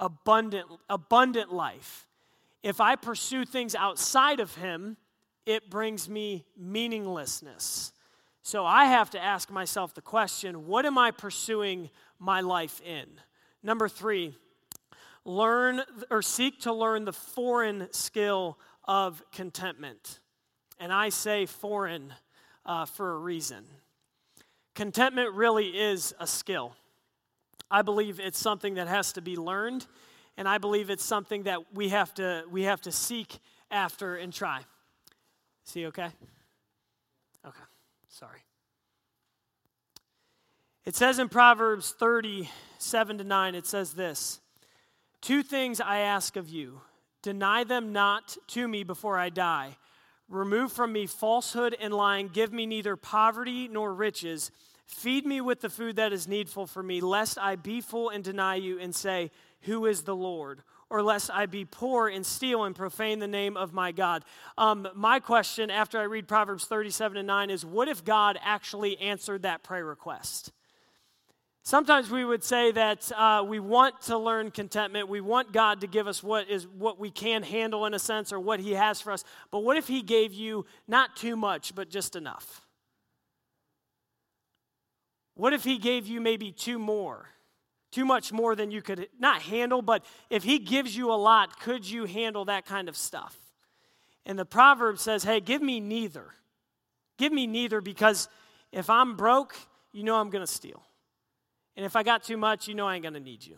Abundant, 0.00 0.66
abundant 0.90 1.52
life. 1.52 2.08
If 2.64 2.80
I 2.80 2.96
pursue 2.96 3.44
things 3.44 3.76
outside 3.76 4.40
of 4.40 4.56
him, 4.56 4.96
it 5.46 5.70
brings 5.70 6.08
me 6.08 6.44
meaninglessness. 6.56 7.92
So 8.42 8.66
I 8.66 8.86
have 8.86 9.10
to 9.10 9.22
ask 9.22 9.48
myself 9.48 9.94
the 9.94 10.02
question 10.02 10.66
what 10.66 10.86
am 10.86 10.98
I 10.98 11.12
pursuing 11.12 11.88
my 12.18 12.40
life 12.40 12.80
in? 12.80 13.06
Number 13.62 13.88
three, 13.88 14.34
learn 15.24 15.82
or 16.10 16.20
seek 16.20 16.62
to 16.62 16.72
learn 16.72 17.04
the 17.04 17.12
foreign 17.12 17.92
skill 17.92 18.58
of 18.86 19.22
contentment. 19.30 20.18
And 20.80 20.92
I 20.92 21.10
say 21.10 21.46
foreign 21.46 22.12
uh, 22.66 22.84
for 22.86 23.12
a 23.12 23.18
reason. 23.18 23.64
Contentment 24.74 25.34
really 25.34 25.68
is 25.68 26.14
a 26.18 26.26
skill. 26.26 26.74
I 27.70 27.82
believe 27.82 28.20
it's 28.20 28.38
something 28.38 28.74
that 28.74 28.88
has 28.88 29.12
to 29.14 29.20
be 29.20 29.36
learned, 29.36 29.86
and 30.36 30.48
I 30.48 30.58
believe 30.58 30.90
it's 30.90 31.04
something 31.04 31.44
that 31.44 31.74
we 31.74 31.90
have 31.90 32.12
to, 32.14 32.44
we 32.50 32.62
have 32.64 32.80
to 32.82 32.92
seek 32.92 33.38
after 33.70 34.16
and 34.16 34.32
try. 34.32 34.60
See, 35.64 35.86
okay? 35.86 36.10
Okay, 37.46 37.64
sorry. 38.08 38.40
It 40.84 40.94
says 40.94 41.18
in 41.18 41.28
Proverbs 41.28 41.94
30, 41.98 42.50
7 42.78 43.18
to 43.18 43.24
9, 43.24 43.54
it 43.54 43.66
says 43.66 43.92
this 43.92 44.40
Two 45.20 45.42
things 45.42 45.80
I 45.80 46.00
ask 46.00 46.36
of 46.36 46.48
you 46.48 46.82
deny 47.22 47.64
them 47.64 47.92
not 47.92 48.36
to 48.48 48.68
me 48.68 48.84
before 48.84 49.18
I 49.18 49.30
die. 49.30 49.78
Remove 50.34 50.72
from 50.72 50.92
me 50.92 51.06
falsehood 51.06 51.76
and 51.80 51.94
lying. 51.94 52.28
Give 52.28 52.52
me 52.52 52.66
neither 52.66 52.96
poverty 52.96 53.68
nor 53.68 53.94
riches. 53.94 54.50
Feed 54.84 55.24
me 55.24 55.40
with 55.40 55.60
the 55.60 55.70
food 55.70 55.96
that 55.96 56.12
is 56.12 56.26
needful 56.26 56.66
for 56.66 56.82
me, 56.82 57.00
lest 57.00 57.38
I 57.38 57.56
be 57.56 57.80
full 57.80 58.10
and 58.10 58.22
deny 58.22 58.56
you 58.56 58.78
and 58.78 58.94
say, 58.94 59.30
Who 59.62 59.86
is 59.86 60.02
the 60.02 60.16
Lord? 60.16 60.62
Or 60.90 61.02
lest 61.02 61.30
I 61.32 61.46
be 61.46 61.64
poor 61.64 62.08
and 62.08 62.26
steal 62.26 62.64
and 62.64 62.74
profane 62.74 63.18
the 63.18 63.26
name 63.26 63.56
of 63.56 63.72
my 63.72 63.92
God. 63.92 64.24
Um, 64.58 64.86
my 64.94 65.20
question 65.20 65.70
after 65.70 65.98
I 65.98 66.04
read 66.04 66.28
Proverbs 66.28 66.66
37 66.66 67.16
and 67.16 67.26
9 67.26 67.50
is 67.50 67.64
what 67.64 67.88
if 67.88 68.04
God 68.04 68.38
actually 68.42 68.98
answered 68.98 69.42
that 69.42 69.62
prayer 69.62 69.84
request? 69.84 70.52
Sometimes 71.66 72.10
we 72.10 72.26
would 72.26 72.44
say 72.44 72.72
that 72.72 73.10
uh, 73.16 73.42
we 73.42 73.58
want 73.58 73.98
to 74.02 74.18
learn 74.18 74.50
contentment. 74.50 75.08
We 75.08 75.22
want 75.22 75.50
God 75.50 75.80
to 75.80 75.86
give 75.86 76.06
us 76.06 76.22
what 76.22 76.50
is 76.50 76.66
what 76.66 77.00
we 77.00 77.10
can 77.10 77.42
handle 77.42 77.86
in 77.86 77.94
a 77.94 77.98
sense, 77.98 78.34
or 78.34 78.38
what 78.38 78.60
He 78.60 78.72
has 78.72 79.00
for 79.00 79.12
us. 79.12 79.24
But 79.50 79.60
what 79.60 79.78
if 79.78 79.88
He 79.88 80.02
gave 80.02 80.34
you 80.34 80.66
not 80.86 81.16
too 81.16 81.36
much, 81.36 81.74
but 81.74 81.88
just 81.88 82.16
enough? 82.16 82.60
What 85.36 85.54
if 85.54 85.64
He 85.64 85.78
gave 85.78 86.06
you 86.06 86.20
maybe 86.20 86.52
two 86.52 86.78
more, 86.78 87.30
too 87.90 88.04
much 88.04 88.30
more 88.30 88.54
than 88.54 88.70
you 88.70 88.82
could 88.82 89.08
not 89.18 89.40
handle? 89.40 89.80
But 89.80 90.04
if 90.28 90.42
He 90.42 90.58
gives 90.58 90.94
you 90.94 91.10
a 91.10 91.16
lot, 91.16 91.60
could 91.60 91.88
you 91.88 92.04
handle 92.04 92.44
that 92.44 92.66
kind 92.66 92.90
of 92.90 92.96
stuff? 92.96 93.38
And 94.26 94.38
the 94.38 94.44
proverb 94.44 94.98
says, 94.98 95.24
"Hey, 95.24 95.40
give 95.40 95.62
me 95.62 95.80
neither. 95.80 96.26
Give 97.16 97.32
me 97.32 97.46
neither, 97.46 97.80
because 97.80 98.28
if 98.70 98.90
I'm 98.90 99.16
broke, 99.16 99.56
you 99.92 100.02
know 100.02 100.16
I'm 100.16 100.28
going 100.28 100.44
to 100.44 100.52
steal." 100.52 100.82
And 101.76 101.84
if 101.84 101.96
I 101.96 102.02
got 102.02 102.22
too 102.22 102.36
much, 102.36 102.68
you 102.68 102.74
know 102.74 102.86
I 102.86 102.94
ain't 102.94 103.02
going 103.02 103.14
to 103.14 103.20
need 103.20 103.44
you. 103.44 103.56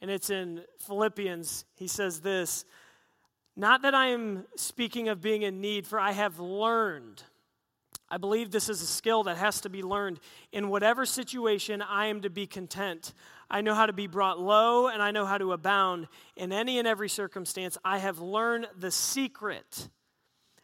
And 0.00 0.10
it's 0.10 0.30
in 0.30 0.62
Philippians, 0.78 1.64
he 1.76 1.86
says 1.86 2.20
this 2.20 2.64
Not 3.56 3.82
that 3.82 3.94
I 3.94 4.08
am 4.08 4.44
speaking 4.56 5.08
of 5.08 5.20
being 5.20 5.42
in 5.42 5.60
need, 5.60 5.86
for 5.86 5.98
I 5.98 6.12
have 6.12 6.38
learned. 6.38 7.22
I 8.12 8.18
believe 8.18 8.50
this 8.50 8.68
is 8.68 8.82
a 8.82 8.86
skill 8.86 9.22
that 9.22 9.38
has 9.38 9.62
to 9.62 9.70
be 9.70 9.82
learned. 9.82 10.20
In 10.52 10.68
whatever 10.68 11.06
situation, 11.06 11.80
I 11.80 12.06
am 12.06 12.20
to 12.22 12.30
be 12.30 12.46
content. 12.46 13.14
I 13.50 13.62
know 13.62 13.74
how 13.74 13.86
to 13.86 13.92
be 13.94 14.06
brought 14.06 14.38
low 14.38 14.88
and 14.88 15.02
I 15.02 15.12
know 15.12 15.24
how 15.24 15.38
to 15.38 15.52
abound. 15.52 16.08
In 16.36 16.52
any 16.52 16.78
and 16.78 16.86
every 16.86 17.08
circumstance, 17.08 17.78
I 17.82 17.98
have 17.98 18.18
learned 18.18 18.66
the 18.78 18.90
secret 18.90 19.88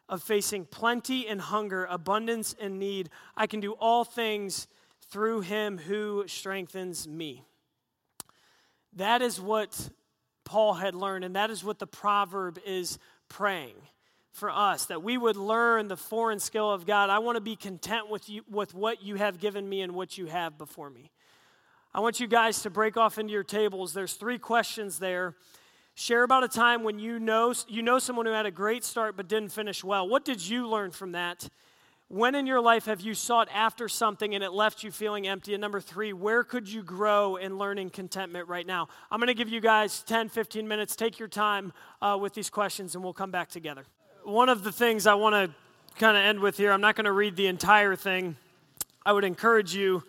of 0.08 0.22
facing 0.22 0.66
plenty 0.66 1.26
and 1.26 1.40
hunger, 1.40 1.86
abundance 1.86 2.54
and 2.60 2.78
need. 2.78 3.08
I 3.34 3.46
can 3.46 3.60
do 3.60 3.72
all 3.72 4.04
things 4.04 4.68
through 5.10 5.40
him 5.40 5.78
who 5.78 6.24
strengthens 6.26 7.08
me. 7.08 7.42
That 8.94 9.22
is 9.22 9.40
what 9.40 9.90
Paul 10.44 10.74
had 10.74 10.94
learned, 10.94 11.24
and 11.24 11.36
that 11.36 11.50
is 11.50 11.62
what 11.62 11.78
the 11.78 11.86
proverb 11.86 12.58
is 12.64 12.98
praying 13.28 13.74
for 14.32 14.50
us 14.50 14.86
that 14.86 15.02
we 15.02 15.18
would 15.18 15.36
learn 15.36 15.88
the 15.88 15.96
foreign 15.96 16.38
skill 16.38 16.70
of 16.70 16.86
God. 16.86 17.10
I 17.10 17.18
want 17.18 17.36
to 17.36 17.40
be 17.40 17.56
content 17.56 18.08
with 18.08 18.28
you 18.28 18.42
with 18.48 18.72
what 18.72 19.02
you 19.02 19.16
have 19.16 19.40
given 19.40 19.68
me 19.68 19.82
and 19.82 19.94
what 19.94 20.16
you 20.16 20.26
have 20.26 20.56
before 20.56 20.90
me. 20.90 21.10
I 21.92 22.00
want 22.00 22.20
you 22.20 22.28
guys 22.28 22.62
to 22.62 22.70
break 22.70 22.96
off 22.96 23.18
into 23.18 23.32
your 23.32 23.42
tables. 23.42 23.92
There's 23.92 24.14
three 24.14 24.38
questions 24.38 24.98
there. 24.98 25.34
Share 25.94 26.22
about 26.22 26.44
a 26.44 26.48
time 26.48 26.84
when 26.84 26.98
you 27.00 27.18
know 27.18 27.52
you 27.66 27.82
know 27.82 27.98
someone 27.98 28.26
who 28.26 28.32
had 28.32 28.46
a 28.46 28.52
great 28.52 28.84
start 28.84 29.16
but 29.16 29.28
didn't 29.28 29.50
finish 29.50 29.82
well. 29.82 30.08
What 30.08 30.24
did 30.24 30.46
you 30.46 30.68
learn 30.68 30.92
from 30.92 31.12
that? 31.12 31.48
When 32.10 32.34
in 32.34 32.46
your 32.46 32.62
life 32.62 32.86
have 32.86 33.02
you 33.02 33.12
sought 33.12 33.50
after 33.52 33.86
something 33.86 34.34
and 34.34 34.42
it 34.42 34.50
left 34.50 34.82
you 34.82 34.90
feeling 34.90 35.28
empty? 35.28 35.52
And 35.52 35.60
number 35.60 35.78
three, 35.78 36.14
where 36.14 36.42
could 36.42 36.66
you 36.66 36.82
grow 36.82 37.36
in 37.36 37.58
learning 37.58 37.90
contentment 37.90 38.48
right 38.48 38.66
now? 38.66 38.88
I'm 39.10 39.20
going 39.20 39.26
to 39.26 39.34
give 39.34 39.50
you 39.50 39.60
guys 39.60 40.02
10, 40.04 40.30
15 40.30 40.66
minutes. 40.66 40.96
Take 40.96 41.18
your 41.18 41.28
time 41.28 41.74
uh, 42.00 42.16
with 42.18 42.32
these 42.32 42.48
questions 42.48 42.94
and 42.94 43.04
we'll 43.04 43.12
come 43.12 43.30
back 43.30 43.50
together. 43.50 43.84
One 44.24 44.48
of 44.48 44.64
the 44.64 44.72
things 44.72 45.06
I 45.06 45.14
want 45.14 45.34
to 45.34 45.54
kind 45.98 46.16
of 46.16 46.22
end 46.22 46.40
with 46.40 46.56
here, 46.56 46.72
I'm 46.72 46.80
not 46.80 46.96
going 46.96 47.04
to 47.04 47.12
read 47.12 47.36
the 47.36 47.46
entire 47.46 47.94
thing. 47.94 48.36
I 49.04 49.12
would 49.12 49.24
encourage 49.24 49.74
you 49.74 50.02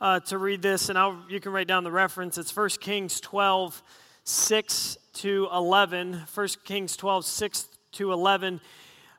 uh, 0.00 0.18
to 0.20 0.38
read 0.38 0.60
this, 0.60 0.88
and 0.88 0.98
I'll, 0.98 1.22
you 1.28 1.38
can 1.38 1.52
write 1.52 1.68
down 1.68 1.84
the 1.84 1.90
reference. 1.92 2.36
It's 2.36 2.54
1 2.54 2.68
Kings 2.80 3.20
12, 3.20 3.80
6 4.24 4.98
to 5.14 5.48
11. 5.52 6.22
1 6.34 6.48
Kings 6.64 6.96
12, 6.96 7.24
6 7.24 7.68
to 7.92 8.12
11. 8.12 8.60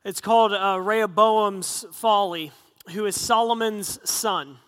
It's 0.06 0.22
called 0.22 0.54
uh, 0.54 0.80
Rehoboam's 0.80 1.84
Folly, 1.92 2.52
who 2.92 3.08
is 3.08 3.20
Solomon's 3.20 4.00
son. 4.08 4.60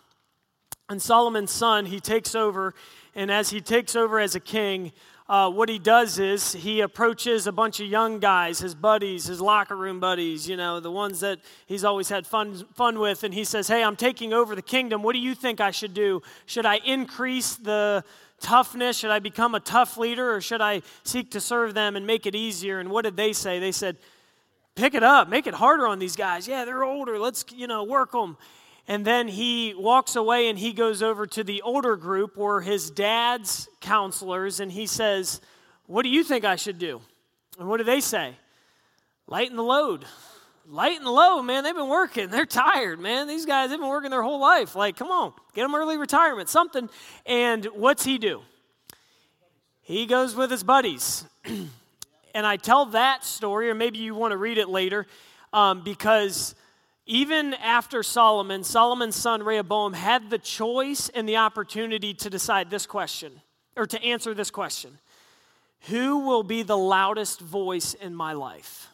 And 0.90 1.00
Solomon's 1.00 1.52
son, 1.52 1.86
he 1.86 2.00
takes 2.00 2.34
over, 2.34 2.74
and 3.14 3.30
as 3.30 3.52
he 3.52 3.62
takes 3.62 3.96
over 3.96 4.20
as 4.20 4.34
a 4.34 4.40
king, 4.40 4.94
uh, 5.30 5.52
what 5.52 5.70
he 5.70 5.78
does 5.78 6.18
is 6.18 6.54
he 6.54 6.82
approaches 6.82 7.46
a 7.46 7.52
bunch 7.52 7.80
of 7.80 7.86
young 7.86 8.18
guys, 8.18 8.58
his 8.58 8.74
buddies, 8.74 9.26
his 9.26 9.40
locker 9.40 9.76
room 9.76 10.00
buddies, 10.00 10.50
you 10.50 10.58
know, 10.58 10.80
the 10.80 10.90
ones 10.90 11.20
that 11.20 11.38
he's 11.68 11.84
always 11.84 12.10
had 12.10 12.26
fun, 12.26 12.66
fun 12.74 12.98
with, 12.98 13.24
and 13.24 13.32
he 13.32 13.44
says, 13.44 13.68
Hey, 13.68 13.84
I'm 13.84 13.96
taking 13.96 14.34
over 14.34 14.56
the 14.56 14.64
kingdom. 14.64 15.04
What 15.04 15.14
do 15.14 15.20
you 15.20 15.36
think 15.36 15.62
I 15.62 15.70
should 15.70 15.94
do? 15.94 16.24
Should 16.48 16.66
I 16.66 16.78
increase 16.78 17.58
the 17.58 18.04
toughness? 18.42 18.98
Should 18.98 19.12
I 19.12 19.20
become 19.20 19.54
a 19.54 19.60
tough 19.60 19.98
leader, 19.98 20.34
or 20.34 20.42
should 20.42 20.62
I 20.62 20.82
seek 21.04 21.30
to 21.32 21.40
serve 21.40 21.76
them 21.76 21.96
and 21.96 22.08
make 22.08 22.26
it 22.26 22.34
easier? 22.34 22.80
And 22.80 22.90
what 22.90 23.04
did 23.04 23.18
they 23.18 23.34
say? 23.34 23.60
They 23.60 23.72
said, 23.72 23.98
pick 24.78 24.94
it 24.94 25.04
up, 25.04 25.28
make 25.28 25.48
it 25.48 25.54
harder 25.54 25.88
on 25.88 26.00
these 26.00 26.16
guys. 26.16 26.48
Yeah, 26.48 26.64
they're 26.64 26.84
older. 26.84 27.20
Let's, 27.20 27.44
you 27.54 27.68
know, 27.68 27.84
work 27.84 28.14
them. 28.14 28.38
And 28.88 29.04
then 29.04 29.28
he 29.28 29.74
walks 29.76 30.16
away 30.16 30.48
and 30.48 30.58
he 30.58 30.72
goes 30.72 31.04
over 31.04 31.28
to 31.28 31.44
the 31.44 31.62
older 31.64 31.98
group 31.98 32.38
where 32.38 32.62
his 32.62 32.90
dad's 32.90 33.68
counselors 33.82 34.62
and 34.62 34.72
he 34.72 34.86
says, 34.88 35.42
What 35.88 36.04
do 36.04 36.10
you 36.10 36.24
think 36.24 36.46
I 36.46 36.56
should 36.56 36.80
do? 36.80 37.02
And 37.60 37.68
what 37.68 37.78
do 37.78 37.84
they 37.84 38.00
say? 38.00 38.38
Lighten 39.28 39.58
the 39.58 39.64
load. 39.64 40.06
Lighten 40.70 41.04
the 41.04 41.12
load, 41.12 41.44
man. 41.44 41.64
They've 41.64 41.76
been 41.76 41.90
working. 41.90 42.30
They're 42.30 42.46
tired, 42.46 43.00
man. 43.00 43.28
These 43.28 43.46
guys, 43.46 43.70
they've 43.70 43.80
been 43.80 43.90
working 43.90 44.12
their 44.12 44.22
whole 44.22 44.40
life. 44.40 44.76
Like, 44.76 44.96
come 44.96 45.10
on, 45.10 45.34
get 45.54 45.64
them 45.64 45.76
early 45.76 45.98
retirement, 45.98 46.50
something. 46.50 46.90
And 47.26 47.66
what's 47.66 48.06
he 48.06 48.18
do? 48.18 48.42
He 49.82 50.06
goes 50.06 50.36
with 50.36 50.52
his 50.52 50.64
buddies. 50.64 51.26
And 52.34 52.46
I 52.46 52.58
tell 52.58 52.88
that 52.88 53.24
story, 53.24 53.70
or 53.70 53.76
maybe 53.76 54.00
you 54.00 54.16
want 54.16 54.32
to 54.32 54.38
read 54.38 54.58
it 54.58 54.70
later, 54.70 55.08
um, 55.54 55.82
because 55.84 56.56
even 57.06 57.54
after 57.54 58.04
Solomon, 58.04 58.64
Solomon's 58.64 59.16
son 59.16 59.42
Rehoboam 59.42 59.94
had 59.94 60.30
the 60.30 60.38
choice 60.38 61.10
and 61.10 61.28
the 61.28 61.38
opportunity 61.38 62.14
to 62.16 62.30
decide 62.30 62.70
this 62.70 62.86
question, 62.86 63.42
or 63.76 63.86
to 63.86 64.04
answer 64.04 64.34
this 64.34 64.52
question 64.52 64.98
Who 65.90 66.20
will 66.20 66.44
be 66.44 66.64
the 66.64 66.78
loudest 66.78 67.40
voice 67.40 67.94
in 67.94 68.14
my 68.14 68.34
life? 68.34 68.90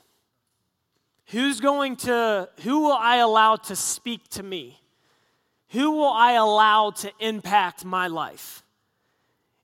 Who's 1.27 1.59
going 1.59 1.95
to, 1.97 2.49
who 2.61 2.81
will 2.81 2.93
I 2.93 3.17
allow 3.17 3.55
to 3.55 3.75
speak 3.75 4.27
to 4.31 4.43
me? 4.43 4.79
Who 5.69 5.91
will 5.91 6.11
I 6.11 6.34
allow 6.34 6.91
to 6.91 7.11
impact 7.19 7.84
my 7.84 8.05
life? 8.07 8.63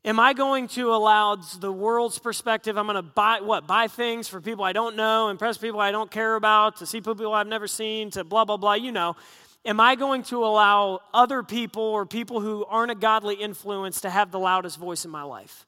Am 0.06 0.18
I 0.18 0.34
going 0.34 0.70
to 0.70 0.94
allow 0.94 1.36
the 1.36 1.72
world's 1.72 2.20
perspective? 2.20 2.78
I'm 2.78 2.86
going 2.86 2.96
to 2.96 3.02
buy 3.02 3.42
what? 3.42 3.68
Buy 3.68 3.88
things 3.88 4.30
for 4.30 4.40
people 4.40 4.64
I 4.64 4.72
don't 4.72 4.96
know, 4.96 5.28
impress 5.28 5.58
people 5.58 5.82
I 5.82 5.92
don't 5.92 6.10
care 6.10 6.36
about, 6.36 6.78
to 6.78 6.86
see 6.86 7.02
people 7.02 7.34
I've 7.34 7.48
never 7.48 7.68
seen, 7.68 8.10
to 8.12 8.24
blah, 8.24 8.46
blah, 8.46 8.58
blah, 8.58 8.76
you 8.76 8.94
know. 8.94 9.18
Am 9.66 9.82
I 9.82 9.96
going 9.96 10.24
to 10.24 10.46
allow 10.46 11.02
other 11.14 11.44
people 11.44 11.84
or 11.84 12.06
people 12.06 12.40
who 12.40 12.64
aren't 12.64 12.92
a 12.92 12.96
godly 12.96 13.36
influence 13.36 14.02
to 14.02 14.10
have 14.10 14.32
the 14.32 14.40
loudest 14.40 14.78
voice 14.78 15.04
in 15.04 15.12
my 15.12 15.24
life? 15.24 15.66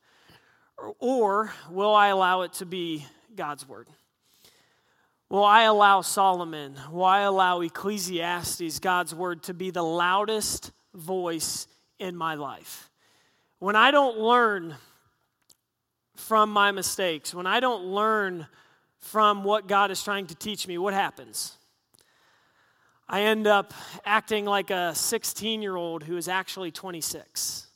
Or, 0.99 1.51
will 1.69 1.93
I 1.93 2.07
allow 2.07 2.41
it 2.41 2.53
to 2.53 2.65
be 2.65 3.05
God's 3.35 3.67
word? 3.67 3.89
Will 5.27 5.43
I 5.43 5.63
allow 5.63 6.01
Solomon, 6.01 6.75
will 6.89 7.05
I 7.05 7.21
allow 7.21 7.61
Ecclesiastes, 7.61 8.79
God's 8.79 9.13
word, 9.15 9.43
to 9.43 9.53
be 9.53 9.71
the 9.71 9.83
loudest 9.83 10.71
voice 10.93 11.67
in 11.99 12.15
my 12.15 12.35
life? 12.35 12.90
When 13.61 13.75
I 13.75 13.91
don't 13.91 14.17
learn 14.17 14.73
from 16.15 16.49
my 16.49 16.71
mistakes, 16.71 17.31
when 17.31 17.45
I 17.45 17.59
don't 17.59 17.83
learn 17.83 18.47
from 18.97 19.43
what 19.43 19.67
God 19.67 19.91
is 19.91 20.03
trying 20.03 20.25
to 20.27 20.35
teach 20.35 20.67
me, 20.67 20.79
what 20.79 20.95
happens? 20.95 21.59
I 23.07 23.21
end 23.21 23.45
up 23.45 23.71
acting 24.03 24.45
like 24.45 24.71
a 24.71 24.95
16 24.95 25.61
year 25.61 25.75
old 25.75 26.01
who 26.01 26.17
is 26.17 26.27
actually 26.27 26.71
26. 26.71 27.67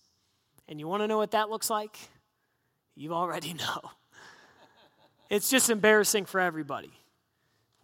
And 0.67 0.79
you 0.79 0.87
want 0.87 1.03
to 1.03 1.07
know 1.07 1.19
what 1.19 1.29
that 1.31 1.51
looks 1.51 1.69
like? 1.69 1.95
You 2.95 3.13
already 3.13 3.53
know. 3.53 3.91
It's 5.29 5.51
just 5.51 5.69
embarrassing 5.69 6.25
for 6.25 6.39
everybody. 6.39 6.93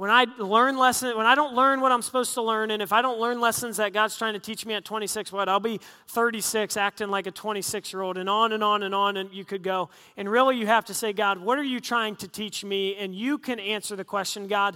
When 0.01 0.09
I 0.09 0.25
learn 0.39 0.79
lessons, 0.79 1.15
when 1.15 1.27
I 1.27 1.35
don't 1.35 1.53
learn 1.53 1.79
what 1.79 1.91
I'm 1.91 2.01
supposed 2.01 2.33
to 2.33 2.41
learn, 2.41 2.71
and 2.71 2.81
if 2.81 2.91
I 2.91 3.03
don't 3.03 3.19
learn 3.19 3.39
lessons 3.39 3.77
that 3.77 3.93
God's 3.93 4.17
trying 4.17 4.33
to 4.33 4.39
teach 4.39 4.65
me 4.65 4.73
at 4.73 4.83
26, 4.83 5.31
what? 5.31 5.47
I'll 5.47 5.59
be 5.59 5.79
36 6.07 6.75
acting 6.75 7.09
like 7.09 7.27
a 7.27 7.31
26 7.31 7.93
year 7.93 8.01
old, 8.01 8.17
and 8.17 8.27
on 8.27 8.51
and 8.51 8.63
on 8.63 8.81
and 8.81 8.95
on, 8.95 9.15
and 9.15 9.31
you 9.31 9.45
could 9.45 9.61
go. 9.61 9.91
And 10.17 10.27
really, 10.27 10.57
you 10.57 10.65
have 10.65 10.85
to 10.85 10.95
say, 10.95 11.13
God, 11.13 11.37
what 11.37 11.59
are 11.59 11.63
you 11.63 11.79
trying 11.79 12.15
to 12.15 12.27
teach 12.27 12.63
me? 12.65 12.95
And 12.95 13.13
you 13.13 13.37
can 13.37 13.59
answer 13.59 13.95
the 13.95 14.03
question, 14.03 14.47
God, 14.47 14.75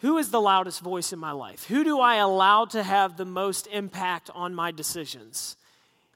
who 0.00 0.18
is 0.18 0.30
the 0.30 0.38
loudest 0.38 0.82
voice 0.82 1.14
in 1.14 1.18
my 1.18 1.32
life? 1.32 1.64
Who 1.64 1.82
do 1.82 1.98
I 1.98 2.16
allow 2.16 2.66
to 2.66 2.82
have 2.82 3.16
the 3.16 3.24
most 3.24 3.66
impact 3.68 4.28
on 4.34 4.54
my 4.54 4.70
decisions? 4.70 5.56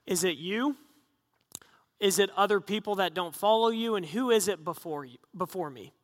Is 0.04 0.24
it 0.24 0.36
you? 0.36 0.76
Is 1.98 2.18
it 2.18 2.28
other 2.36 2.60
people 2.60 2.96
that 2.96 3.14
don't 3.14 3.34
follow 3.34 3.70
you? 3.70 3.94
And 3.94 4.04
who 4.04 4.30
is 4.30 4.46
it 4.46 4.62
before, 4.62 5.06
you, 5.06 5.16
before 5.34 5.70
me? 5.70 5.94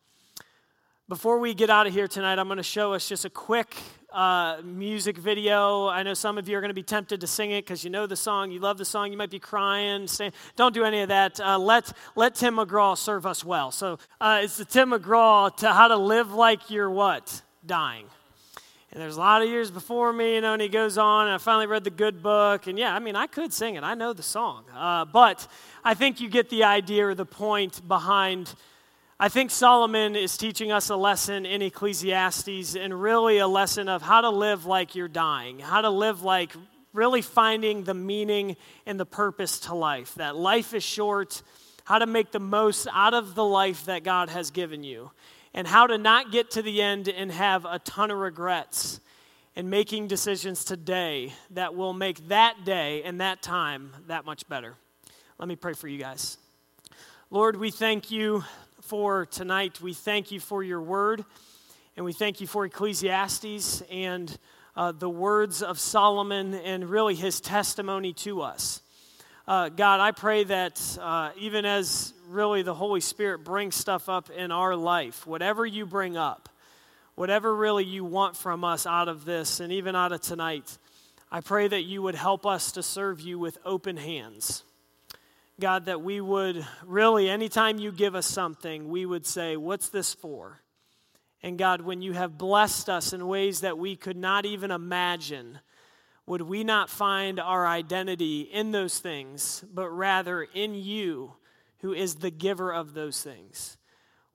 Before 1.08 1.38
we 1.38 1.54
get 1.54 1.70
out 1.70 1.86
of 1.86 1.92
here 1.92 2.08
tonight, 2.08 2.36
I'm 2.36 2.48
going 2.48 2.56
to 2.56 2.64
show 2.64 2.92
us 2.92 3.08
just 3.08 3.24
a 3.24 3.30
quick 3.30 3.76
uh, 4.12 4.56
music 4.64 5.16
video. 5.16 5.86
I 5.86 6.02
know 6.02 6.14
some 6.14 6.36
of 6.36 6.48
you 6.48 6.58
are 6.58 6.60
going 6.60 6.70
to 6.70 6.74
be 6.74 6.82
tempted 6.82 7.20
to 7.20 7.28
sing 7.28 7.52
it 7.52 7.64
because 7.64 7.84
you 7.84 7.90
know 7.90 8.08
the 8.08 8.16
song, 8.16 8.50
you 8.50 8.58
love 8.58 8.76
the 8.76 8.84
song, 8.84 9.12
you 9.12 9.16
might 9.16 9.30
be 9.30 9.38
crying. 9.38 10.08
don't 10.56 10.74
do 10.74 10.82
any 10.82 11.02
of 11.02 11.10
that. 11.10 11.38
Uh, 11.38 11.60
let, 11.60 11.92
let 12.16 12.34
Tim 12.34 12.56
McGraw 12.56 12.98
serve 12.98 13.24
us 13.24 13.44
well. 13.44 13.70
So 13.70 14.00
uh, 14.20 14.40
it's 14.42 14.56
the 14.56 14.64
Tim 14.64 14.90
McGraw 14.90 15.56
to 15.58 15.72
how 15.72 15.86
to 15.86 15.96
live 15.96 16.32
like 16.32 16.70
you're 16.70 16.90
what? 16.90 17.40
dying. 17.64 18.06
And 18.90 19.00
there's 19.00 19.16
a 19.16 19.20
lot 19.20 19.42
of 19.42 19.48
years 19.48 19.70
before 19.70 20.12
me, 20.12 20.34
you 20.34 20.40
know, 20.40 20.54
and 20.54 20.62
he 20.62 20.68
goes 20.68 20.98
on, 20.98 21.26
and 21.26 21.34
I 21.34 21.38
finally 21.38 21.68
read 21.68 21.84
the 21.84 21.90
good 21.90 22.20
book. 22.20 22.66
And 22.66 22.76
yeah, 22.76 22.92
I 22.92 22.98
mean, 22.98 23.14
I 23.14 23.28
could 23.28 23.52
sing 23.52 23.76
it, 23.76 23.84
I 23.84 23.94
know 23.94 24.12
the 24.12 24.24
song. 24.24 24.64
Uh, 24.74 25.04
but 25.04 25.46
I 25.84 25.94
think 25.94 26.20
you 26.20 26.28
get 26.28 26.50
the 26.50 26.64
idea 26.64 27.06
or 27.06 27.14
the 27.14 27.26
point 27.26 27.86
behind. 27.86 28.52
I 29.18 29.30
think 29.30 29.50
Solomon 29.50 30.14
is 30.14 30.36
teaching 30.36 30.70
us 30.70 30.90
a 30.90 30.96
lesson 30.96 31.46
in 31.46 31.62
Ecclesiastes 31.62 32.76
and 32.76 33.00
really 33.00 33.38
a 33.38 33.46
lesson 33.46 33.88
of 33.88 34.02
how 34.02 34.20
to 34.20 34.28
live 34.28 34.66
like 34.66 34.94
you're 34.94 35.08
dying, 35.08 35.58
how 35.58 35.80
to 35.80 35.88
live 35.88 36.22
like 36.22 36.52
really 36.92 37.22
finding 37.22 37.84
the 37.84 37.94
meaning 37.94 38.58
and 38.84 39.00
the 39.00 39.06
purpose 39.06 39.60
to 39.60 39.74
life. 39.74 40.14
That 40.16 40.36
life 40.36 40.74
is 40.74 40.84
short, 40.84 41.40
how 41.84 41.98
to 41.98 42.04
make 42.04 42.30
the 42.30 42.40
most 42.40 42.88
out 42.92 43.14
of 43.14 43.34
the 43.34 43.44
life 43.44 43.86
that 43.86 44.04
God 44.04 44.28
has 44.28 44.50
given 44.50 44.84
you 44.84 45.10
and 45.54 45.66
how 45.66 45.86
to 45.86 45.96
not 45.96 46.30
get 46.30 46.50
to 46.50 46.60
the 46.60 46.82
end 46.82 47.08
and 47.08 47.32
have 47.32 47.64
a 47.64 47.78
ton 47.78 48.10
of 48.10 48.18
regrets 48.18 49.00
and 49.54 49.70
making 49.70 50.08
decisions 50.08 50.62
today 50.62 51.32
that 51.52 51.74
will 51.74 51.94
make 51.94 52.28
that 52.28 52.66
day 52.66 53.02
and 53.02 53.22
that 53.22 53.40
time 53.40 53.92
that 54.08 54.26
much 54.26 54.46
better. 54.46 54.74
Let 55.38 55.48
me 55.48 55.56
pray 55.56 55.72
for 55.72 55.88
you 55.88 55.96
guys. 55.96 56.36
Lord, 57.30 57.56
we 57.56 57.70
thank 57.70 58.10
you 58.10 58.44
for 58.86 59.26
tonight. 59.26 59.80
We 59.80 59.94
thank 59.94 60.30
you 60.30 60.38
for 60.38 60.62
your 60.62 60.80
word, 60.80 61.24
and 61.96 62.04
we 62.04 62.12
thank 62.12 62.40
you 62.40 62.46
for 62.46 62.64
Ecclesiastes 62.64 63.82
and 63.90 64.38
uh, 64.76 64.92
the 64.92 65.10
words 65.10 65.60
of 65.60 65.80
Solomon 65.80 66.54
and 66.54 66.88
really 66.88 67.16
his 67.16 67.40
testimony 67.40 68.12
to 68.12 68.42
us. 68.42 68.82
Uh, 69.48 69.70
God, 69.70 69.98
I 69.98 70.12
pray 70.12 70.44
that 70.44 70.98
uh, 71.00 71.30
even 71.36 71.64
as 71.64 72.14
really 72.28 72.62
the 72.62 72.74
Holy 72.74 73.00
Spirit 73.00 73.42
brings 73.42 73.74
stuff 73.74 74.08
up 74.08 74.30
in 74.30 74.52
our 74.52 74.76
life, 74.76 75.26
whatever 75.26 75.66
you 75.66 75.84
bring 75.84 76.16
up, 76.16 76.48
whatever 77.16 77.56
really 77.56 77.84
you 77.84 78.04
want 78.04 78.36
from 78.36 78.62
us 78.62 78.86
out 78.86 79.08
of 79.08 79.24
this 79.24 79.58
and 79.58 79.72
even 79.72 79.96
out 79.96 80.12
of 80.12 80.20
tonight, 80.20 80.78
I 81.32 81.40
pray 81.40 81.66
that 81.66 81.82
you 81.82 82.02
would 82.02 82.14
help 82.14 82.46
us 82.46 82.70
to 82.72 82.84
serve 82.84 83.20
you 83.20 83.36
with 83.36 83.58
open 83.64 83.96
hands. 83.96 84.62
God, 85.58 85.86
that 85.86 86.02
we 86.02 86.20
would 86.20 86.66
really, 86.84 87.30
anytime 87.30 87.78
you 87.78 87.90
give 87.90 88.14
us 88.14 88.26
something, 88.26 88.90
we 88.90 89.06
would 89.06 89.24
say, 89.24 89.56
What's 89.56 89.88
this 89.88 90.12
for? 90.12 90.60
And 91.42 91.58
God, 91.58 91.80
when 91.80 92.02
you 92.02 92.12
have 92.12 92.36
blessed 92.36 92.90
us 92.90 93.12
in 93.12 93.26
ways 93.26 93.60
that 93.60 93.78
we 93.78 93.96
could 93.96 94.16
not 94.16 94.44
even 94.44 94.70
imagine, 94.70 95.60
would 96.26 96.42
we 96.42 96.64
not 96.64 96.90
find 96.90 97.38
our 97.38 97.66
identity 97.66 98.40
in 98.40 98.72
those 98.72 98.98
things, 98.98 99.64
but 99.72 99.88
rather 99.88 100.42
in 100.42 100.74
you, 100.74 101.34
who 101.80 101.92
is 101.92 102.16
the 102.16 102.30
giver 102.30 102.72
of 102.72 102.94
those 102.94 103.22
things? 103.22 103.76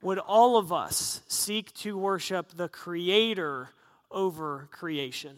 Would 0.02 0.20
all 0.20 0.58
of 0.58 0.72
us 0.72 1.22
seek 1.28 1.74
to 1.76 1.98
worship 1.98 2.54
the 2.56 2.70
Creator 2.70 3.70
over 4.10 4.70
creation? 4.72 5.36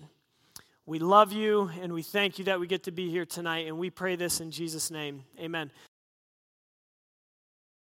We 0.85 0.99
love 0.99 1.31
you 1.31 1.71
and 1.81 1.93
we 1.93 2.03
thank 2.03 2.39
you 2.39 2.45
that 2.45 2.59
we 2.59 2.67
get 2.67 2.83
to 2.83 2.91
be 2.91 3.09
here 3.09 3.25
tonight, 3.25 3.67
and 3.67 3.77
we 3.77 3.89
pray 3.89 4.17
this 4.17 4.41
in 4.41 4.51
Jesus' 4.51 4.91
name. 4.91 5.23
Amen. 5.39 5.71